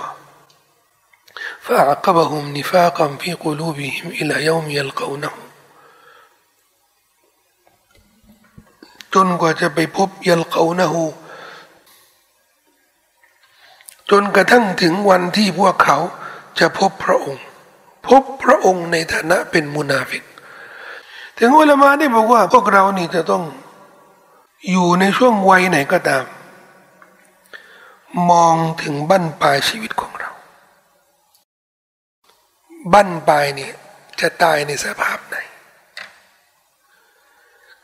[1.65, 5.33] فأعقبهم نفاقا في قلوبهم إلى يوم يلقونه
[9.13, 11.03] จนกว่าจะไปพบยัลเขานะฮู
[14.10, 15.98] จนกระทั่งถึงวันที่พวกเขา
[16.58, 17.44] จะพบพระองค์
[18.08, 20.22] พบพระองค์ในฐานะเป็นมุนาฟิก
[21.38, 23.44] ถึงอุลามาได้บอกว่าพวกเรานี่จะต้อง
[24.70, 26.24] อยู่ในช่วงวัยไหนก็ตาม
[28.30, 30.30] มองถึงบั้นปลายชีวิตของเรา
[32.92, 33.74] บั้นปลายเนี่ย
[34.20, 35.36] จะตายในสภาพไหน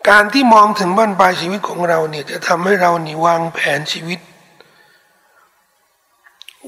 [0.09, 4.19] การที่มองถึงบั้นปลายชีวิตของเราเนี่ยจะทำให้เรานี่วางแผนชีวิต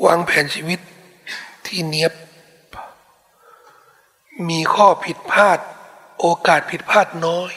[0.05, 0.81] วางแผนชีวิต
[1.67, 2.13] ที่เนียบ
[4.49, 5.59] มีข้อผิดพลาด
[6.21, 7.53] โอกาสผิดพลาดน้อย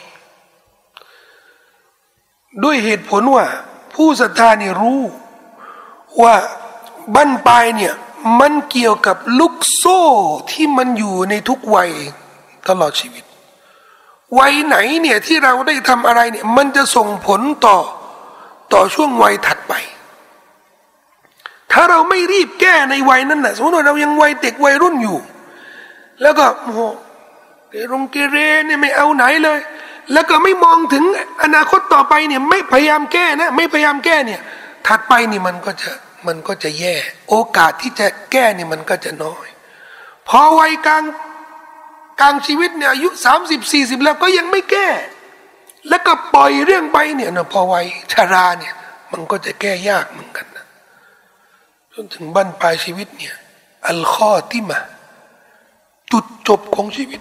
[2.62, 3.46] ด้วยเหตุผลว่า
[3.94, 5.00] ผู้ศรัทธาเนี่รู้
[6.22, 6.34] ว่า
[7.14, 7.94] บั้นปลายเนี่ย
[8.40, 10.00] มันเกี่ยวกับลูกโซ่
[10.50, 11.90] ที่มันอยู่ในทุกวัย
[12.68, 13.24] ตลอดชีวิต
[14.38, 17.78] วัยไหนเนี่ยที่เราได้ทำอะไรเนี่ยมันจะส่งผลต่อ
[18.72, 19.74] ต่อช่วงวัยถัดไป
[21.72, 25.18] ถ้าเราไม่รีบแก้ในวัยนั้นนะสมมติว่าเรายังวัยเด็กวัยรุ่นอยู่
[26.22, 26.80] แล้วก็โอ้โห
[27.70, 28.36] เกรงเกเร
[28.66, 29.58] เนี่ยไม่เอาไหนเลย
[30.12, 31.04] แล้วก็ไม่มองถึง
[31.42, 34.40] อนาคตต่อไปเนี่ยไม่พยายามแก้นะ ไม่พยายามแก้เนี่ย
[34.86, 35.90] ถัดไปนี่มันก็จะ
[36.26, 36.94] มันก็จะแย่
[37.28, 39.46] โอกาสที่จะแก้นี่มันก็จะน้อย
[40.28, 41.04] พอวัยกลาง
[42.20, 44.88] กลางชีวิตเนี่ยอายุสามสิบสี่สิบแล้วก็ยังไม่แก้
[45.88, 48.74] แล้วก็ปล่อยเรื่องไปเนี่ยนะพอวัยชาราเนี่ย
[49.12, 50.59] มันก็จะแก้ยากเหมือนกันนะ
[52.02, 53.34] นถึงบั้นปลายชีวิตเนี่ย
[53.88, 54.80] อัลข้อที่มา
[56.12, 57.20] จุดจบของชีวิต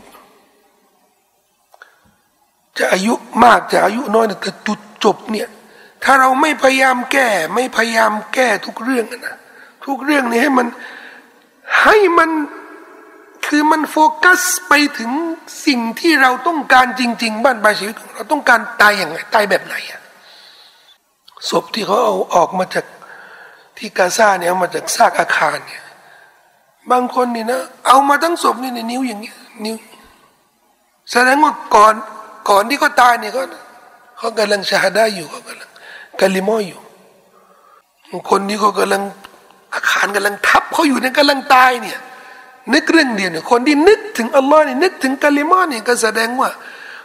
[2.77, 5.47] จะอายุมากจะอายุน้อยแต่จุดจบเนี่ย
[6.03, 9.37] ถ้าเราไม่พยายามแก้ ไม่พยายามแก้ทุกเรื่องนะ
[9.85, 10.67] ทุกเรื่องนี้ให้มัน
[11.83, 12.29] ให้มัน
[13.47, 15.11] คือมันโฟกัสไปถึง
[15.65, 20.01] สิ่งที่เราต้องการจริง ๆ บ้านปลายชีวิตของเราต้องการตายอย่างไรตายแบบไหนอะ
[21.49, 22.85] ศพที่เขาเอาออกมาจาก
[23.79, 25.83] ที่กาซาเนี่ยเอามาจากซากอาคารเนี่ย
[26.91, 29.77] บางคนนี่นะเอามาทั้งศพนี่ในนิ้วอย่างเงี้ยนิ้ว
[31.11, 31.93] แสดงว่าก่อน
[32.49, 33.43] ก่อนที่เขาตายเนี่ยเขา
[34.17, 35.69] เขากำลังชาได้อยู่เขากำลัง
[36.21, 36.79] กาลิมออยู่
[38.29, 39.01] คนนี้เขากำลัง
[39.73, 41.97] อาคารกำลังทับเขาอยู่ในกำลังตายเนี่ย
[42.73, 46.49] นึกเรื่องเดียวเนี่ยคนที่นึกถึงอัลลอฮ์เนี่ยนึกถึงกาลิมอเนี่ยก็แสดงว่า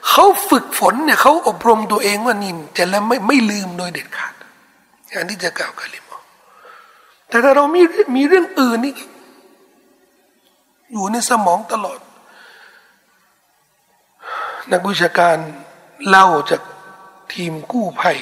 [0.09, 4.35] เขาฝึกฝนเนี่ยเขาอบรมตัวเองว่านี่จะแล้วไม่ไม่ลืมโดยเด็ดขาด
[5.11, 6.14] อย่างที่จะกล่าวกาลิมอ
[7.29, 7.83] แต่ถ้าเรามี
[8.17, 8.95] มีเรื่องอื่นนี่
[10.93, 11.99] อยู่ในสมองตลอด
[14.71, 15.37] นักวิชาการ
[16.09, 16.63] เล่าจาก
[17.33, 18.19] ทีมกู้ภัย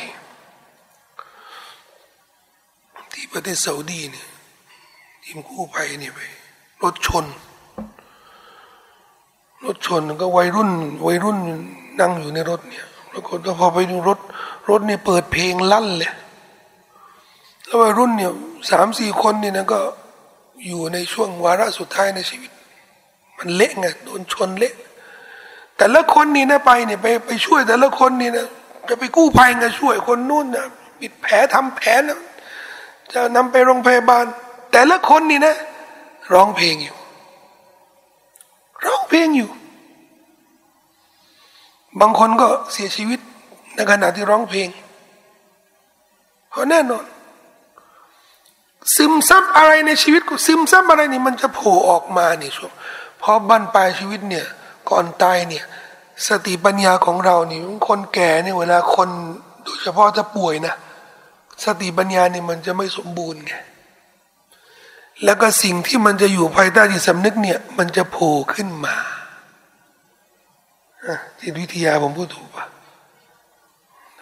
[3.13, 4.29] ที่ประเทศซาอุดีเนี่ย
[5.25, 6.21] ทีมกู้ภัยนี่ไป
[6.83, 7.25] รถชน
[9.65, 10.71] รถชนก็วัยรุ่น
[11.07, 11.39] วัยรุ่น
[12.01, 14.19] นั่งอยู่ในรถเนี่ยแล้วคนก็พอไปดูรถ
[14.69, 16.13] รถเนี่ยเปิดเพลงลั่นเลย
[17.73, 18.33] แล้ววัยรุ่นเนี่ย
[18.71, 19.81] สามสี่คนเนี่ยนะก็
[20.67, 22.51] อยู่ในช่วงวาระสุดท้ายในชีวิต
[23.39, 24.75] มันเละไงโดนชนเละ
[25.77, 28.47] แต่ละคนนี่นะไปเนี่ยไปไปช่วยแต่ละคนนี่นะ
[28.89, 30.67] จะไปกู้ภัยไงช่วยคนนู้นนะ
[31.01, 32.21] ปิดแผลทำแผลนะ
[33.13, 34.25] จะนำไปโรงพยาบาล
[34.73, 35.55] แต่ละคนนี่นะ
[36.33, 36.97] ร้องเพลงอยู่
[38.85, 39.51] ร้องเพลงอยู่
[42.01, 43.21] บางคนก็เสียชีวิต
[43.75, 44.69] ในขณะที่ร้องเพลง
[46.51, 47.05] เพราะแน่นอน
[48.97, 52.73] ซึมซับอะไรในชีวิตกูซึมซับอะไรนี่มันจะโผล่ออกมานี่ช่วง
[53.23, 54.47] พอบั้นปลายชีวิตเนี่ย
[54.91, 55.65] ก่อนตายเนี่ย
[56.27, 59.09] สติปัญญาของเรานี่คนแก่เนี่ยเวลาคน
[59.65, 60.75] โดยเฉพาะจะป่วยนะ
[61.65, 63.53] สติปัญญาเนี่ยมันจะไม่สมบูรณ์ไง
[65.25, 68.97] แล้วก็สิ่งที่มันจะอยู่ภายใต้จิตสำนึกเนี่ย มันจะโผล่ขึ้นมา
[71.41, 72.67] จิตวิทยาผมพูดถูกปะ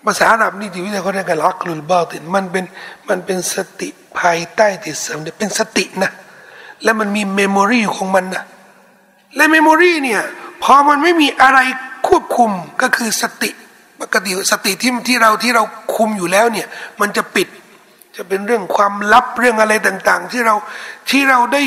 [0.04, 2.64] ภาษาอาหรับนี่จิตวิทยาเขาเรียกกัน العقل الباطنมันเป็น
[3.08, 6.10] มันเป็นสติภายใต้จิตสำนึกเป็นสตินะ
[6.82, 8.44] และมันมี memory ของมันนะ
[9.36, 10.20] และ memory เนี่ย
[10.62, 11.58] พอมันไม่มีอะไร
[12.08, 12.50] ควบคุม
[12.82, 13.50] ก็คือสติ
[14.00, 15.62] ปกติสติที่ที่เราที่เรา
[15.94, 16.66] คุมอยู่แล้วเนี่ย
[17.00, 17.48] มันจะปิด
[18.16, 20.54] จะเป็นเรื่องความลับเรื่องอะไรต่าง ๆ ที่เรา
[21.10, 21.62] ที่เราได้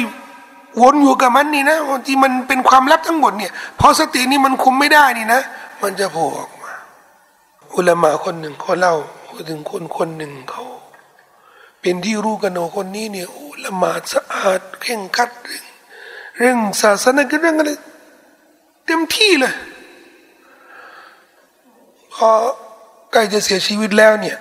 [0.82, 1.78] วนอยู่กับมันนี่นะ
[2.08, 5.42] ที่มันเป็นความลับทั้งหมดเนี่ยพอสตินี่มันคุมไม่ได้นี่นะ
[5.84, 6.50] มันจะโผล่ออก
[7.76, 8.96] อุลามะคนหนึ่งเขาเล่า
[9.50, 10.64] ถึงคนคนหนึ่งเขา
[11.82, 15.66] เป็นที่รู้กันโนคนนี้เนี่ยอุลามะสะอาดเข่งคัดเรื่อง
[16.38, 17.72] เรื่องศาสนาเรื่องอะไร
[18.86, 19.54] เต็มที่เลย
[22.14, 22.30] พอ
[23.12, 24.38] ใกล้จะเสียชีวิตแล้วเนี่ย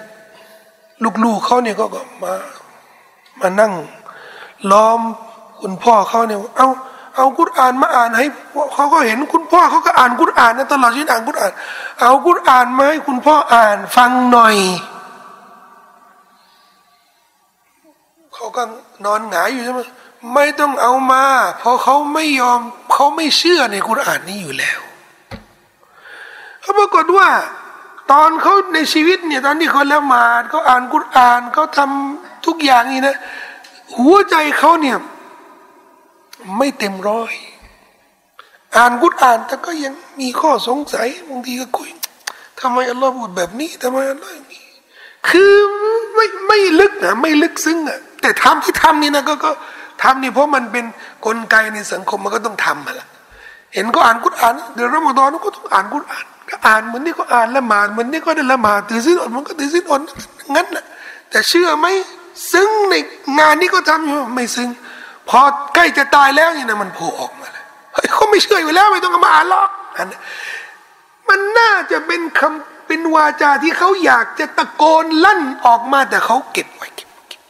[1.24, 1.84] ลูกๆเขาเนี่ยก็
[2.22, 2.34] มา
[3.40, 3.72] มานั่ง
[4.70, 5.00] ล้อม
[5.60, 6.68] คุณพ่อเขาเนี่ยเอ้า
[7.16, 8.26] เอากุรอานมาอ่านให้
[8.74, 11.52] เขาก็เห็นคุณพ่อเขาก็อ่านกุรอานนะตลอดชีวิตอ่านกุรอาน
[12.00, 14.56] เอากุรอานมาให้คุณพ่ออ่านฟังหน่อย
[18.34, 18.62] เขาก็
[19.04, 19.80] นอนหงายอยู่ใช่ไหม
[20.34, 21.24] ไม่ต้องเอามา
[21.58, 22.60] เพราะเขาไม่ยอม
[22.92, 24.80] เขาไม่เชื่อในกุรอานนี้อยู่แล้ว
[26.60, 27.28] เขาปรากฏว่า
[28.12, 33.16] ตอนเขาในชีวิตเนี่ยตอนที่เขาละหมาดเขาอ่านกุรอานเขาทำทุกอย่างนี่นะ
[33.96, 34.96] หัวใจเขาเนี่ย
[36.56, 37.32] ไม่เต็มร้อย
[38.76, 41.90] อ่านกุรอาน แต่ก็ยังมีข้อสงสัยบางทีก็คุย
[42.60, 44.62] ทำไมอัลลอฮ์พูดแบบนี้ทำไมอัลลอฮ์นี้
[45.28, 45.52] คือ
[46.14, 49.50] ไม่ไม่ลึกนะไม่ลึกซึ้งอะแต่ทำที่ทำนี่นะก็ก็
[50.02, 50.86] ทำนี่เพราะมันเป็นน
[51.26, 53.06] กลไกในสังคมมันก็ต้องทำมาละ
[53.74, 60.00] เห็นก็อ่านกุรอานเดือนรอมฎอนก็ต้องอ่านกุรอานก็อ่านเหมือนนี่ก็อ่านละหมาดเหมือนนี่ก็ได้ละหมาดถือศีลอดมันก็ถือศีลอด
[60.54, 60.84] งั้นแหละ
[61.30, 61.86] แต่เชื่อไหม
[62.52, 62.94] ซึ้งใน
[63.38, 64.68] งานนี้ก็ทำอยู่ไม่ซึ้ง
[65.28, 65.40] พอ
[65.74, 70.08] ใกล้จะตายแล้วนี่นะมันโผล่ออกมาเลยเฮ้ยเขาไม่เชื่ออยู่แล้วไม่ต้องมาอ่านหรอกอัน
[71.28, 77.42] มันน่าจะเป็นคำเป็นวาจาที่เขาอยากจะตะโกนลั่นออกมาแต่เขาเก็บไว้เก็บเก็บ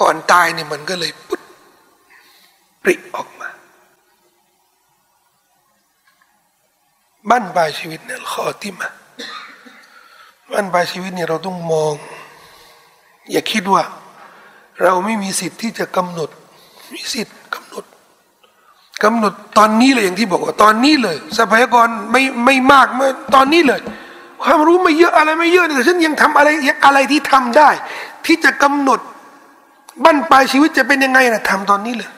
[0.00, 1.42] ก่อนตายเนี่ยมันก็เลยปุ๊บ
[2.82, 3.48] ปริออกมา
[7.30, 8.88] บ้านปลายชีวิตเนี่ยขอที่มา
[10.52, 11.94] บ้านปลายชีวิตเนี่ยเราต้องมอง
[13.30, 13.84] อย่าคิดว่า
[14.82, 16.30] เราไม่มีสิทธิ์ที่จะกำหนด
[16.92, 17.84] มีสิทธิ์กำหนด
[19.04, 23.80] กำหนดตอนนี้เลยอย่างที่บอกว่า ตอนนี้เลยทรัพยากรไม่ไม่มากเมื่อตอนนี้เลย
[24.42, 26.48] ความรู้ไม่เยอะอะไรไม่เยอะแต่ฉันยังทำอะไร
[26.84, 27.70] อะไรที่ทำได้
[28.26, 29.00] ที่จะกำหนด
[30.04, 32.10] บั้นปลายชีวิตจะเป็นยังไงนะทำตอนนี้เลย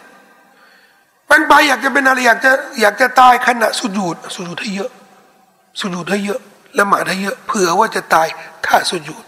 [1.28, 4.90] บั้นปลายอยากจะเป็นอะไรอยากจะอยากจะตายขณะสุญูดสุญูดให้เยอะ
[5.80, 6.40] สุญูดให้เยอะ
[6.78, 8.26] ละหมาดให้เยอะเผื่อว่าจะตาย
[8.66, 9.24] ถ้าสุญูด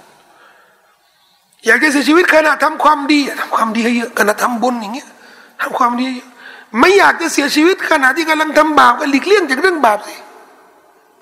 [1.67, 5.09] อยากจะเสียชีวิตขณะทำความดีทำความดีให้เยอะขณะทำบุญอย่างเงี้ย
[5.61, 6.11] ทำความดี
[6.81, 10.17] ไม่อยากจะเสียชีวิตขณะที่กำลังทำบาปก็หลีกเลี่ยงจากเรื่องบาปสิ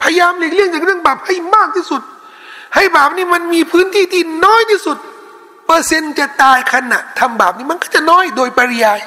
[0.03, 2.03] พยายามหลีกเลี่ยงจากเรื่องบาปให้มากที่สุด
[2.75, 4.99] ให้บาปนี่มันมีพื้นที่ที่น้อยที่สุด
[5.67, 9.01] เปอร์เซ็นต์จะตายขณะทำบาปนี่มันก็จะน้อยโดยปริยาย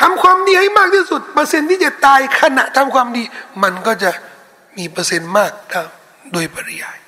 [0.00, 3.22] ทำความดีให้มากที่สุด เปอร์เซ็นต์ที่จะตายขณะทำความดี
[3.62, 4.10] มันก็จะ
[4.76, 5.88] มีเปอร์เซ็นต์มากตาม
[6.32, 6.98] โดยปริยาย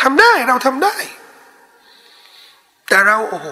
[0.00, 0.94] ทำได้เราทำได้
[2.88, 3.46] แต่เราโอ้โห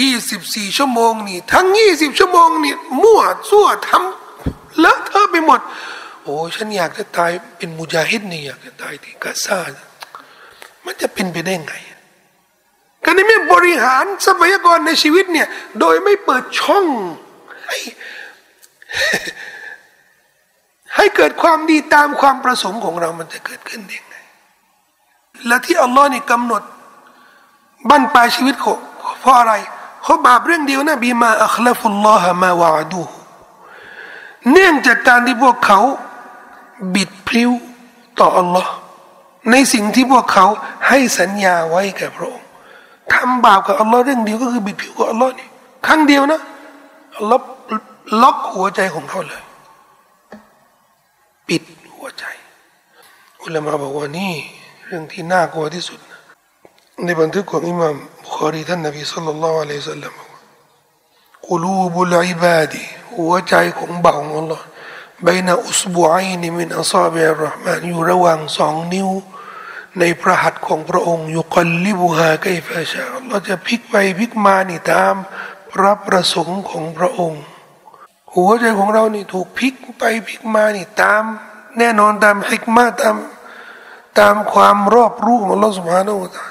[0.00, 3.20] ยี่สิบสี่ชั่วโมงนี่ ทั้งยี่สิบชั่วโมงนี่มั่ว
[3.50, 5.60] ซั่วทำเลอะเทอะไปหมด
[6.22, 9.58] โอ้ฉันอยากจะตายเป็นมุจาฮิดนี่อยากจะตายที่กาซา
[10.84, 11.74] มันจะเป็นไปได้ไง
[13.04, 15.48] การที่ไม่บริหารทรัพยากรในชีวิตเนี่ย
[15.80, 16.86] โดยไม่เปิดช่อง
[17.66, 17.78] ให้
[20.96, 24.16] ให้เกิดความดีตามความประสงค์ของเรามันจะเกิดขึ้นได้ไง
[25.46, 26.62] และที่อัลลอฮ์นี่กำหนด
[27.88, 28.78] บั้นปลายชีวิตของ
[29.20, 29.52] เพราะอะไร
[30.02, 33.02] เขาบาปเรื่องเดียวนะบีมาอัคลฟุลลอฮะมาวาดู
[34.52, 35.80] เนื่องจากการที่พวกเขา
[36.94, 37.50] บิดพริ้ว
[38.20, 38.70] ต่ออัลลอฮ์
[39.50, 40.46] ในสิ่งที่พวกเขา
[40.88, 42.48] ให้สัญญาไว้กับพระองค์
[43.14, 45.48] ทำบาปกับอัลลอฮ์เรื่องเดียวก็คือบิดพริ้วกับอัลลอฮ์นี่
[45.86, 46.40] ครั้งเดียวนะ
[47.16, 47.44] อัลลอฮ์
[48.22, 49.42] ล็อกหัวใจของเขาเลย
[51.48, 51.62] ปิด
[51.94, 52.24] หัวใจ
[53.42, 54.34] อุลามะบอกว่านี่
[54.86, 55.98] เรื่องที่น่ากลัวที่สุด
[57.04, 57.94] ในบันทึกของอิหม่าม
[58.34, 60.14] ข้อนี้ท่านนบีสัลลัลลอฮุละลัยฮิสัลลัม
[61.48, 62.82] กุลูบุลอิบาดี
[63.16, 64.62] หัวใจของบ่าวของ Allah
[65.26, 69.10] บนอุสบุไอนีมินอัซาบิอัลรหมานอยู่ระหว่างสองนิ้ว
[69.98, 75.14] ในพระหัตถ์ของพระองค์ยุกลิบุฮาไกฟาชาเราจะพลิกไปพลิกมานี่ตาม
[75.72, 77.42] พระประสงค์ของพระองค์
[78.34, 81.22] หัวใจของเรานี่ถูกพลิกไปพลิกมานี่ตาม
[81.78, 83.16] แน่นอนตามฮิกมาตาม
[84.20, 86.44] ตามความรอบรู้ของ Allah สุบฮานาอูตา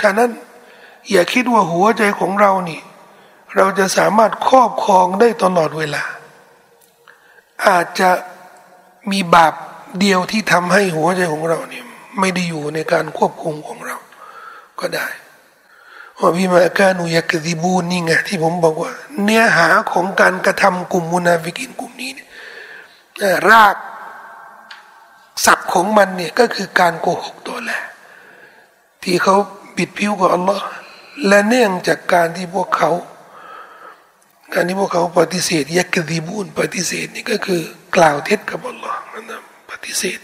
[0.00, 0.30] ฉะนั้น
[1.10, 2.80] อย่าคิดว่าหัวใจของเรานี่
[3.56, 6.02] เราจะสามารถครอบครองได้ตลอดเวลา
[7.66, 8.10] อาจจะ
[9.10, 9.54] มีบาป
[10.00, 11.84] เดียวที่ทำให้หัวใจของเราเนี่ย
[12.18, 13.96] ไม่ได้อยู่ในการควบคุมของเรา
[14.80, 15.06] ก็ได้
[16.18, 18.92] ว่าพี่มาการุยกดิบูนนี่ไงที่ผมบอกว่า
[19.22, 22.28] เนื้อหาของการกระทำกลุ่มมุนาฟิกินกลุ่มนี้เนี่ย
[23.50, 23.76] ราก
[25.44, 27.82] ศัพท์ของมันเนี่ยก็คือการโกหกตัวแหละ
[29.02, 29.36] ที่เขา
[29.76, 30.64] ปิดผิวกับอัลลอฮ์
[31.26, 32.90] และเนื่องจากการที่พวกเขา
[34.54, 37.62] การที่พวกเขาปฏิเสธยักดีบุญปฏิเสธนี่ก็คือ
[37.96, 39.38] กล่าวเท็จกับอัลลอฮ์นะ
[39.70, 40.20] ปฏิเสธ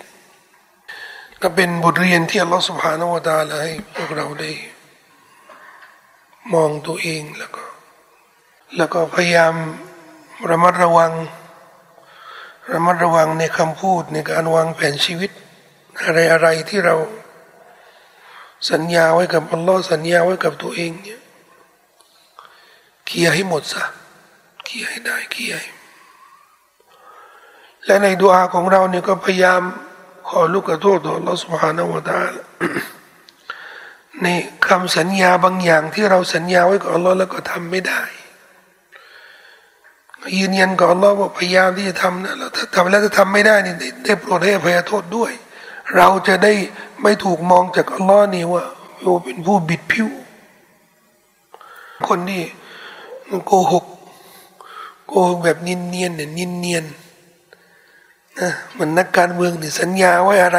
[1.42, 4.50] ก็เป็นบทเรียนที่อัลลอฮ์สุบฮานาวตาลให้พวกเราได้
[6.52, 7.64] มองตัวเองแล้วก็
[8.76, 9.54] แล้วก็พยายาม
[10.50, 11.12] ระมัดระวัง
[12.72, 15.30] ระมัดระวังในคำพูดในการวางแผนชีวิต
[16.02, 16.96] อะไรอะไรที่เรา
[18.71, 21.21] สัญญาไว้กับอัลลอฮ์สัญญาไว้กับตัวเองเนี่ย
[23.05, 23.83] เคลียให้หมดซะ
[24.65, 25.53] เคลียให้ได้เคลีย
[27.85, 29.61] และในดุอาของเราเนี่ยก็พยายาม
[30.27, 32.41] ขอลูกขอโทษต่ออัลลอฮ์ سبحانه และ تعالى
[34.23, 34.27] ใน
[34.67, 38.01] คำสัญญาบางอย่างที่เราสัญญาไว้กับอัลลอฮ์แล้วก็ทำไม่ได้
[40.37, 43.73] ยืนยันกับอัลลอฮ์ว่าพยายามที่จะทำนะแล้วถ้าทำแล้วจะทำไม่ได้นี่
[44.05, 45.31] ได้โปรดให้อภัยโทษด้วย
[45.96, 46.52] เราจะได้
[47.02, 48.62] ไม่ถูกมองจากอัลลอฮ์นี่ว่า
[49.00, 50.08] เราเป็นผู้บิดผิว
[52.06, 52.42] คนที่
[53.46, 53.84] โกหก
[55.06, 60.58] โกหกแบบเนียนๆเนี่ยเนียนๆนะมันนักการเมืองเนี่ยสัญญาไว้อะไร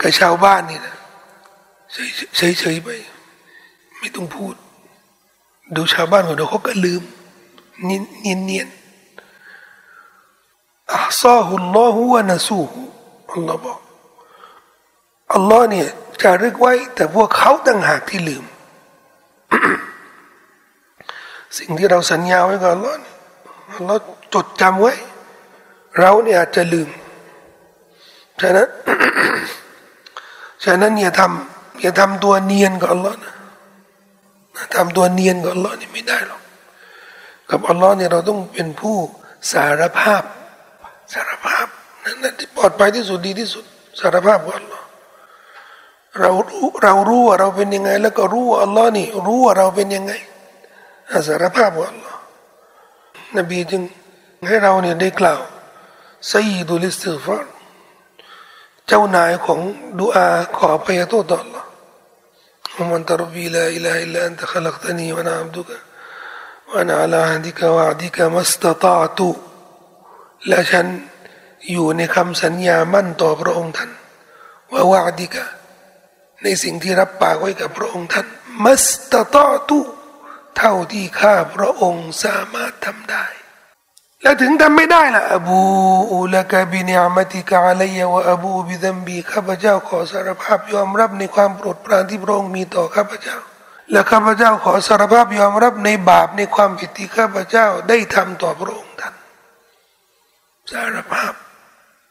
[0.00, 0.94] กับชาวบ้านนี่นะ
[2.36, 2.88] เฉยๆไป
[3.98, 4.54] ไม่ต้องพูด
[5.74, 7.02] ดูชาวบ้านของเราเขาก็ลืม
[7.84, 8.68] เนียน
[10.94, 12.80] อัลซาฮุลลอฮุวะนะซูฮุ
[13.32, 13.78] อัลลอฮ์บอก
[15.34, 15.88] อัลลอฮ์เนี่ย
[16.22, 18.44] จะรึกไว้ แต่พวกเขาต่างหากที่ลืม
[21.58, 22.96] สิ่งที่เราสัญญาไว้กับอัลลอฮ์
[23.76, 24.00] อัลลอฮ์
[24.34, 24.94] จดจำไว้
[25.98, 26.88] เราเนี่ยอาจจะลืม
[28.40, 28.68] ฉะนั้น
[30.64, 33.32] ฉะนั้นอย่าทำอย่าทำตัวเนียนกับอัลลอฮ์นะ
[34.74, 36.40] ทำตัวเนียนกับอัลลอฮ์นี่ไม่ได้หรอก
[37.50, 38.96] กับอัลลอฮ์เนี่ยเราต้องเป็นผู้
[39.52, 40.22] สารภาพ
[41.14, 41.66] สารภาพ
[42.22, 43.64] นั่นที่ปลอดภัยที่สุดดีที่สุด
[44.00, 44.81] สารภาพกับอัลลอฮ์
[46.20, 50.12] เรารู้เรารู้ว่าเราเป็นยังไง แล้วก็รู้ว่าอัลลอฮ์นี่รู้ว่าเราเป็นยังไง
[51.26, 52.20] สารภาพกับอัลลอฮ์
[53.38, 53.82] นบีจึง
[54.46, 55.40] ให้เราเนี่ยได้กล่าว
[56.32, 57.46] سيد الاستغفار
[58.86, 59.60] เจ้านายของ
[60.00, 60.26] ดุอา
[60.56, 61.64] ขออภัยโทษต่อ Allah
[62.90, 65.76] มันตรบีลาอิลาอิลลาอันตะขลักตนีวะนาอับดุกะ
[66.72, 69.28] วะนาอัลาฮัดิกะวะดิกะมัสตตาตุ
[70.48, 70.86] และฉัน
[71.70, 73.90] อยู่ในคำสัญญามั่นต่อพระองค์ท่าน
[74.72, 75.44] ว่าووعدك
[76.42, 78.26] ในสิ่งที่รับปากไว้กับพระองค์ท่าน
[78.64, 79.80] ما استطعت
[80.56, 83.24] เท่าที่ข้าพระองค์สามารถทำได้
[84.22, 85.60] แล้วถึงทำไม่ได้ล่ะอบู
[86.12, 93.36] อุลกบินิอามติกะอะลัยวะอบูบิดัมบีข้าพเจ้าขอสารภาพยอมรับในความโปรดปรานที่พระองค์มีต่อข้าพเจ้า
[93.90, 99.14] และข้าพเจ้าขอสารภาพยอมรับในบาปในความผิดที่ข้าพเจ้าได้ทำต่อพระองค์ท่าน
[100.72, 101.32] สารภาพ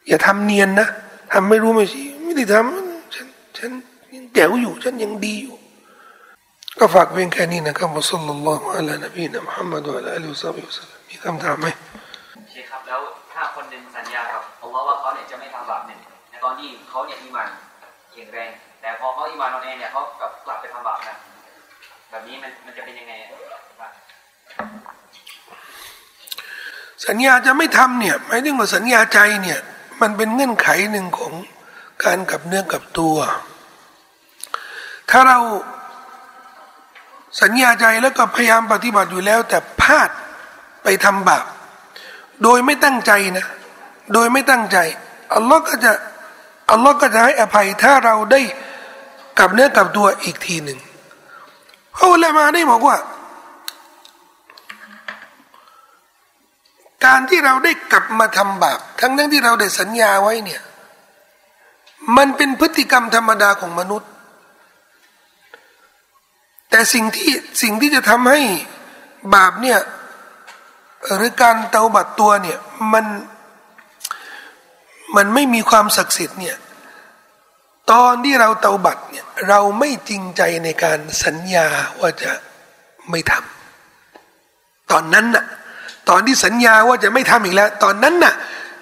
[0.07, 0.87] อย่าทำเนียนนะ
[1.31, 3.27] ทำไม่รู้ไม่ชี้ไม่ได้ทำฉัน
[3.57, 3.71] ฉัน
[4.33, 5.57] แจ๋วอยู่ฉันยังดีอยู่
[6.79, 10.57] ก็ฝากเพียงแค่นี้นะครับมุสลิมอัลลอฮฺอัลลอฮฺนบีนะมุฮัมมัดอัลลอฮฺอัลลอฮฺ
[11.09, 11.67] มีคำถามไหม
[12.87, 13.01] แล้ว
[13.33, 15.99] ถ้าคนหนึ่งสัญญากับอัลลอฮ์ว่าเขาเนี่ยจะไม่ทำบาปหนึ่ง
[16.29, 17.47] ในตอนที่เขาเนี่ยอีมัน
[18.11, 18.49] แข็งแรง
[18.81, 21.15] แต่พอเขาอีมันนอนเองเนี่ยเขากลับกลับไปทำบาปนะ
[22.09, 23.13] แบบนี้มันมันจะเป็นยังไง
[27.07, 29.59] สัญญาจะไม่ทำเนี่ยหมายถึงว่าสัญญาใจเนี่ย
[30.01, 31.33] มันเป็นเงื่อนไขหนึ่งของ
[32.03, 33.17] การกับเนื้อกับตัว
[35.11, 35.39] ถ้าเรา
[37.41, 40.09] สัญญาใจแล้วก็พยายามปฏิบัติอยู่แล้ว แต่พลาด
[40.83, 41.45] ไปทำบาป
[42.43, 43.45] โดยไม่ตั้งใจนะ
[44.13, 44.77] โดยไม่ตั้งใจ
[45.35, 45.91] อัลลอฮ์ก็จะ
[46.71, 48.41] อัลลอฮ์ก็จะให้อภัยถ้าเราได้
[49.37, 50.79] กลับเนื้อกลับตัวอีกทีหนึ่ง
[51.95, 52.97] พระอุลามาได้บอกว่า
[57.05, 60.61] การที่เราได้กลับมาทำบาปทั้งนั้นที่เราได้สัญญาไว้เนี่ย
[62.17, 64.09] มันเป็นพฤติกรรมธรรมดาของมนุษย์
[66.71, 67.31] แต่สิ่งที่
[67.61, 68.41] สิ่งที่จะทำให้
[69.35, 69.79] บาปเนี่ย
[71.15, 72.59] หรือการเตาบัตตัวเนี่ย
[72.93, 73.05] มัน
[75.15, 76.57] มันไม่มีความศักดิ์สิทธิ์เนี่ย
[77.91, 81.67] ตอนที่เราเตาบัตเนี่ยเราไม่จริงใจในการสัญญา
[81.99, 82.31] ว่าจะ
[83.09, 85.45] ไม่ทำตอนนั้นน่ะ
[86.09, 88.33] ตอนที่สัญญาว่าจะไม่ทำอีกแล้ว ตอนนั้นน่ะ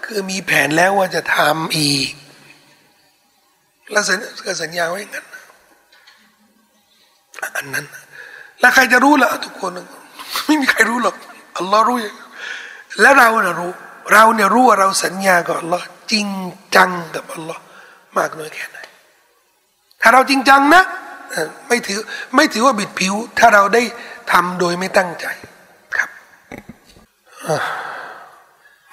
[0.05, 2.11] คือมีแผนแล้วว่าจะทำอีก
[3.91, 4.03] แล้ว
[4.45, 5.25] ก็สัญญาไว้งั้น
[7.57, 7.85] อันนั้น
[8.59, 9.71] แล้วใครจะรู้ล่ะทุกคน
[10.45, 11.15] ไม่มีใครรู้หรอก
[11.57, 11.97] อัลลอฮ์รู้
[13.01, 13.71] และเราเนี่ยรู้
[14.13, 16.27] เราเนี่ยรู้ว่าเราสัญญากับอัลลอฮ์จริง
[16.75, 17.61] จังกับอัลลอฮ์
[18.17, 18.77] มากน้อยแค่ไหน
[20.01, 20.83] ถ้าเราจริงจังนะ
[21.67, 21.99] ไม่ถือ
[22.35, 23.83] ไม่ถือว่าบิดผิว ถ้าเราได้
[24.31, 25.25] ทำโดยไม่ตั้งใจ
[25.95, 26.09] ครับ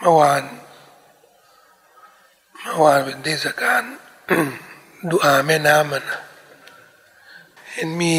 [0.01, 0.43] เมื่อวาน
[2.60, 3.82] เมื่อวานเป็นเทศกาล
[5.10, 6.05] ดูอาแม่น้ำมัน
[7.78, 8.15] เห็นมี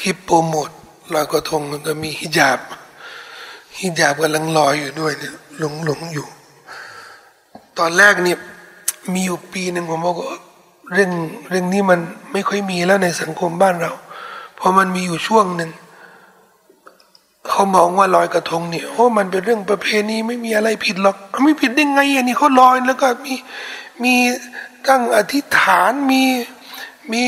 [0.00, 0.70] คลิปโปรโมท
[1.14, 2.60] ลอยกระทงก็มีฮิญาบ
[3.78, 6.26] ฮิญาบกำลังลอยอยู่ด้วยเนี่ยหลงหลงอยู่
[7.78, 8.38] ตอนแรกเนี่ย
[9.12, 10.38] มีอยู่ปีหนึ่งผมบอกว่า
[10.92, 11.10] เรื่อง
[11.50, 12.00] เรื่องนี้มัน
[12.32, 13.92] ไม่ค่อยมีแล้วในสังคมบ้านเรา
[14.56, 15.70] เพอมันมีอยู่ช่วงหนึ่ง
[17.48, 23.34] เขามองว่าลอยกระทงเนี่ยโอ้มันเป็นเรื่องประเพณีไม่มีอะไรผิดหรอกไม่ผิดได้ไงอันนี้เขาลอยแล้วก็มี
[24.04, 24.14] มี
[24.88, 26.22] ตั้งอธิษฐานมี
[27.12, 27.24] มี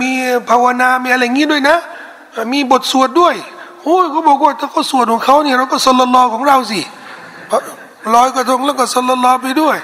[0.00, 0.10] มี
[0.50, 1.76] ภาวนา มีอะไรงี้ด้วยนะ
[2.52, 3.34] มีบทสวดด้วย
[3.82, 6.80] โอ้ยเขาบอกว่าถ้าเขาสวดของเขาเนี่ยเราก็สลลอของเราสิ
[8.14, 9.78] ลอยกระทงแล้วก็สลลอไปด้วย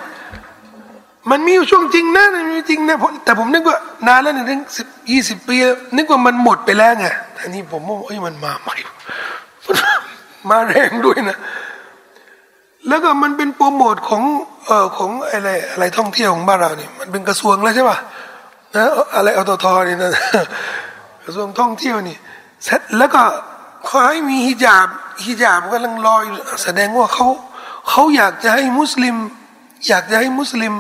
[1.31, 2.25] มันมีอยู่ช่วงจริงนะ
[2.55, 3.77] มีจริงนะแต่ผมนึกว่า
[4.07, 5.57] นานแล้วนึ่งสิบยี่สิบปี
[5.97, 8.77] นึกว่ามันหมดไปแล้วไงแต่นี่ผมว่าเอ้ยมันมาใหม่
[10.51, 11.39] มาแรงด้วยนะ
[12.89, 14.23] แล้วก็มันเป็นโปรโมทของ
[14.67, 17.99] เอ่อของอะไรอะไรท่องเที่ยวของบ้านเราเนี่ยมันเป็นกระทรวงแล้วใช่ป่ะ
[18.75, 18.85] นะ
[19.15, 20.11] อะไรอตทนี่นะ
[21.23, 22.17] กระทรวงท่องเที่ยวนี่
[22.65, 23.23] เสร็จแล้วก็
[23.89, 24.89] ขาให้มีฮิญาบ
[25.25, 26.25] ฮิญาบกำลังลอย
[26.63, 27.27] แสดงว่าเขา
[27.89, 29.17] เขาอยากจะให้มุสลิม
[29.89, 30.75] อยากจะให้มุสลิม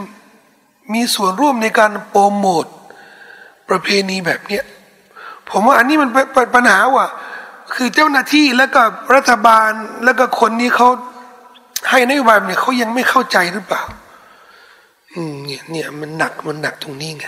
[0.93, 2.66] มีส่วนร่วมในการโปรโมท
[3.69, 4.65] ประเพณีแบบเนี้ย
[5.51, 7.06] ผมว่าอันนี้มันเป็นปัญหาว่ะ
[7.74, 8.82] คือเจ้าหน้าที่แล้วก็
[9.15, 9.70] รัฐบาล
[10.05, 10.89] แล้วก็คนนี้เขา
[11.90, 13.82] ให้นโยบายเนี่ยเขายังไม่เข้าใจหรือเปล่า
[15.15, 17.27] อืมเนี่ยเนี่ยมันหนักมันหนักตรงนี้ไง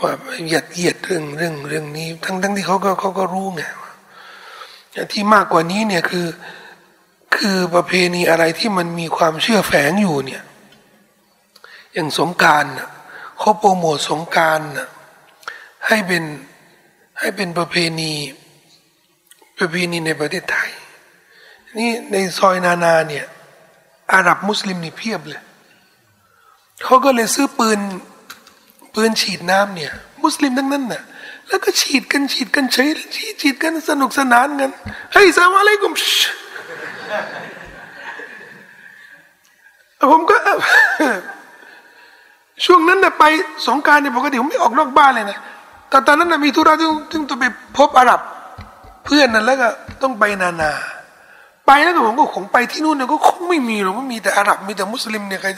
[0.00, 0.10] ว่า
[0.44, 3.62] เหยียดเหยียดเรื่องเรื่องเรื่องนี้ ทั้งทั้งที่เขาก็เขาก็รู้ไง
[5.12, 6.26] ที่มากกว่านี้เนี่ยคือ
[7.36, 10.42] คือประเพณีอะไรที่มันมีความเชื่อแฝงอยู่เนี่ย
[11.92, 12.88] อย่างสงการน่ะ
[13.38, 14.88] เขาโปรโมทสงการน่ะ
[15.86, 16.24] ให้เป็น
[17.18, 18.12] ให้เป็นประเพณี
[19.58, 20.70] ประเพณีในประเทศไทย
[21.78, 23.26] นี่ในซอยนานาเนี่ย
[24.12, 25.42] อาหรับมุสลิมนี่เพียบเลย
[26.84, 27.78] เขาก็เลยซื้อปืน
[28.94, 29.92] ปืนฉีดน้ำเนี่ย
[30.22, 31.02] มุสลิมทั้งนั้นน่ะ
[31.48, 34.70] แล้วก็ฉีดกันฉีดกันเฉยฉีดฉีดกันสนุกสนานกัน
[35.12, 35.92] เฮ้ยสามอะลัยกุม
[40.10, 40.36] ผมก็
[42.64, 43.24] ช่วงนั้นน่ะไป
[43.66, 45.38] สงการเนี่ยปกติผมไม่ออกนอกบ้านเลยนะ
[45.88, 46.88] แต่ตอนนั้นน่ะมีธุระที่
[47.30, 47.46] ต้องไป
[47.76, 48.20] พบอาหรับ
[49.04, 49.68] เพื่อนนั่นแล้วก็
[50.02, 50.72] ต้องไปนานา
[51.66, 55.48] ไปแล้วผมก็คงไปที่นู่นเนี่ยก็คงไม่มีหรอกว่ามีแต่อาหรับมีแต่มุสลิมเนี่ยใคร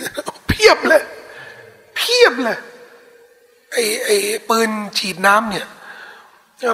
[0.48, 1.02] เพียบเลย
[1.96, 2.56] เพียบเลย
[3.74, 4.16] ไอ้ไอ้
[4.48, 5.66] ปืนฉีดน้ำเนี่ย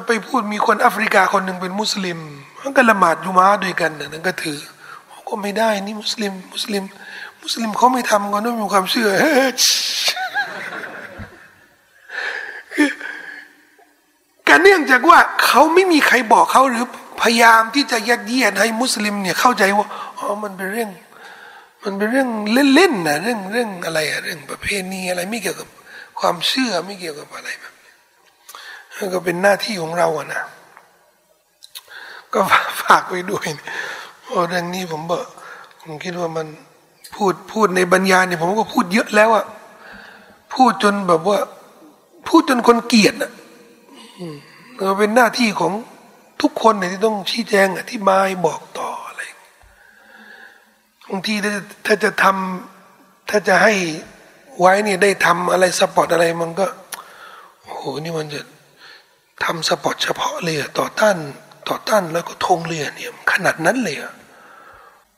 [0.07, 2.19] ไปพูดมีคนแอฟริกาคนหนึ่งเป็นมุสลิม
[2.63, 4.59] มันก็ละหมาดยูมาด้วยกันนะนั่นก็ถือ
[5.29, 6.85] ก็ไม่ได้นี่มุสลิม มุสลิม
[7.43, 9.11] มุสลิมเขาไม่ทำกันต้องมีความเชื่อ
[14.49, 16.87] การเนื่องจากว่าเขาไม่มีใครบอกเขาหรือ
[17.23, 19.87] พยายามที่จะยัดเยียดให้มุสลิมเนี่ยเข้าใจว่า
[20.19, 20.91] อ๋อมันเป็นเรื่อง
[21.85, 22.29] มันเป็นเรื่อง
[22.75, 25.69] เล่นๆนะเรื่องเรื่องอะไรอะเรื่องประเพณีอะไรไม่เกี่ยวกับ
[26.21, 27.93] ความเชื่อไม่เกี่ยวกับอะไรแบบนี้
[29.15, 30.43] ก็เป็นหน้าที่ของเราอะนะ
[32.35, 32.41] ก็
[32.83, 33.47] ฝากไว้ด้วย
[34.23, 35.25] เพราะเรื่องนี้ผมบอก
[35.83, 36.47] ผมคิดว่ามัน
[37.15, 39.45] พูดพูดในบรรยายเนี่ยผมก็พูดเยอะแล้วอะ
[40.55, 41.39] พูดจนแบบว่า
[42.29, 43.33] พูดจนคนเกลียดอะ
[44.79, 45.73] ก็เป็นหน้าที่ของ
[46.43, 49.23] ทุกคนเนี่ยที่ต้องชี้แจงอธิบายบอกต่ออะไร
[51.09, 51.53] บางทีถ้า
[51.87, 53.75] ถ้าจะทำถ้าจะให้
[54.61, 56.67] ไว้เนี่ยได้ทำอะไรสปอร์ตอะไรมันก็
[57.63, 58.41] โอ้โหนี่มันจะ
[59.45, 61.17] ทำสปอร์ตเฉพาะเลยอต่อต้าน
[61.69, 64.13] ต่อต้านแล้วก็ทงเรือเนี่ยขนาดนั้นเลยอะ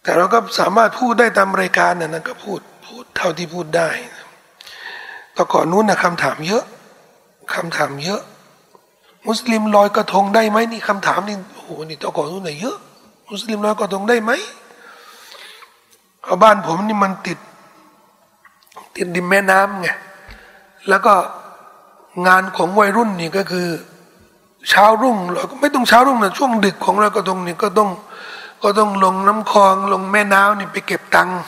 [0.02, 3.88] แต่เราก็สามารถพูดได้ตามรายการนะนะก็พูดพูดเท่าที่พูดได้
[5.34, 6.64] แต่ก่อนนู้นนะคำถามเยอะ
[7.54, 8.20] คำถามเยอะ
[9.28, 12.76] มุสลิมลอยกระทงได้ไหมนี่คำถามนี่โอ้โหนี่ตะก่อนนู้นน่ะเยอะ
[13.30, 14.32] มุสลิมลอยกระทงได้ไหม
[16.24, 17.38] เอาบ้านผมนี่มันติด
[18.96, 19.88] ติดดิมแม่น้ำไง
[20.88, 21.14] แล้วก็
[22.26, 23.68] งานของวัยรุ่นนี่ก็คือ
[24.70, 27.90] เช้ารุ่งเราก็ไม่ต้องเช้ารุ่งนะช่วงดึกของลอยกระทงนี่ก็ต้อง
[28.62, 31.40] ก็ต้องลงน้ำคลองลงแม่น้ำนี่ไปเก็บตังค์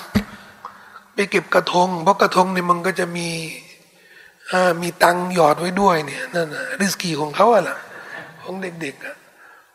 [1.14, 3.28] ไปเก็บกระทง เพราะกระทงนี่มันก็จะมี
[4.82, 7.76] มีตังหยอดไว้ด้วยเนี่ยนั่นนะริสกีของเขาอะล่ะ
[8.42, 9.14] ของเด็กๆอะ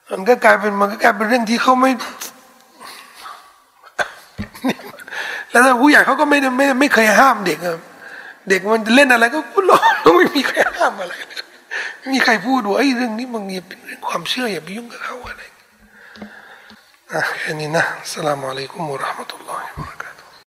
[0.10, 1.92] มันก็กลายเป็นมันก็กลายเป็นเรื่องที่เขาไม่
[5.52, 7.58] แล้วผู้ใหญ่เขาก็ไม่ไม่ไม่เคยห้ามเด็ก
[8.50, 9.80] เด็กมันเล่นอะไรก็พูดหลอ
[10.12, 11.14] งไม่มีใครห้ามอะไร
[12.00, 15.44] ไม่มีใครพูดว่าไอ้เรื่องนี้มันเป็นเรื่องความเชื่ออย่าไปยุ่งกับเขาอะไร
[17.14, 19.99] อะแค่นี้นะสลามอะลัยกุมุรราะห์มะตุลลอฮิวะบะเราะกาตุฮ์